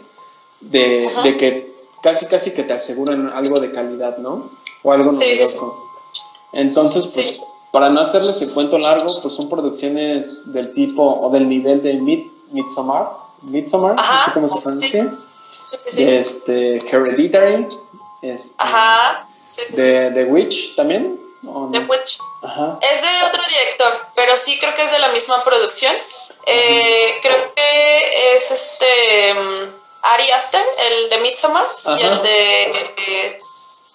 de, 0.62 1.10
de 1.24 1.38
que 1.38 1.74
casi 2.02 2.26
casi 2.26 2.52
que 2.52 2.64
te 2.64 2.74
aseguran 2.74 3.30
algo 3.30 3.60
de 3.60 3.72
calidad, 3.72 4.18
¿no? 4.18 4.52
O 4.84 4.92
algo 4.92 5.12
novedoso. 5.12 5.78
Entonces, 6.52 7.04
pues, 7.14 7.40
para 7.72 7.90
no 7.90 8.02
hacerles 8.02 8.42
el 8.42 8.52
cuento 8.52 8.78
largo, 8.78 9.14
pues 9.22 9.34
son 9.34 9.50
producciones 9.50 10.52
del 10.52 10.74
tipo 10.74 11.04
o 11.06 11.30
del 11.32 11.48
nivel 11.48 11.82
de 11.82 11.94
Mid, 11.94 12.28
Midsommar, 12.52 13.10
Midsommar, 13.44 13.96
Ajá, 13.98 14.28
no 14.28 14.34
cómo 14.34 14.48
se 14.48 14.62
pronuncia. 14.62 15.14
Sí. 15.66 16.06
De 16.06 16.20
este, 16.20 16.78
Hereditary. 16.90 17.68
Este, 18.22 18.54
Ajá. 18.58 19.28
De 19.72 20.12
The 20.12 20.24
Witch 20.26 20.76
también. 20.76 21.20
The 21.72 21.80
Witch. 21.80 22.20
Ajá. 22.42 22.78
Es 22.82 23.02
de 23.02 23.28
otro 23.28 23.42
director, 23.48 24.08
pero 24.16 24.38
sí 24.38 24.58
creo 24.60 24.74
que 24.76 24.84
es 24.84 24.92
de 24.92 25.00
la 25.00 25.10
misma 25.10 25.44
producción. 25.44 25.94
Eh, 26.46 27.20
creo 27.22 27.54
que 27.54 28.36
es 28.36 28.52
este. 28.52 29.34
Mm, 29.34 29.84
Ari 30.02 30.32
Aster, 30.32 30.64
el 30.78 31.10
de 31.10 31.18
Midsommar, 31.20 31.66
y 31.98 32.02
el 32.02 32.22
de, 32.22 33.40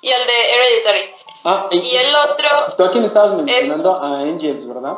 y 0.01 0.09
el 0.09 0.27
de 0.27 0.55
Hereditary. 0.55 1.15
Ah, 1.45 1.69
y, 1.71 1.97
el 1.97 2.15
otro. 2.15 2.49
Tú 2.77 2.85
a 2.85 2.91
quién 2.91 3.05
estabas 3.05 3.35
mencionando 3.35 4.03
a 4.03 4.21
Angels, 4.21 4.67
¿verdad? 4.67 4.95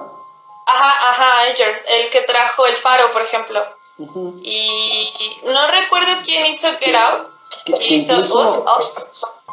Ajá, 0.67 1.11
ajá, 1.11 1.51
Angel, 1.51 1.75
el 1.89 2.11
que 2.11 2.23
trajo 2.23 2.65
el 2.67 2.75
faro, 2.75 3.11
por 3.13 3.23
ejemplo. 3.23 3.61
Y 4.43 5.13
no 5.45 5.67
recuerdo 5.69 6.09
quién 6.25 6.47
hizo 6.47 6.69
Get 6.79 6.95
Out. 6.95 7.29
Que, 7.65 7.95
hizo 7.95 8.15
incluso, 8.15 8.65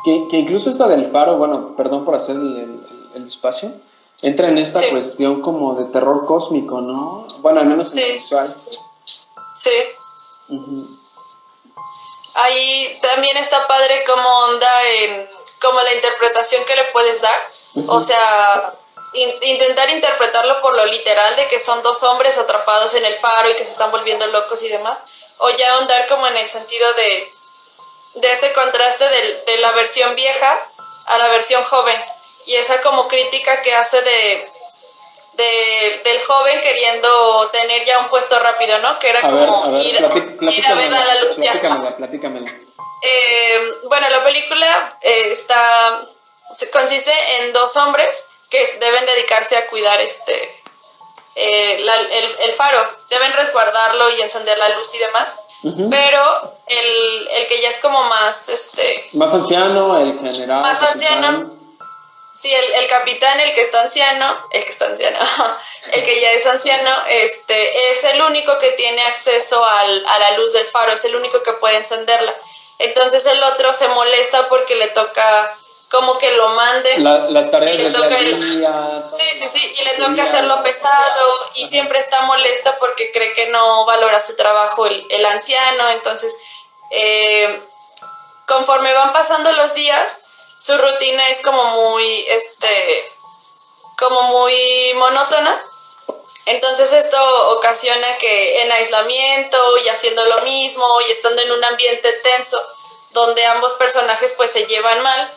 Que, 0.06 0.28
que, 0.30 0.38
incluso 0.38 0.70
esta 0.70 0.88
del 0.88 1.12
faro, 1.12 1.38
bueno, 1.38 1.76
perdón 1.76 2.06
por 2.06 2.16
hacer 2.16 2.36
el, 2.36 2.80
el, 3.16 3.28
espacio, 3.28 3.74
entra 4.22 4.48
en 4.48 4.58
esta 4.58 4.80
cuestión 4.89 5.41
como 5.41 5.76
de 5.76 5.86
terror 5.86 6.26
cósmico, 6.26 6.80
¿no? 6.80 7.28
Bueno, 7.39 7.60
al 7.60 7.66
menos 7.66 7.95
en 7.95 8.04
el 8.04 8.14
visual. 8.14 8.48
Sí. 8.48 9.72
Ahí 12.36 12.98
también 13.02 13.36
está 13.38 13.68
padre 13.68 14.04
como 14.06 14.30
onda 14.30 14.70
en 14.89 15.28
como 15.62 15.82
la 15.82 15.93
interpretación 15.93 16.64
que 16.66 16.76
le 16.76 16.84
puedes 16.93 17.22
dar. 17.22 17.39
O 17.88 18.00
sea, 18.00 18.74
intentar 19.41 19.89
interpretarlo 19.89 20.61
por 20.61 20.76
lo 20.76 20.86
literal 20.86 21.36
de 21.36 21.47
que 21.47 21.59
son 21.59 21.82
dos 21.82 22.03
hombres 22.03 22.38
atrapados 22.38 22.93
en 22.95 23.05
el 23.05 23.15
faro 23.15 23.49
y 23.49 23.55
que 23.55 23.63
se 23.63 23.72
están 23.72 23.91
volviendo 23.91 24.28
locos 24.28 24.61
y 24.63 24.70
demás. 24.70 24.99
O 25.39 25.49
ya 25.51 25.78
andar 25.78 26.07
como 26.07 26.28
en 26.28 26.38
el 26.38 26.47
sentido 26.47 26.91
de 26.93 27.32
de 28.22 28.32
este 28.32 28.53
contraste 28.53 29.05
de, 29.07 29.57
la 29.57 29.72
versión 29.72 30.15
vieja 30.15 30.57
a 31.07 31.18
la 31.18 31.28
versión 31.30 31.63
joven 31.63 31.99
y 32.45 32.55
esa 32.55 32.82
como 32.82 33.07
crítica 33.07 33.61
que 33.61 33.76
hace 33.76 34.01
de, 34.01 34.49
del 36.03 36.22
joven 36.22 36.61
queriendo 36.61 37.49
tener 37.51 37.86
ya 37.86 37.99
un 37.99 38.09
puesto 38.09 38.39
rápido, 38.39 38.80
¿no? 38.80 38.97
Que 38.99 39.09
era 39.09 39.22
como 39.22 39.78
ir, 39.78 39.97
a 39.97 40.74
ver 40.76 40.93
a 40.93 41.05
la 41.05 41.22
luz. 41.22 41.38
Platícamela, 41.97 42.51
eh, 43.03 43.72
bueno, 43.84 44.09
la 44.09 44.24
película 44.24 44.97
eh, 45.01 45.32
está 45.32 46.01
consiste 46.72 47.11
en 47.38 47.53
dos 47.53 47.76
hombres 47.76 48.26
que 48.50 48.66
deben 48.80 49.06
dedicarse 49.06 49.58
a 49.58 49.68
cuidar 49.68 50.00
este 50.02 50.58
eh, 51.39 51.86
el, 52.39 52.52
faro, 52.52 52.84
deben 53.10 53.32
resguardarlo 53.34 54.10
y 54.10 54.22
encender 54.22 54.58
la 54.58 54.70
luz 54.70 54.95
y 54.95 54.98
demás. 54.98 55.36
Pero 55.89 56.58
el, 56.68 57.28
el, 57.32 57.48
que 57.48 57.62
ya 57.62 57.70
es 57.70 57.78
como 57.78 58.04
más 58.04 58.50
este 58.50 59.10
más 59.14 59.34
anciano, 59.34 59.98
el 60.00 60.20
general. 60.20 60.62
Más 60.62 60.82
anciano. 60.82 61.52
Sí, 62.34 62.54
el, 62.54 62.74
el, 62.74 62.88
capitán, 62.88 63.39
el 63.39 63.54
que 63.56 63.62
está 63.62 63.82
anciano, 63.82 64.38
el 64.52 64.64
que 64.64 64.70
está 64.70 64.86
anciano, 64.86 65.18
el 65.91 66.04
que 66.04 66.22
ya 66.22 66.32
es 66.32 66.45
anciano, 66.45 66.91
este, 67.10 67.91
es 67.91 68.04
el 68.04 68.22
único 68.22 68.60
que 68.60 68.72
tiene 68.72 69.04
acceso 69.06 69.64
al, 69.64 70.06
a 70.06 70.20
la 70.20 70.38
luz 70.38 70.54
del 70.54 70.66
faro, 70.66 70.91
es 70.91 71.04
el 71.06 71.16
único 71.16 71.41
que 71.41 71.54
puede 71.54 71.78
encenderla. 71.78 72.34
Entonces 72.80 73.26
el 73.26 73.41
otro 73.41 73.74
se 73.74 73.88
molesta 73.89 74.48
porque 74.50 74.76
le 74.76 74.88
toca 74.89 75.56
como 75.90 76.18
que 76.18 76.32
lo 76.32 76.50
mande. 76.50 76.98
las 77.00 77.52
tareas 77.52 77.94
del 77.94 78.60
día, 78.60 79.04
Sí, 79.08 79.24
sí, 79.34 79.48
sí, 79.48 79.76
y 79.80 79.84
le 79.84 79.92
toca 79.92 80.24
hacerlo 80.24 80.62
pesado 80.64 81.50
y 81.56 81.68
siempre 81.68 82.00
está 82.00 82.22
molesta 82.22 82.78
porque 82.78 83.12
cree 83.12 83.34
que 83.34 83.48
no 83.48 83.86
valora 83.86 84.20
su 84.22 84.36
trabajo 84.36 84.86
el, 84.86 85.06
el 85.10 85.26
anciano. 85.26 85.90
Entonces, 85.90 86.36
eh, 86.92 87.62
conforme 88.48 88.94
van 88.94 89.14
pasando 89.14 89.52
los 89.54 89.76
días, 89.76 90.24
su 90.58 90.78
rutina 90.78 91.30
es 91.30 91.42
como 91.42 91.64
muy, 91.64 92.26
este, 92.30 93.12
como 93.98 94.22
muy 94.24 94.94
monótona. 94.96 95.64
Entonces 96.46 96.94
esto 96.94 97.52
ocasiona 97.58 98.18
que 98.20 98.62
en 98.62 98.72
aislamiento 98.72 99.78
y 99.80 99.90
haciendo 99.90 100.24
lo 100.26 100.42
mismo 100.44 100.86
y 101.08 101.12
estando 101.12 101.42
en 101.42 101.52
un 101.52 101.64
ambiente 101.66 102.12
tenso 102.24 102.58
donde 103.12 103.46
ambos 103.46 103.74
personajes 103.74 104.34
pues 104.38 104.52
se 104.52 104.66
llevan 104.66 105.02
mal, 105.02 105.34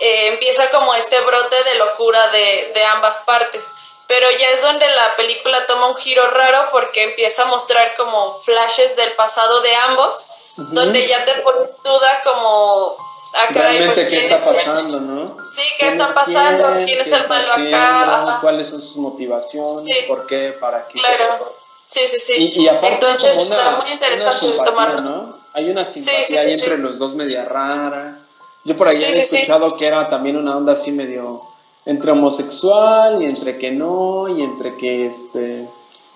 eh, 0.00 0.28
empieza 0.28 0.70
como 0.70 0.94
este 0.94 1.20
brote 1.20 1.62
de 1.64 1.74
locura 1.76 2.28
de, 2.30 2.72
de, 2.74 2.84
ambas 2.84 3.22
partes. 3.26 3.70
Pero 4.06 4.26
ya 4.30 4.48
es 4.50 4.62
donde 4.62 4.88
la 4.88 5.14
película 5.16 5.66
toma 5.66 5.88
un 5.88 5.96
giro 5.96 6.28
raro 6.30 6.68
porque 6.72 7.04
empieza 7.04 7.42
a 7.42 7.46
mostrar 7.46 7.94
como 7.96 8.40
flashes 8.40 8.96
del 8.96 9.12
pasado 9.12 9.60
de 9.60 9.74
ambos, 9.76 10.26
donde 10.56 11.06
ya 11.06 11.24
te 11.24 11.34
pone 11.42 11.58
duda 11.84 12.22
como... 12.24 12.96
Ah, 13.32 13.46
caray, 13.54 13.86
pues, 13.86 14.08
qué 14.08 14.26
está 14.26 14.36
pasando, 14.36 14.98
¿no? 14.98 15.36
Sí, 15.44 15.62
qué 15.78 15.86
está 15.86 16.12
pasando, 16.12 16.84
quién, 16.84 17.00
es 17.00 17.12
el 17.12 17.28
malo 17.28 17.52
acá. 17.52 18.38
¿Cuáles 18.40 18.68
son 18.68 18.82
sus 18.82 18.96
motivaciones? 18.96 20.04
¿Por 20.08 20.26
qué? 20.26 20.56
¿Para 20.58 20.84
qué? 20.88 20.98
Claro. 20.98 21.54
Sí, 21.86 22.08
sí, 22.08 22.18
sí. 22.18 22.34
Y, 22.36 22.62
y 22.62 22.68
aparte 22.68 22.94
Entonces 22.94 23.36
está 23.36 23.70
muy 23.72 23.90
interesante 23.92 24.48
tomarlo. 24.64 25.00
¿no? 25.02 25.38
Hay 25.52 25.70
una 25.70 25.84
simpatía 25.84 26.40
ahí 26.40 26.52
entre 26.52 26.78
los 26.78 26.98
dos 26.98 27.14
media 27.14 27.44
rara. 27.44 28.19
Yo 28.64 28.76
por 28.76 28.88
ahí 28.88 29.02
he 29.02 29.22
escuchado 29.22 29.76
que 29.76 29.86
era 29.86 30.08
también 30.08 30.36
una 30.36 30.56
onda 30.56 30.72
así 30.72 30.92
medio 30.92 31.42
entre 31.86 32.10
homosexual 32.10 33.22
y 33.22 33.24
entre 33.24 33.56
que 33.58 33.70
no 33.70 34.28
y 34.28 34.42
entre 34.42 34.76
que 34.76 35.06
este 35.06 35.66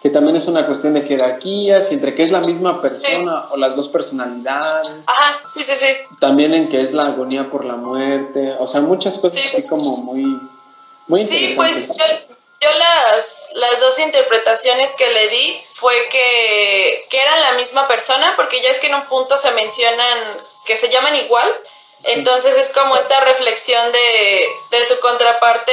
que 0.02 0.10
también 0.10 0.36
es 0.36 0.46
una 0.48 0.66
cuestión 0.66 0.92
de 0.92 1.00
jerarquías 1.00 1.90
y 1.90 1.94
entre 1.94 2.14
que 2.14 2.24
es 2.24 2.30
la 2.30 2.40
misma 2.40 2.82
persona 2.82 3.46
o 3.50 3.56
las 3.56 3.74
dos 3.74 3.88
personalidades. 3.88 4.96
Ajá, 5.06 5.40
sí, 5.48 5.64
sí, 5.64 5.74
sí. 5.74 5.86
También 6.20 6.52
en 6.52 6.68
que 6.68 6.82
es 6.82 6.92
la 6.92 7.06
agonía 7.06 7.48
por 7.50 7.64
la 7.64 7.76
muerte, 7.76 8.54
o 8.58 8.66
sea, 8.66 8.82
muchas 8.82 9.18
cosas 9.18 9.46
así 9.46 9.66
como 9.66 9.96
muy 9.96 10.38
muy 11.06 11.22
interesantes. 11.22 11.86
Sí, 11.86 11.94
pues 11.96 11.96
yo, 12.60 12.68
las, 12.78 13.48
las 13.54 13.80
dos 13.80 13.98
interpretaciones 13.98 14.92
que 14.92 15.10
le 15.10 15.28
di 15.28 15.60
fue 15.72 15.94
que, 16.10 17.06
que 17.08 17.20
eran 17.20 17.40
la 17.40 17.52
misma 17.52 17.88
persona, 17.88 18.34
porque 18.36 18.60
ya 18.62 18.68
es 18.68 18.78
que 18.78 18.88
en 18.88 18.96
un 18.96 19.04
punto 19.04 19.38
se 19.38 19.52
mencionan 19.52 20.18
que 20.66 20.76
se 20.76 20.90
llaman 20.90 21.14
igual, 21.16 21.48
entonces 22.04 22.56
es 22.58 22.70
como 22.70 22.96
esta 22.96 23.20
reflexión 23.20 23.92
de, 23.92 24.46
de 24.70 24.86
tu 24.86 25.00
contraparte 25.00 25.72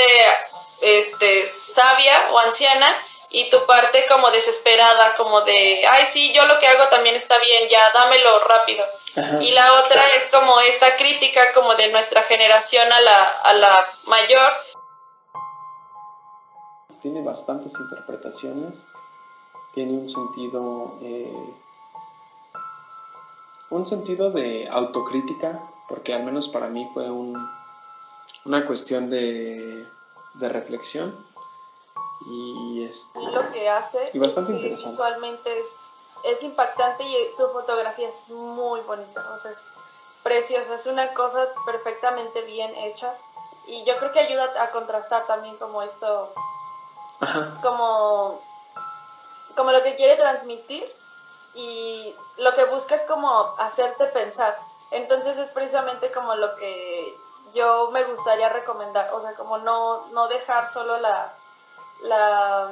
este, 0.82 1.46
sabia 1.48 2.32
o 2.32 2.40
anciana 2.40 2.96
y 3.30 3.50
tu 3.50 3.66
parte 3.66 4.06
como 4.08 4.30
desesperada, 4.30 5.16
como 5.16 5.42
de, 5.42 5.86
ay, 5.88 6.06
sí, 6.06 6.34
yo 6.34 6.46
lo 6.48 6.60
que 6.60 6.68
hago 6.68 6.88
también 6.90 7.16
está 7.16 7.38
bien, 7.40 7.70
ya 7.70 7.82
dámelo 7.94 8.40
rápido. 8.40 8.86
Y 9.40 9.52
la 9.52 9.74
otra 9.74 10.06
es 10.16 10.28
como 10.28 10.60
esta 10.62 10.98
crítica 10.98 11.54
como 11.54 11.76
de 11.76 11.92
nuestra 11.92 12.22
generación 12.24 12.92
a 12.92 13.00
la, 13.00 13.24
a 13.24 13.54
la 13.54 13.86
mayor. 14.08 14.52
Tiene 17.02 17.22
bastantes 17.22 17.74
interpretaciones, 17.80 18.88
tiene 19.74 19.94
un 19.94 20.08
sentido, 20.08 20.98
eh, 21.02 21.34
un 23.70 23.86
sentido 23.86 24.30
de 24.32 24.68
autocrítica 24.70 25.71
porque 25.92 26.14
al 26.14 26.24
menos 26.24 26.48
para 26.48 26.68
mí 26.68 26.90
fue 26.94 27.10
una 28.46 28.66
cuestión 28.66 29.10
de, 29.10 29.86
reflexión. 30.40 31.14
Y 32.26 32.86
este, 32.88 33.20
lo 33.20 33.52
que 33.52 33.68
hace 33.68 34.10
y 34.14 34.20
bastante 34.20 34.54
interesante. 34.54 34.92
visualmente 34.92 35.60
es, 35.60 35.90
es 36.24 36.44
impactante 36.44 37.04
y 37.04 37.36
su 37.36 37.50
fotografía 37.50 38.08
es 38.08 38.30
muy 38.30 38.80
bonita, 38.82 39.34
o 39.34 39.38
sea, 39.38 39.52
es 39.52 39.58
preciosa, 40.24 40.76
es 40.76 40.86
una 40.86 41.14
cosa 41.14 41.48
perfectamente 41.66 42.44
bien 42.44 42.74
hecha. 42.76 43.14
Y 43.68 43.84
yo 43.84 43.98
creo 43.98 44.14
que 44.14 44.20
ayuda 44.20 44.64
a 44.64 44.72
contrastar 44.72 45.26
también 45.28 45.58
como 45.58 45.82
esto, 45.82 46.32
como 47.62 48.40
como 49.58 49.72
lo 49.72 49.84
que 49.84 49.98
quiere 49.98 50.16
transmitir 50.16 50.90
y 51.54 52.16
lo 52.38 52.54
que 52.54 52.64
busca 52.66 52.96
es 52.96 53.04
como 53.04 53.56
hacerte 53.58 54.06
pensar 54.06 54.58
entonces 54.92 55.38
es 55.38 55.50
precisamente 55.50 56.12
como 56.12 56.36
lo 56.36 56.56
que 56.58 57.18
yo 57.54 57.90
me 57.92 58.04
gustaría 58.04 58.50
recomendar, 58.50 59.10
o 59.14 59.20
sea, 59.20 59.34
como 59.34 59.58
no, 59.58 60.08
no 60.08 60.28
dejar 60.28 60.68
solo 60.68 61.00
la, 61.00 61.34
la... 62.04 62.70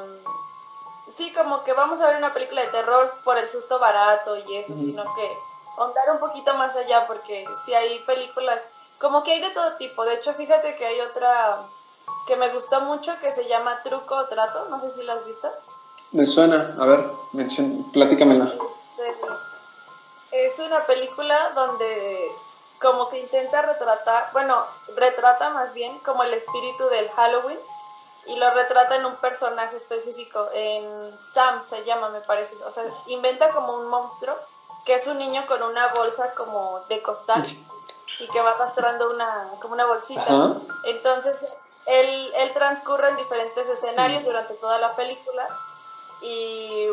Sí, 1.12 1.34
como 1.34 1.64
que 1.64 1.74
vamos 1.74 2.02
a 2.02 2.08
ver 2.08 2.18
una 2.18 2.34
película 2.34 2.62
de 2.62 2.68
terror 2.68 3.10
por 3.24 3.38
el 3.38 3.50
susto 3.50 3.80
barato 3.80 4.38
y 4.38 4.58
eso, 4.58 4.74
sino 4.74 5.04
que 5.16 5.38
ahondar 5.78 6.12
un 6.12 6.20
poquito 6.20 6.54
más 6.54 6.76
allá, 6.76 7.08
porque 7.08 7.46
si 7.66 7.74
hay 7.74 8.00
películas, 8.00 8.70
como 9.00 9.24
que 9.24 9.32
hay 9.32 9.42
de 9.42 9.50
todo 9.50 9.74
tipo. 9.74 10.06
De 10.06 10.16
hecho, 10.16 10.34
fíjate 10.34 10.76
que 10.76 10.86
hay 10.86 11.00
otra 11.02 11.62
que 12.28 12.36
me 12.36 12.50
gustó 12.50 12.82
mucho 12.82 13.18
que 13.20 13.32
se 13.32 13.48
llama 13.48 13.82
Truco 13.82 14.16
o 14.16 14.26
Trato, 14.26 14.68
no 14.70 14.80
sé 14.80 14.92
si 14.92 15.04
la 15.04 15.14
has 15.14 15.26
visto. 15.26 15.50
Me 16.12 16.26
suena, 16.26 16.76
a 16.80 16.86
ver, 16.86 17.06
platícamela. 17.94 18.54
Este, 18.98 19.28
es 20.32 20.60
una 20.60 20.86
película 20.86 21.52
donde 21.52 22.32
como 22.80 23.10
que 23.10 23.20
intenta 23.20 23.62
retratar, 23.62 24.30
bueno, 24.32 24.64
retrata 24.96 25.50
más 25.50 25.74
bien 25.74 26.00
como 26.00 26.24
el 26.24 26.34
espíritu 26.34 26.88
del 26.88 27.10
Halloween 27.10 27.60
y 28.26 28.36
lo 28.36 28.50
retrata 28.52 28.96
en 28.96 29.06
un 29.06 29.16
personaje 29.18 29.76
específico, 29.76 30.48
en 30.54 31.18
Sam 31.18 31.64
se 31.64 31.84
llama, 31.84 32.10
me 32.10 32.22
parece, 32.22 32.56
o 32.64 32.72
sea, 32.72 32.84
inventa 33.08 33.50
como 33.50 33.74
un 33.76 33.88
monstruo 33.88 34.36
que 34.86 34.94
es 34.96 35.08
un 35.08 35.18
niño 35.18 35.46
con 35.48 35.62
una 35.62 35.88
bolsa 35.94 36.34
como 36.36 36.82
de 36.90 37.02
costal 37.02 37.46
y 38.20 38.28
que 38.28 38.42
va 38.42 38.52
arrastrando 38.52 39.10
una, 39.10 39.50
como 39.62 39.74
una 39.74 39.86
bolsita. 39.86 40.56
Entonces, 40.86 41.58
él, 41.86 42.32
él 42.36 42.54
transcurre 42.54 43.10
en 43.10 43.18
diferentes 43.18 43.68
escenarios 43.68 44.26
durante 44.26 44.54
toda 44.56 44.78
la 44.78 44.96
película 44.96 45.48
y 46.22 46.88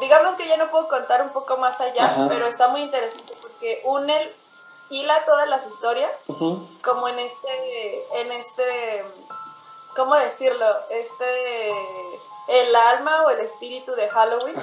digamos 0.00 0.36
que 0.36 0.46
ya 0.46 0.56
no 0.56 0.70
puedo 0.70 0.88
contar 0.88 1.22
un 1.22 1.30
poco 1.30 1.56
más 1.56 1.80
allá, 1.80 2.26
pero 2.28 2.46
está 2.46 2.68
muy 2.68 2.82
interesante 2.82 3.34
porque 3.40 3.82
une, 3.84 4.32
hila 4.90 5.24
todas 5.24 5.48
las 5.48 5.66
historias, 5.66 6.18
como 6.82 7.08
en 7.08 7.18
este, 7.18 8.20
en 8.20 8.32
este, 8.32 9.04
¿cómo 9.96 10.14
decirlo? 10.14 10.66
Este, 10.90 11.70
el 12.48 12.74
alma 12.76 13.24
o 13.24 13.30
el 13.30 13.40
espíritu 13.40 13.92
de 13.92 14.08
Halloween. 14.08 14.54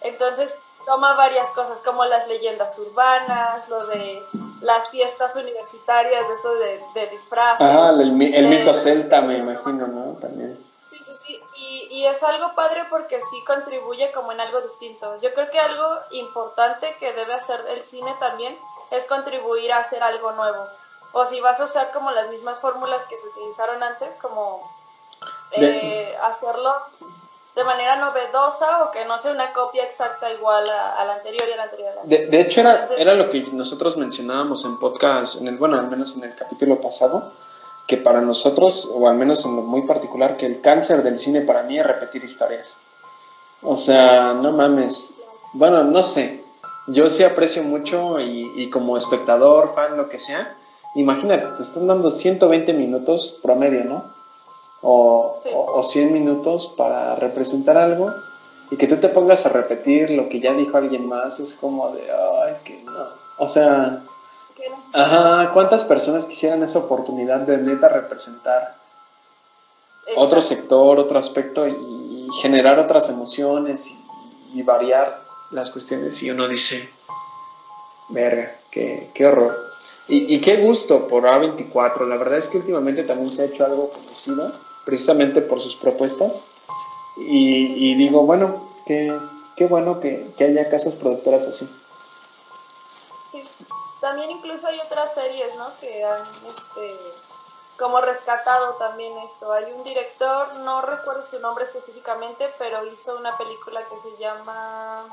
Entonces 0.00 0.54
toma 0.86 1.14
varias 1.14 1.50
cosas, 1.50 1.80
como 1.80 2.04
las 2.06 2.26
leyendas 2.28 2.78
urbanas, 2.78 3.68
lo 3.68 3.86
de 3.86 4.22
las 4.62 4.88
fiestas 4.88 5.36
universitarias, 5.36 6.24
esto 6.30 6.54
de, 6.54 6.80
de 6.94 7.06
disfraces. 7.08 7.68
el, 8.00 8.12
mito 8.12 8.72
celta, 8.72 9.20
me 9.20 9.34
imagino, 9.34 9.86
¿no? 9.86 10.16
También. 10.18 10.67
Sí, 10.88 10.96
sí, 11.04 11.12
sí, 11.16 11.40
y, 11.54 11.88
y, 11.98 12.06
es 12.06 12.22
algo 12.22 12.54
padre 12.54 12.86
porque 12.88 13.20
sí 13.20 13.44
contribuye 13.46 14.10
como 14.12 14.32
en 14.32 14.40
algo 14.40 14.62
distinto. 14.62 15.20
Yo 15.20 15.34
creo 15.34 15.50
que 15.50 15.60
algo 15.60 15.98
importante 16.12 16.96
que 16.98 17.12
debe 17.12 17.34
hacer 17.34 17.62
el 17.68 17.84
cine 17.84 18.16
también 18.18 18.56
es 18.90 19.04
contribuir 19.04 19.70
a 19.70 19.80
hacer 19.80 20.02
algo 20.02 20.32
nuevo. 20.32 20.64
O 21.12 21.26
si 21.26 21.40
vas 21.40 21.60
a 21.60 21.64
usar 21.64 21.90
como 21.92 22.10
las 22.10 22.30
mismas 22.30 22.58
fórmulas 22.58 23.04
que 23.04 23.18
se 23.18 23.26
utilizaron 23.28 23.82
antes, 23.82 24.16
como 24.16 24.62
eh, 25.52 26.16
hacerlo 26.22 26.70
de 27.54 27.64
manera 27.64 27.96
novedosa 27.96 28.84
o 28.84 28.90
que 28.90 29.04
no 29.04 29.18
sea 29.18 29.32
una 29.32 29.52
copia 29.52 29.84
exacta 29.84 30.32
igual 30.32 30.70
a, 30.70 31.04
la 31.04 31.14
anterior 31.14 31.42
y 31.48 31.52
a 31.52 31.56
la 31.56 31.62
anterior. 31.64 31.92
De, 32.04 32.26
de 32.26 32.40
hecho, 32.40 32.60
era, 32.60 32.84
era 32.96 33.14
lo 33.14 33.28
que 33.28 33.40
nosotros 33.52 33.96
mencionábamos 33.96 34.64
en 34.64 34.78
podcast, 34.78 35.40
en 35.40 35.48
el, 35.48 35.58
bueno, 35.58 35.78
al 35.78 35.88
menos 35.88 36.16
en 36.16 36.24
el 36.24 36.34
capítulo 36.34 36.80
pasado, 36.80 37.32
que 37.88 37.96
para 37.96 38.20
nosotros, 38.20 38.88
o 38.94 39.08
al 39.08 39.16
menos 39.16 39.44
en 39.44 39.56
lo 39.56 39.62
muy 39.62 39.82
particular, 39.82 40.36
que 40.36 40.46
el 40.46 40.60
cáncer 40.60 41.02
del 41.02 41.18
cine 41.18 41.40
para 41.40 41.64
mí 41.64 41.76
es 41.76 41.86
repetir 41.86 42.22
historias. 42.22 42.78
O 43.62 43.74
sea, 43.74 44.34
no 44.34 44.52
mames. 44.52 45.16
Bueno, 45.52 45.82
no 45.82 46.02
sé. 46.02 46.44
Yo 46.86 47.10
sí 47.10 47.24
aprecio 47.24 47.64
mucho 47.64 48.20
y, 48.20 48.52
y 48.54 48.70
como 48.70 48.96
espectador, 48.96 49.74
fan, 49.74 49.96
lo 49.96 50.08
que 50.08 50.18
sea. 50.18 50.56
Imagínate, 50.94 51.46
te 51.56 51.62
están 51.62 51.88
dando 51.88 52.10
120 52.12 52.72
minutos 52.72 53.40
promedio, 53.42 53.82
¿no? 53.84 54.18
o, 54.80 55.38
o, 55.54 55.82
100 55.82 56.12
minutos 56.12 56.72
para 56.76 57.16
representar 57.16 57.76
algo 57.76 58.12
y 58.70 58.76
que 58.76 58.86
tú 58.86 58.96
te 58.96 59.08
pongas 59.08 59.44
a 59.46 59.48
repetir 59.48 60.10
lo 60.10 60.28
que 60.28 60.40
ya 60.40 60.52
dijo 60.52 60.76
alguien 60.76 61.06
más, 61.06 61.40
es 61.40 61.54
como 61.54 61.90
de, 61.90 62.02
ay, 62.02 62.54
que 62.64 62.82
no. 62.84 62.92
O 63.38 63.46
sea, 63.46 64.02
ajá, 64.92 65.52
¿cuántas 65.52 65.84
personas 65.84 66.26
quisieran 66.26 66.62
esa 66.62 66.78
oportunidad 66.80 67.40
de 67.40 67.58
neta 67.58 67.88
representar 67.88 68.76
otro 70.16 70.40
sector, 70.40 70.98
otro 70.98 71.18
aspecto 71.18 71.66
y, 71.68 72.28
generar 72.42 72.78
otras 72.78 73.08
emociones 73.08 73.94
y, 74.54 74.62
variar 74.62 75.20
las 75.50 75.70
cuestiones? 75.70 76.22
Y 76.22 76.30
uno 76.30 76.46
dice, 76.48 76.88
verga, 78.10 78.54
qué, 78.70 79.10
qué 79.14 79.26
horror. 79.26 79.56
Y, 80.08 80.34
y, 80.34 80.40
qué 80.40 80.56
gusto 80.56 81.08
por 81.08 81.24
A24. 81.24 82.06
La 82.06 82.16
verdad 82.16 82.38
es 82.38 82.48
que 82.48 82.58
últimamente 82.58 83.04
también 83.04 83.30
se 83.30 83.42
ha 83.42 83.46
hecho 83.46 83.64
algo 83.64 83.90
conocido 83.90 84.52
precisamente 84.84 85.42
por 85.42 85.60
sus 85.60 85.76
propuestas. 85.76 86.40
Y, 87.18 87.94
digo, 87.96 88.22
bueno, 88.22 88.70
qué, 88.86 89.12
qué 89.56 89.66
bueno 89.66 90.00
que, 90.00 90.30
que, 90.36 90.44
haya 90.44 90.70
casas 90.70 90.94
productoras 90.94 91.44
así. 91.46 91.68
También 94.00 94.30
incluso 94.30 94.66
hay 94.68 94.80
otras 94.80 95.14
series, 95.14 95.54
¿no? 95.56 95.70
Que 95.80 96.04
han, 96.04 96.26
este, 96.46 96.96
como 97.78 98.00
rescatado 98.00 98.74
también 98.74 99.16
esto. 99.18 99.52
Hay 99.52 99.72
un 99.72 99.84
director, 99.84 100.54
no 100.56 100.82
recuerdo 100.82 101.22
su 101.22 101.38
nombre 101.40 101.64
específicamente, 101.64 102.52
pero 102.58 102.86
hizo 102.86 103.16
una 103.16 103.36
película 103.36 103.84
que 103.88 103.98
se 103.98 104.16
llama 104.18 105.06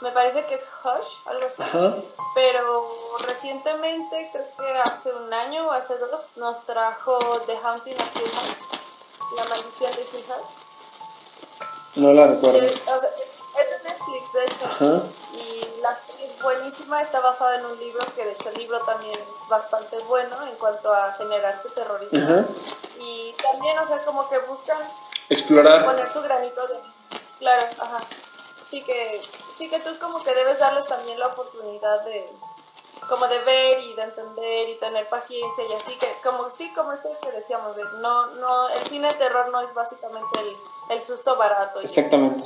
me 0.00 0.10
parece 0.10 0.44
que 0.44 0.54
es 0.54 0.66
Hush, 0.84 1.26
algo 1.26 1.46
así. 1.46 1.62
Pero 2.34 3.16
recientemente, 3.26 4.30
creo 4.32 4.46
que 4.56 4.78
hace 4.78 5.12
un 5.12 5.32
año 5.32 5.68
o 5.68 5.70
hace 5.70 5.96
dos, 5.98 6.30
nos 6.36 6.64
trajo 6.64 7.18
The 7.46 7.56
Haunting 7.56 7.94
of 7.94 8.16
Hill 8.16 8.30
House, 8.30 9.36
La 9.36 9.44
maldición 9.46 9.90
de 9.92 10.02
Hill 10.02 10.24
House. 10.28 10.54
No 11.94 12.12
la 12.12 12.26
recuerdo. 12.26 12.58
Eh, 12.58 12.74
es, 13.22 13.38
de 13.64 13.88
Netflix, 13.88 14.32
de 14.32 14.44
hecho. 14.44 15.12
Y 15.34 15.80
la 15.80 15.94
serie 15.94 16.24
es 16.24 16.40
buenísima, 16.42 17.00
está 17.00 17.20
basada 17.20 17.58
en 17.58 17.66
un 17.66 17.78
libro 17.78 18.04
que 18.14 18.24
de 18.24 18.32
hecho 18.32 18.48
el 18.48 18.54
libro 18.56 18.80
también 18.80 19.12
es 19.14 19.48
bastante 19.48 19.98
bueno 20.00 20.36
en 20.46 20.54
cuanto 20.56 20.92
a 20.92 21.12
generarte 21.12 21.68
terrorismo. 21.70 22.46
Y 22.98 23.34
también, 23.42 23.78
o 23.78 23.86
sea, 23.86 24.04
como 24.04 24.28
que 24.28 24.38
buscan 24.40 24.78
explorar. 25.28 25.84
Poner 25.84 26.10
su 26.10 26.22
granito 26.22 26.66
de... 26.66 26.80
Claro, 27.38 27.66
ajá 27.78 27.98
sí 28.66 28.82
que, 28.82 29.22
sí 29.52 29.70
que 29.70 29.80
tú 29.80 29.90
como 30.00 30.22
que 30.22 30.34
debes 30.34 30.58
darles 30.58 30.86
también 30.86 31.18
la 31.18 31.28
oportunidad 31.28 32.04
de, 32.04 32.28
como 33.08 33.28
de 33.28 33.38
ver 33.40 33.78
y 33.78 33.94
de 33.94 34.02
entender 34.02 34.68
y 34.68 34.74
tener 34.76 35.08
paciencia 35.08 35.64
y 35.70 35.72
así 35.72 35.96
que 35.96 36.08
como 36.22 36.50
sí 36.50 36.72
como 36.74 36.92
esto 36.92 37.08
que 37.22 37.30
decíamos 37.30 37.76
no 38.00 38.26
no 38.26 38.68
el 38.68 38.82
cine 38.86 39.08
de 39.08 39.14
terror 39.14 39.48
no 39.50 39.60
es 39.60 39.72
básicamente 39.72 40.40
el, 40.40 40.56
el 40.96 41.02
susto 41.02 41.36
barato 41.36 41.80
exactamente 41.80 42.44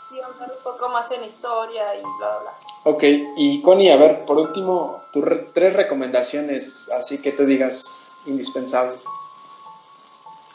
sí 0.00 0.20
andar 0.20 0.52
un 0.56 0.62
poco 0.62 0.88
más 0.88 1.10
en 1.10 1.24
historia 1.24 1.94
y 1.94 2.02
bla 2.18 2.38
bla 2.38 2.54
ok 2.84 3.02
y 3.36 3.62
Connie 3.62 3.92
a 3.92 3.96
ver 3.96 4.24
por 4.24 4.38
último 4.38 5.04
tus 5.12 5.24
tres 5.52 5.74
recomendaciones 5.74 6.88
así 6.90 7.20
que 7.20 7.32
tú 7.32 7.44
digas 7.44 8.08
indispensables. 8.28 9.02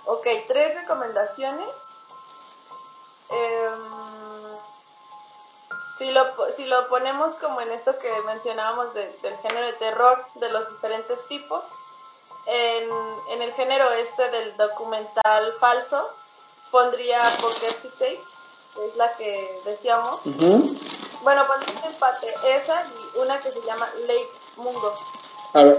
Ok 0.06 0.28
tres 0.48 0.76
recomendaciones. 0.76 1.70
Eh, 3.30 3.70
si 5.98 6.12
lo, 6.12 6.52
si 6.52 6.66
lo 6.66 6.88
ponemos 6.90 7.36
como 7.36 7.62
en 7.62 7.72
esto 7.72 7.98
que 8.00 8.10
mencionábamos 8.26 8.94
del 8.94 9.38
género 9.42 9.66
de 9.66 9.74
terror, 9.74 10.26
de 10.36 10.50
los 10.50 10.70
diferentes 10.70 11.28
tipos, 11.28 11.66
en, 12.46 12.90
en, 13.30 13.42
el 13.42 13.54
género 13.54 13.90
este 13.92 14.30
del 14.30 14.58
documental 14.58 15.54
falso, 15.60 16.10
pondría 16.72 17.22
Poughkeepsie 17.40 17.92
Tapes, 17.92 18.38
es 18.82 18.96
la 18.96 19.14
que 19.16 19.60
decíamos. 19.66 20.22
Bueno, 21.22 21.48
pondría 21.48 21.80
un 21.80 21.94
empate, 21.94 22.34
esa 22.56 22.84
y 22.86 23.20
una 23.20 23.40
que 23.40 23.52
se 23.52 23.62
llama 23.62 23.88
Lake 24.02 24.32
Mungo, 24.58 24.94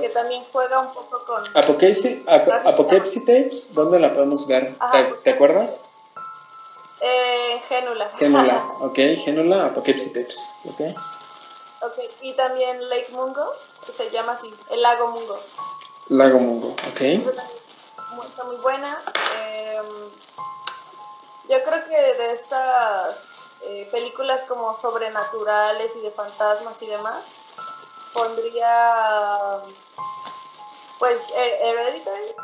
que 0.00 0.08
también 0.08 0.44
juega 0.52 0.80
un 0.80 0.92
poco 0.92 1.24
con... 1.24 1.42
Apocalypse, 1.56 2.24
Tapes, 3.20 3.74
¿dónde 3.74 3.98
la 3.98 4.14
podemos 4.14 4.46
ver? 4.46 4.76
¿Te, 5.22 5.30
acuerdas? 5.30 5.84
Eh, 7.00 7.60
Génula. 7.68 8.10
Génula, 8.16 8.66
ok, 8.80 8.98
Génula, 9.22 9.66
Apocalypse 9.66 10.08
Tapes, 10.08 10.54
ok. 10.64 10.80
Ok, 11.82 11.98
y 12.22 12.32
también 12.32 12.88
Lake 12.88 13.12
Mungo, 13.12 13.52
que 13.84 13.92
se 13.92 14.10
llama 14.10 14.32
así, 14.32 14.52
el 14.70 14.80
lago 14.80 15.08
Mungo. 15.08 15.38
Lago 16.08 16.38
Mungo, 16.38 16.68
ok. 16.90 17.00
está 18.26 18.44
muy 18.44 18.56
buena. 18.56 18.98
Em, 19.38 20.10
yo 21.48 21.62
creo 21.64 21.84
que 21.84 21.96
de 21.96 22.32
estas 22.32 23.24
eh, 23.62 23.88
películas 23.90 24.42
como 24.48 24.74
sobrenaturales 24.74 25.96
y 25.96 26.00
de 26.00 26.10
fantasmas 26.10 26.80
y 26.82 26.86
demás, 26.86 27.24
pondría 28.12 29.60
pues 30.98 31.30
Hereditary 31.34 32.34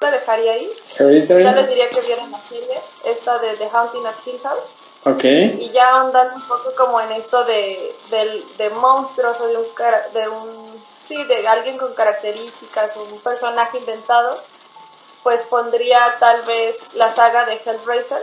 la 0.00 0.10
dejaría 0.12 0.52
ahí. 0.52 0.72
Hereditary. 0.98 1.44
Tal 1.44 1.54
vez 1.54 1.68
diría 1.68 1.90
que 1.90 2.00
vieron 2.00 2.30
la 2.30 2.40
serie, 2.40 2.80
esta 3.04 3.38
de 3.38 3.54
The 3.56 3.68
Haunting 3.68 4.06
at 4.06 4.14
Hill 4.24 4.40
House. 4.42 4.76
Ok. 5.04 5.24
Y 5.24 5.70
ya 5.72 6.00
andando 6.00 6.36
un 6.36 6.48
poco 6.48 6.74
como 6.74 7.00
en 7.02 7.12
esto 7.12 7.44
de, 7.44 7.94
de, 8.08 8.42
de 8.56 8.70
monstruos 8.70 9.38
o 9.40 9.46
de 9.46 9.56
un, 9.58 9.66
de 10.14 10.28
un. 10.28 10.84
Sí, 11.04 11.22
de 11.24 11.46
alguien 11.46 11.76
con 11.76 11.92
características 11.92 12.96
o 12.96 13.02
un 13.02 13.20
personaje 13.20 13.76
inventado, 13.76 14.42
pues 15.22 15.42
pondría 15.44 15.98
tal 16.18 16.42
vez 16.42 16.94
la 16.94 17.10
saga 17.10 17.46
de 17.46 17.60
Hellraiser 17.64 18.22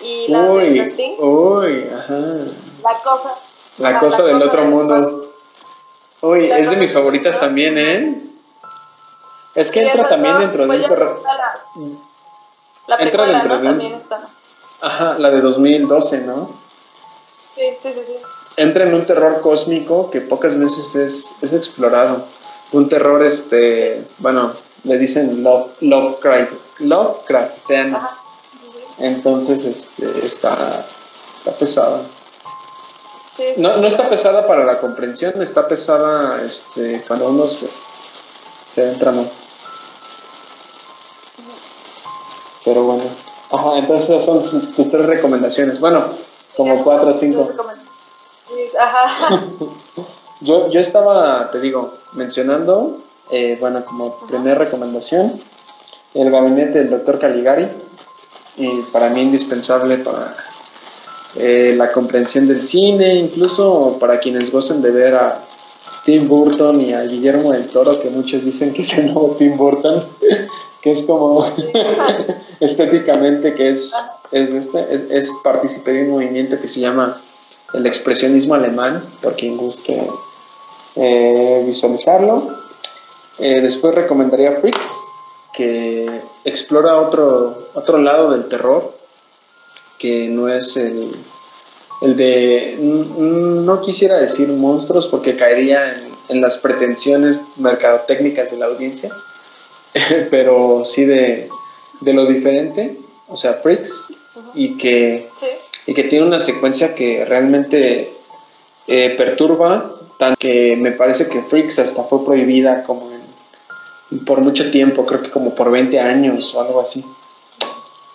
y 0.00 0.28
la 0.28 0.42
uy, 0.42 0.78
de 0.78 0.90
The 0.90 1.16
Uy, 1.18 1.90
ajá. 1.92 2.18
La 2.82 2.98
cosa. 3.02 3.34
La 3.78 3.98
cosa 3.98 4.22
del 4.24 4.42
otro 4.42 4.64
mundo. 4.64 5.32
Uy, 6.20 6.50
es 6.50 6.70
de 6.70 6.76
mis 6.76 6.92
favoritas 6.92 7.38
también, 7.38 7.78
¿eh? 7.78 8.22
Es 9.54 9.70
que 9.70 9.86
entra 9.86 10.08
también 10.08 10.38
dentro 10.38 10.66
de 10.66 10.76
un 10.76 10.82
terror. 10.82 11.22
La, 12.86 12.96
entra 12.96 13.26
dentro 13.26 13.58
de 13.58 13.64
también 13.64 13.94
está. 13.94 14.28
Ajá, 14.80 15.16
la 15.18 15.30
de 15.30 15.40
2012, 15.40 16.20
¿no? 16.22 16.50
Sí, 17.50 17.62
sí, 17.80 17.92
sí, 17.92 18.02
sí. 18.04 18.16
Entra 18.56 18.84
en 18.84 18.94
un 18.94 19.04
terror 19.06 19.40
cósmico 19.40 20.10
que 20.10 20.20
pocas 20.20 20.58
veces 20.58 20.94
es, 20.94 21.42
es 21.42 21.52
explorado. 21.52 22.26
Un 22.72 22.88
terror, 22.88 23.22
este, 23.24 24.06
bueno, 24.18 24.52
le 24.86 24.98
dicen 24.98 25.42
love, 25.42 25.72
Lovecraft, 25.80 26.52
Lovecraft 26.78 27.70
Ajá, 27.70 28.18
sí, 28.42 28.68
sí. 28.72 28.78
Entonces, 28.98 29.64
este, 29.64 30.24
está, 30.24 30.86
está 31.36 31.50
pesada. 31.52 32.02
Sí, 33.32 33.44
no, 33.58 33.76
no 33.76 33.86
está 33.86 34.08
pesada 34.08 34.46
para 34.46 34.64
la 34.64 34.78
comprensión, 34.78 35.42
está 35.42 35.66
pesada 35.68 36.42
este, 36.42 37.02
cuando 37.06 37.28
uno 37.28 37.46
se, 37.48 37.68
se 38.74 38.88
entra 38.92 39.10
más. 39.10 39.40
Pero 42.64 42.84
bueno. 42.84 43.04
Ajá, 43.50 43.78
entonces 43.78 44.08
esas 44.10 44.24
son 44.24 44.42
tus 44.74 44.90
tres 44.90 45.06
recomendaciones. 45.06 45.80
Bueno, 45.80 46.04
como 46.56 46.82
cuatro 46.82 47.10
o 47.10 47.12
cinco. 47.12 47.52
Ajá. 48.78 49.42
yo, 50.40 50.70
yo 50.70 50.80
estaba, 50.80 51.50
te 51.50 51.60
digo, 51.60 51.94
mencionando, 52.12 53.00
eh, 53.30 53.56
bueno, 53.60 53.84
como 53.84 54.18
primera 54.26 54.56
recomendación, 54.56 55.40
el 56.14 56.30
gabinete 56.30 56.78
del 56.78 56.90
doctor 56.90 57.18
Caligari. 57.18 57.68
Y 58.58 58.68
para 58.92 59.10
mí 59.10 59.20
indispensable 59.20 59.98
para 59.98 60.34
eh, 61.34 61.74
la 61.76 61.92
comprensión 61.92 62.46
del 62.46 62.62
cine, 62.62 63.14
incluso 63.14 63.98
para 64.00 64.18
quienes 64.18 64.50
gocen 64.50 64.80
de 64.80 64.90
ver 64.90 65.14
a 65.14 65.42
Tim 66.06 66.26
Burton 66.26 66.80
y 66.80 66.94
a 66.94 67.02
Guillermo 67.02 67.52
del 67.52 67.68
Toro, 67.68 68.00
que 68.00 68.08
muchos 68.08 68.44
dicen 68.44 68.72
que 68.72 68.82
es 68.82 68.96
el 68.96 69.12
nuevo 69.12 69.36
Tim 69.38 69.56
Burton 69.56 70.06
que 70.86 70.92
es 70.92 71.02
como 71.02 71.44
estéticamente, 72.60 73.54
que 73.54 73.70
es, 73.70 73.92
es, 74.30 74.50
este, 74.50 74.86
es, 74.94 75.02
es 75.10 75.84
de 75.84 76.02
un 76.02 76.10
movimiento 76.10 76.60
que 76.60 76.68
se 76.68 76.78
llama 76.78 77.20
el 77.74 77.84
expresionismo 77.86 78.54
alemán, 78.54 79.02
por 79.20 79.34
quien 79.34 79.56
guste 79.56 80.08
eh, 80.94 81.64
visualizarlo. 81.66 82.65
Eh, 83.38 83.60
después 83.60 83.94
recomendaría 83.94 84.52
Freaks, 84.52 85.08
que 85.52 86.22
explora 86.44 86.96
otro, 86.98 87.68
otro 87.74 87.98
lado 87.98 88.30
del 88.30 88.48
terror, 88.48 88.96
que 89.98 90.28
no 90.28 90.48
es 90.48 90.76
el, 90.76 91.10
el 92.02 92.16
de, 92.16 92.76
no 92.78 93.80
quisiera 93.80 94.18
decir 94.18 94.48
monstruos 94.48 95.08
porque 95.08 95.36
caería 95.36 95.94
en, 95.94 96.16
en 96.28 96.40
las 96.40 96.58
pretensiones 96.58 97.42
mercadotécnicas 97.56 98.50
de 98.50 98.56
la 98.56 98.66
audiencia, 98.66 99.10
pero 100.30 100.84
sí 100.84 101.04
de, 101.04 101.48
de, 102.00 102.12
lo 102.12 102.26
diferente, 102.26 102.98
o 103.28 103.36
sea, 103.36 103.54
Freaks, 103.54 104.14
y, 104.54 104.76
que, 104.76 105.28
y 105.86 105.94
que 105.94 106.04
tiene 106.04 106.26
una 106.26 106.38
secuencia 106.38 106.94
que 106.94 107.24
realmente 107.24 108.12
eh, 108.86 109.14
perturba, 109.16 109.92
tan 110.18 110.34
que 110.36 110.76
me 110.76 110.92
parece 110.92 111.28
que 111.28 111.42
Freaks 111.42 111.78
hasta 111.78 112.04
fue 112.04 112.24
prohibida 112.24 112.82
como 112.82 113.10
por 114.24 114.40
mucho 114.40 114.70
tiempo, 114.70 115.04
creo 115.04 115.22
que 115.22 115.30
como 115.30 115.54
por 115.54 115.70
20 115.70 115.98
años 115.98 116.54
o 116.54 116.60
algo 116.60 116.80
así. 116.80 117.04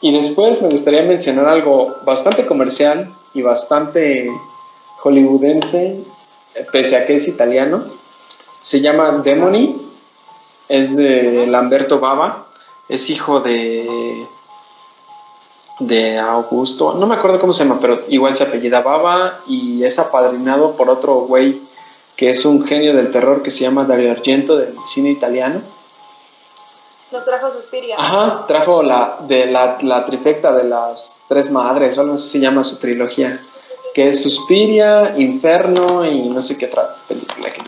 Y 0.02 0.12
después 0.12 0.62
me 0.62 0.70
gustaría 0.70 1.04
mencionar 1.04 1.48
algo 1.48 1.98
bastante 2.06 2.46
comercial 2.46 3.14
y 3.34 3.42
bastante 3.42 4.30
hollywoodense, 5.00 6.00
pese 6.72 6.98
a 6.98 7.06
que 7.06 7.16
es 7.16 7.28
italiano. 7.28 7.84
Se 8.62 8.82
llama 8.82 9.22
Demony, 9.24 9.76
es 10.68 10.96
de 10.96 11.46
Lamberto 11.48 12.00
Bava, 12.00 12.48
es 12.90 13.10
hijo 13.10 13.42
de 13.42 13.88
de 15.82 16.20
Augusto, 16.20 16.94
no 16.94 17.08
me 17.08 17.16
acuerdo 17.16 17.40
cómo 17.40 17.54
se 17.54 17.64
llama, 17.64 17.80
pero 17.82 18.02
igual 18.08 18.36
se 18.36 18.44
apellida 18.44 18.82
Baba 18.82 19.40
y 19.48 19.84
es 19.84 19.98
apadrinado 19.98 20.76
por 20.76 20.90
otro 20.90 21.16
güey 21.22 21.60
que 22.16 22.30
es 22.30 22.46
un 22.46 22.66
genio 22.66 22.96
del 22.96 23.10
terror 23.10 23.42
que 23.42 23.50
se 23.50 23.62
llama 23.62 23.86
Dario 23.86 24.12
Argento 24.12 24.58
del 24.58 24.76
cine 24.86 25.10
italiano 25.10 25.62
nos 27.12 27.26
trajo 27.26 27.52
Suspiria. 27.52 27.96
Ajá, 27.98 28.46
trajo 28.48 28.82
la, 28.82 29.18
de 29.22 29.46
la, 29.48 29.78
la 29.82 30.06
trifecta 30.06 30.52
de 30.54 30.64
las 30.64 31.20
tres 31.28 31.52
madres, 31.52 31.98
o 31.98 32.02
algo 32.02 32.14
así 32.14 32.30
se 32.30 32.40
llama 32.40 32.64
su 32.64 32.78
trilogía. 32.80 33.44
Que 33.94 34.08
es 34.08 34.24
Suspiria, 34.24 35.16
Inferno 35.18 36.06
y 36.06 36.30
no 36.30 36.42
sé 36.42 36.58
qué 36.58 36.68
otra 36.68 36.96
película 37.08 37.52
que 37.52 37.60
el, 37.60 37.68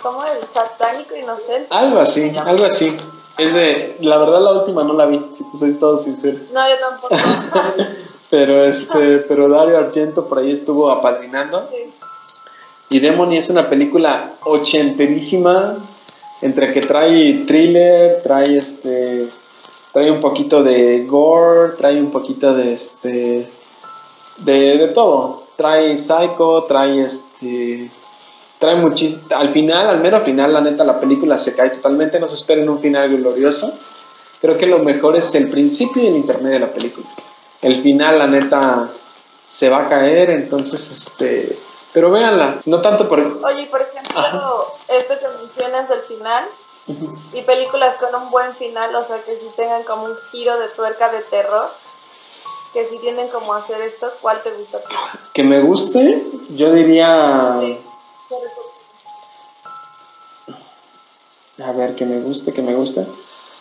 ¿Cómo? 0.00 0.24
El 0.24 0.48
satánico 0.48 1.16
inocente. 1.16 1.66
Algo 1.70 1.98
así, 1.98 2.32
algo 2.36 2.64
así. 2.64 2.96
Es 3.36 3.54
de, 3.54 3.96
la 4.00 4.18
verdad 4.18 4.40
la 4.40 4.52
última 4.52 4.84
no 4.84 4.92
la 4.92 5.06
vi, 5.06 5.26
si 5.32 5.42
te 5.50 5.58
soy 5.58 5.74
todo 5.74 5.98
sincero. 5.98 6.38
No, 6.52 6.60
yo 6.68 6.76
tampoco. 6.78 7.16
pero 8.30 8.64
este, 8.66 9.18
pero 9.18 9.48
Dario 9.48 9.78
Argento 9.78 10.26
por 10.26 10.38
ahí 10.38 10.52
estuvo 10.52 10.90
apadrinando. 10.90 11.64
Sí. 11.66 11.92
Y 12.90 13.00
Demony 13.00 13.36
es 13.36 13.50
una 13.50 13.68
película 13.68 14.34
ochenterísima, 14.44 15.76
entre 16.42 16.72
que 16.72 16.80
trae 16.80 17.44
thriller, 17.46 18.22
trae 18.22 18.56
este 18.56 19.28
trae 19.92 20.10
un 20.10 20.20
poquito 20.20 20.62
de 20.62 21.04
gore, 21.06 21.76
trae 21.78 22.00
un 22.00 22.10
poquito 22.10 22.54
de 22.54 22.72
este 22.72 23.48
de, 24.38 24.78
de 24.78 24.88
todo. 24.88 25.44
Trae 25.56 25.96
psycho, 25.96 26.64
trae 26.64 27.04
este 27.04 27.90
trae 28.58 28.76
muchísimo 28.76 29.22
al 29.34 29.50
final, 29.50 29.88
al 29.88 30.00
mero 30.00 30.20
final, 30.20 30.52
la 30.52 30.60
neta 30.60 30.84
la 30.84 31.00
película 31.00 31.38
se 31.38 31.54
cae 31.54 31.70
totalmente, 31.70 32.18
no 32.18 32.28
se 32.28 32.34
esperen 32.34 32.68
un 32.68 32.80
final 32.80 33.16
glorioso. 33.16 33.72
Creo 34.40 34.56
que 34.56 34.66
lo 34.66 34.80
mejor 34.80 35.16
es 35.16 35.34
el 35.34 35.48
principio 35.48 36.02
y 36.02 36.08
el 36.08 36.16
intermedio 36.16 36.54
de 36.54 36.66
la 36.66 36.72
película. 36.72 37.06
El 37.62 37.76
final, 37.76 38.18
la 38.18 38.26
neta, 38.26 38.90
se 39.48 39.68
va 39.68 39.86
a 39.86 39.88
caer, 39.88 40.30
entonces 40.30 40.90
este 40.90 41.56
pero 41.94 42.10
véanla, 42.10 42.60
no 42.66 42.82
tanto 42.82 43.08
por... 43.08 43.20
Oye, 43.20 43.66
por 43.66 43.80
ejemplo, 43.80 44.66
esto 44.88 45.14
que 45.18 45.28
mencionas 45.40 45.88
del 45.88 46.00
final, 46.00 46.44
y 47.32 47.40
películas 47.42 47.96
con 47.96 48.14
un 48.20 48.30
buen 48.32 48.52
final, 48.54 48.94
o 48.96 49.04
sea, 49.04 49.22
que 49.22 49.36
si 49.36 49.46
tengan 49.56 49.84
como 49.84 50.06
un 50.06 50.16
giro 50.32 50.58
de 50.58 50.68
tuerca 50.68 51.10
de 51.10 51.20
terror, 51.20 51.70
que 52.72 52.84
si 52.84 52.98
tienden 52.98 53.28
como 53.28 53.54
a 53.54 53.58
hacer 53.58 53.80
esto, 53.80 54.12
¿cuál 54.20 54.42
te 54.42 54.50
gusta? 54.50 54.80
Que 55.32 55.44
me 55.44 55.60
guste, 55.62 56.26
yo 56.50 56.72
diría... 56.72 57.46
Sí, 57.60 57.78
A 61.64 61.70
ver, 61.70 61.94
que 61.94 62.04
me 62.04 62.20
guste, 62.20 62.52
que 62.52 62.60
me 62.60 62.74
guste. 62.74 63.06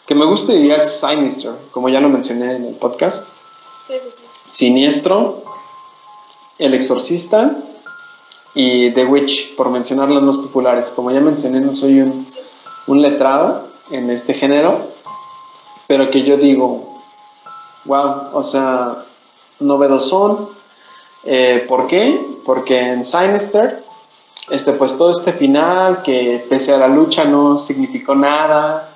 Que 0.08 0.16
me 0.16 0.26
guste 0.26 0.54
diría 0.54 0.80
Sinister, 0.80 1.54
como 1.70 1.88
ya 1.88 2.00
lo 2.00 2.10
mencioné 2.10 2.56
en 2.56 2.66
el 2.66 2.74
podcast. 2.74 3.28
Sí, 3.84 3.94
sí, 4.04 4.10
sí. 4.10 4.24
Siniestro, 4.50 5.44
El 6.58 6.74
Exorcista 6.74 7.56
y 8.56 8.92
The 8.92 9.06
Witch, 9.06 9.56
por 9.56 9.70
mencionar 9.70 10.10
las 10.10 10.24
más 10.24 10.38
populares. 10.38 10.92
Como 10.92 11.12
ya 11.12 11.20
mencioné, 11.20 11.60
no 11.60 11.74
soy 11.74 12.02
un, 12.02 12.24
un 12.88 13.02
letrado 13.02 13.68
en 13.92 14.10
este 14.10 14.34
género, 14.34 14.90
pero 15.88 16.10
que 16.10 16.24
yo 16.24 16.38
digo, 16.38 17.02
wow, 17.86 18.30
o 18.34 18.44
sea, 18.44 19.04
novedosón. 19.60 20.50
Eh, 21.24 21.66
¿Por 21.68 21.88
qué? 21.88 22.20
Porque 22.46 22.80
en 22.80 23.06
Sinister, 23.06 23.84
este, 24.50 24.74
pues 24.74 24.98
todo 24.98 25.10
este 25.10 25.34
final, 25.34 26.04
que 26.04 26.46
pese 26.50 26.74
a 26.74 26.78
la 26.78 26.88
lucha 26.88 27.24
no 27.24 27.58
significó 27.58 28.14
nada, 28.14 28.90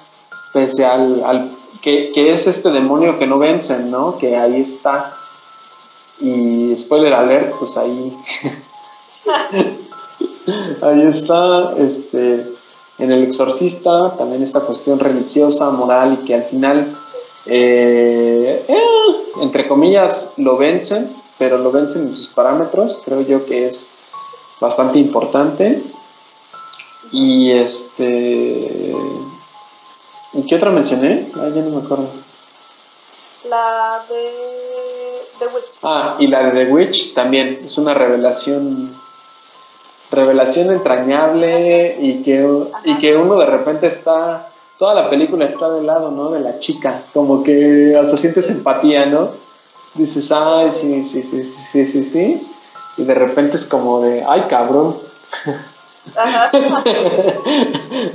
pese 0.54 0.86
al, 0.86 1.24
al 1.24 1.52
que, 1.82 2.12
que, 2.12 2.34
es 2.34 2.48
este 2.48 2.70
demonio 2.72 3.18
que 3.18 3.28
no 3.28 3.38
vencen, 3.38 3.90
¿no? 3.90 4.18
Que 4.18 4.36
ahí 4.36 4.62
está. 4.62 5.16
Y 6.20 6.76
spoiler 6.76 7.14
alert, 7.14 7.56
pues 7.58 7.78
ahí 7.78 8.18
Ahí 10.82 11.02
está, 11.06 11.74
este, 11.78 12.48
en 13.00 13.12
el 13.12 13.24
exorcista, 13.24 14.16
también 14.18 14.42
esta 14.44 14.62
cuestión 14.62 15.00
religiosa, 15.00 15.70
moral 15.70 16.20
y 16.22 16.26
que 16.26 16.36
al 16.36 16.44
final, 16.46 16.96
eh, 17.46 18.66
eh, 18.68 18.82
entre 19.42 19.68
comillas, 19.68 20.34
lo 20.38 20.58
vencen, 20.58 21.10
pero 21.38 21.58
lo 21.58 21.72
vencen 21.72 22.04
en 22.04 22.14
sus 22.14 22.30
parámetros, 22.30 23.02
creo 23.04 23.22
yo 23.22 23.46
que 23.46 23.66
es 23.68 23.90
bastante 24.60 25.00
importante. 25.00 25.84
Y 27.12 27.52
este... 27.52 28.94
¿Y 30.34 30.46
qué 30.46 30.56
otra 30.56 30.72
mencioné? 30.72 31.30
ya 31.34 31.62
no 31.62 31.70
me 31.70 31.86
acuerdo. 31.86 32.10
La 33.50 34.04
de 34.10 35.22
The 35.40 35.46
Witch. 35.46 35.80
Ah, 35.84 36.16
y 36.20 36.28
la 36.28 36.52
de 36.52 36.66
The 36.66 36.72
Witch 36.72 37.14
también, 37.14 37.62
es 37.64 37.78
una 37.78 37.94
revelación 37.94 38.94
revelación 40.12 40.72
entrañable 40.72 41.98
y 42.00 42.24
que, 42.24 42.48
y 42.86 42.98
que 42.98 43.16
uno 43.16 43.36
de 43.36 43.46
repente 43.46 43.88
está, 43.88 44.50
toda 44.78 44.94
la 44.94 45.10
película 45.10 45.46
está 45.46 45.70
del 45.70 45.86
lado, 45.86 46.12
¿no? 46.12 46.32
De 46.32 46.40
la 46.40 46.60
chica, 46.60 47.02
como 47.14 47.44
que 47.44 47.98
hasta 48.00 48.16
sientes 48.16 48.50
empatía, 48.50 49.06
¿no? 49.06 49.32
Dices, 49.94 50.32
ay, 50.32 50.72
sí, 50.72 51.04
sí, 51.04 51.24
sí, 51.24 51.44
sí, 51.44 51.62
sí, 51.62 51.88
sí, 51.88 52.04
sí, 52.04 52.48
y 52.98 53.04
de 53.04 53.14
repente 53.14 53.56
es 53.56 53.66
como 53.66 54.02
de, 54.02 54.24
ay, 54.28 54.46
cabrón. 54.48 54.98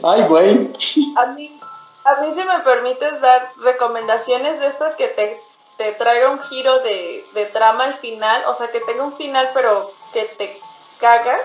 ay, 0.05 0.23
güey. 0.29 0.71
A 1.17 1.27
mí, 1.27 1.59
a 2.05 2.21
mí 2.21 2.33
si 2.33 2.45
me 2.45 2.61
permites 2.65 3.21
dar 3.21 3.53
recomendaciones 3.59 4.59
de 4.61 4.67
esto 4.67 4.85
que 4.97 5.09
te, 5.09 5.41
te 5.77 5.93
traiga 5.93 6.31
un 6.31 6.41
giro 6.41 6.79
de, 6.79 7.25
de 7.35 7.47
trama 7.47 7.85
al 7.85 7.95
final, 7.95 8.43
o 8.49 8.55
sea, 8.55 8.71
que 8.71 8.81
tenga 8.81 9.05
un 9.05 9.13
final 9.13 9.51
pero 9.53 9.91
que 10.13 10.25
te 10.25 10.59
cagas 11.01 11.43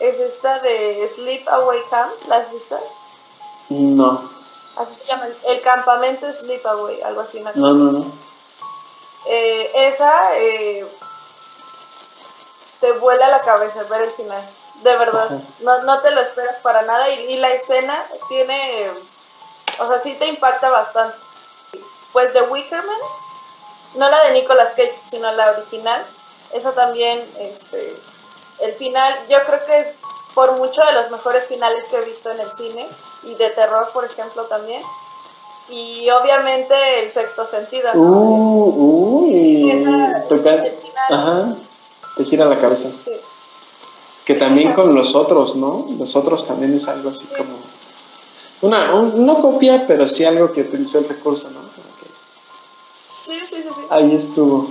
es 0.00 0.18
esta 0.18 0.58
de 0.60 1.06
Sleep 1.06 1.48
Away 1.48 1.80
Camp. 1.90 2.12
¿La 2.26 2.36
has 2.36 2.52
visto? 2.52 2.78
No. 3.68 4.30
Así 4.76 4.94
se 4.94 5.04
llama, 5.04 5.26
el, 5.46 5.60
campamento 5.60 6.30
Sleep 6.32 6.66
Away, 6.66 7.02
algo 7.02 7.20
así. 7.20 7.40
No, 7.40 7.74
no, 7.74 7.92
no. 7.92 8.12
Eh, 9.26 9.70
esa 9.74 10.36
eh, 10.38 10.86
te 12.80 12.92
vuela 12.92 13.28
la 13.28 13.42
cabeza 13.42 13.82
ver 13.84 14.02
el 14.02 14.10
final. 14.10 14.48
De 14.82 14.96
verdad. 14.96 15.30
No, 15.60 15.82
no, 15.82 16.00
te 16.00 16.10
lo 16.10 16.20
esperas 16.22 16.58
para 16.60 16.82
nada. 16.82 17.10
Y, 17.10 17.32
y, 17.32 17.36
la 17.36 17.50
escena 17.50 18.02
tiene. 18.28 18.90
O 19.78 19.86
sea, 19.86 20.00
sí 20.00 20.14
te 20.14 20.26
impacta 20.26 20.70
bastante. 20.70 21.16
Pues 22.12 22.32
de 22.32 22.42
Wickerman, 22.42 22.98
no 23.94 24.08
la 24.08 24.24
de 24.24 24.32
Nicolas 24.32 24.70
Cage, 24.70 24.94
sino 24.94 25.30
la 25.32 25.50
original. 25.50 26.04
Esa 26.52 26.72
también 26.72 27.22
este, 27.38 27.96
el 28.62 28.74
final, 28.74 29.12
yo 29.28 29.38
creo 29.46 29.64
que 29.66 29.80
es 29.80 29.86
por 30.34 30.56
mucho 30.56 30.82
de 30.84 30.92
los 30.92 31.10
mejores 31.10 31.46
finales 31.46 31.86
que 31.86 31.96
he 31.96 32.04
visto 32.04 32.30
en 32.30 32.40
el 32.40 32.52
cine 32.52 32.86
y 33.24 33.34
de 33.34 33.50
terror, 33.50 33.90
por 33.92 34.04
ejemplo, 34.04 34.44
también. 34.44 34.82
Y 35.68 36.08
obviamente 36.10 36.74
el 37.02 37.10
sexto 37.10 37.44
sentido. 37.44 37.94
¿no? 37.94 38.00
Uh, 38.00 39.22
uy, 39.24 39.70
el 39.70 39.78
final. 39.78 40.26
Ajá, 41.10 41.56
te 42.16 42.24
gira 42.24 42.46
la 42.46 42.58
cabeza. 42.58 42.90
Sí. 43.02 43.12
Que 44.24 44.34
también 44.34 44.72
con 44.72 44.94
los 44.94 45.14
otros, 45.14 45.56
¿no? 45.56 45.86
Los 45.98 46.14
otros 46.16 46.46
también 46.46 46.74
es 46.74 46.88
algo 46.88 47.10
así 47.10 47.26
como. 47.26 47.58
Una, 48.62 48.92
no 48.92 49.40
copia, 49.40 49.84
pero 49.86 50.06
sí 50.06 50.24
algo 50.24 50.52
que 50.52 50.62
utilizó 50.62 50.98
el 50.98 51.08
recurso, 51.08 51.50
¿no? 51.50 51.60
Sí, 53.24 53.40
sí, 53.48 53.62
sí, 53.62 53.68
sí. 53.74 53.80
Ahí 53.90 54.14
estuvo. 54.14 54.70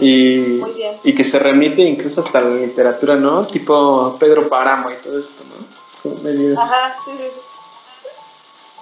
Y, 0.00 0.60
y 1.04 1.14
que 1.14 1.24
se 1.24 1.38
remite 1.38 1.82
incluso 1.82 2.20
hasta 2.20 2.40
la 2.40 2.50
literatura, 2.50 3.16
¿no? 3.16 3.46
Tipo 3.46 4.16
Pedro 4.18 4.48
Páramo 4.48 4.90
y 4.90 4.94
todo 5.02 5.18
esto, 5.18 5.42
¿no? 5.44 5.78
medio, 6.22 6.58
Ajá, 6.60 6.94
sí, 7.04 7.10
sí, 7.16 7.24
sí. 7.30 7.40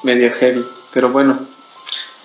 Medio 0.02 0.30
heavy, 0.32 0.64
pero 0.93 1.10
bueno. 1.10 1.38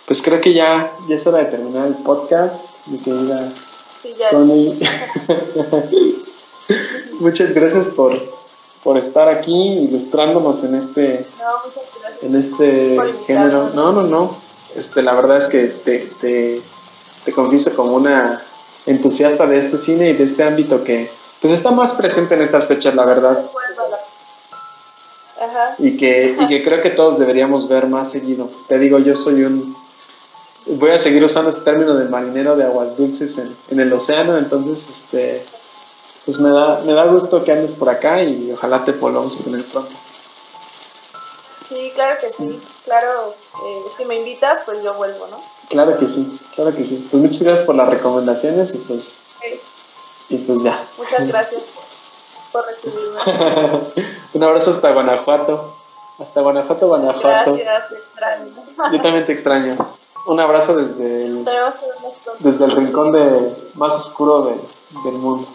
pues 0.06 0.22
creo 0.22 0.42
que 0.42 0.54
ya, 0.54 0.92
ya 1.08 1.16
es 1.16 1.26
hora 1.26 1.40
de 1.40 1.46
terminar 1.46 1.88
el 1.88 1.96
podcast, 1.96 2.68
mi 2.88 3.00
querida 3.00 3.52
Sí, 4.02 4.14
ya. 4.18 4.30
Tony. 4.32 4.78
Muchas 7.20 7.54
gracias 7.54 7.88
por, 7.88 8.20
por 8.84 8.98
estar 8.98 9.30
aquí 9.30 9.54
ilustrándonos 9.54 10.64
en 10.64 10.76
este, 10.76 11.26
No, 11.40 11.46
muchas 11.66 11.84
gracias. 12.02 12.24
en 12.24 12.36
este 12.36 13.00
género. 13.28 13.70
No, 13.76 13.92
no, 13.92 14.04
no. 14.04 14.36
Este, 14.76 15.02
la 15.02 15.14
verdad 15.14 15.38
es 15.38 15.48
que 15.48 15.66
te, 15.66 16.00
te, 16.20 16.62
te 17.26 17.32
confieso 17.32 17.76
como 17.76 17.94
una 17.94 18.42
entusiasta 18.86 19.46
de 19.46 19.58
este 19.58 19.78
cine 19.78 20.10
y 20.10 20.14
de 20.14 20.24
este 20.24 20.44
ámbito 20.44 20.84
que 20.84 21.10
pues 21.42 21.54
está 21.54 21.72
más 21.72 21.94
presente 21.94 22.36
en 22.36 22.42
estas 22.42 22.68
fechas, 22.68 22.94
la 22.96 23.06
verdad. 23.06 23.44
Ajá. 25.42 25.76
Y 25.80 25.98
que, 25.98 26.36
y 26.40 26.48
que 26.48 26.64
creo 26.64 26.82
que 26.82 26.92
todos 26.92 27.18
deberíamos 27.18 27.68
ver 27.68 27.88
más 27.88 28.12
seguido. 28.12 28.50
Te 28.68 28.78
digo, 28.78 29.00
yo 29.00 29.16
soy 29.16 29.44
un... 29.44 29.76
Voy 30.68 30.92
a 30.92 31.00
seguir 31.00 31.24
usando 31.24 31.50
este 31.50 31.64
término 31.64 31.96
del 31.96 32.10
marinero 32.10 32.56
de 32.56 32.64
aguas 32.64 32.96
dulces 32.96 33.40
en, 33.40 33.56
en 33.72 33.80
el 33.80 33.92
océano, 33.92 34.38
entonces, 34.38 34.88
este, 34.92 35.44
pues 36.26 36.38
me 36.40 36.52
da, 36.52 36.82
me 36.86 36.94
da 36.94 37.06
gusto 37.06 37.44
que 37.44 37.52
andes 37.52 37.74
por 37.74 37.90
acá 37.90 38.22
y 38.22 38.52
ojalá 38.52 38.86
te 38.86 38.92
volvamos 38.92 39.40
a 39.40 39.44
tener 39.44 39.66
pronto. 39.66 39.92
Sí, 41.66 41.92
claro 41.96 42.20
que 42.22 42.32
sí. 42.32 42.60
Claro, 42.86 43.36
eh, 43.66 43.82
si 43.98 44.06
me 44.06 44.16
invitas, 44.18 44.62
pues 44.66 44.82
yo 44.84 44.94
vuelvo, 44.96 45.28
¿no? 45.28 45.38
Claro 45.70 45.98
que 45.98 46.08
sí, 46.08 46.40
claro 46.56 46.76
que 46.76 46.84
sí. 46.84 47.08
Pues 47.12 47.22
muchas 47.24 47.44
gracias 47.44 47.66
por 47.66 47.76
las 47.76 47.88
recomendaciones 47.88 48.74
y 48.76 48.80
pues, 48.80 49.22
Ok. 49.38 49.60
y 50.30 50.38
pues 50.40 50.64
ya. 50.64 50.84
Muchas 50.98 51.28
gracias 51.28 51.62
por, 52.52 52.64
por 52.64 52.70
recibirme. 52.72 53.20
Un 54.34 54.44
abrazo 54.44 54.72
hasta 54.72 54.92
Guanajuato. 54.92 55.76
Hasta 56.20 56.42
Guanajuato, 56.42 56.88
Guanajuato. 56.88 57.54
Gracias, 57.56 57.90
te 57.90 57.96
extraño. 57.96 58.46
Yo 58.92 59.02
también 59.02 59.26
te 59.26 59.32
extraño. 59.32 59.78
Un 60.28 60.40
abrazo 60.40 60.76
desde 60.76 61.26
el, 61.26 61.46
desde 62.40 62.66
el 62.66 62.72
rincón 62.72 63.12
de, 63.12 63.56
más 63.76 63.96
oscuro 63.96 64.42
de- 64.44 64.62
del 65.04 65.14
mundo. 65.16 65.48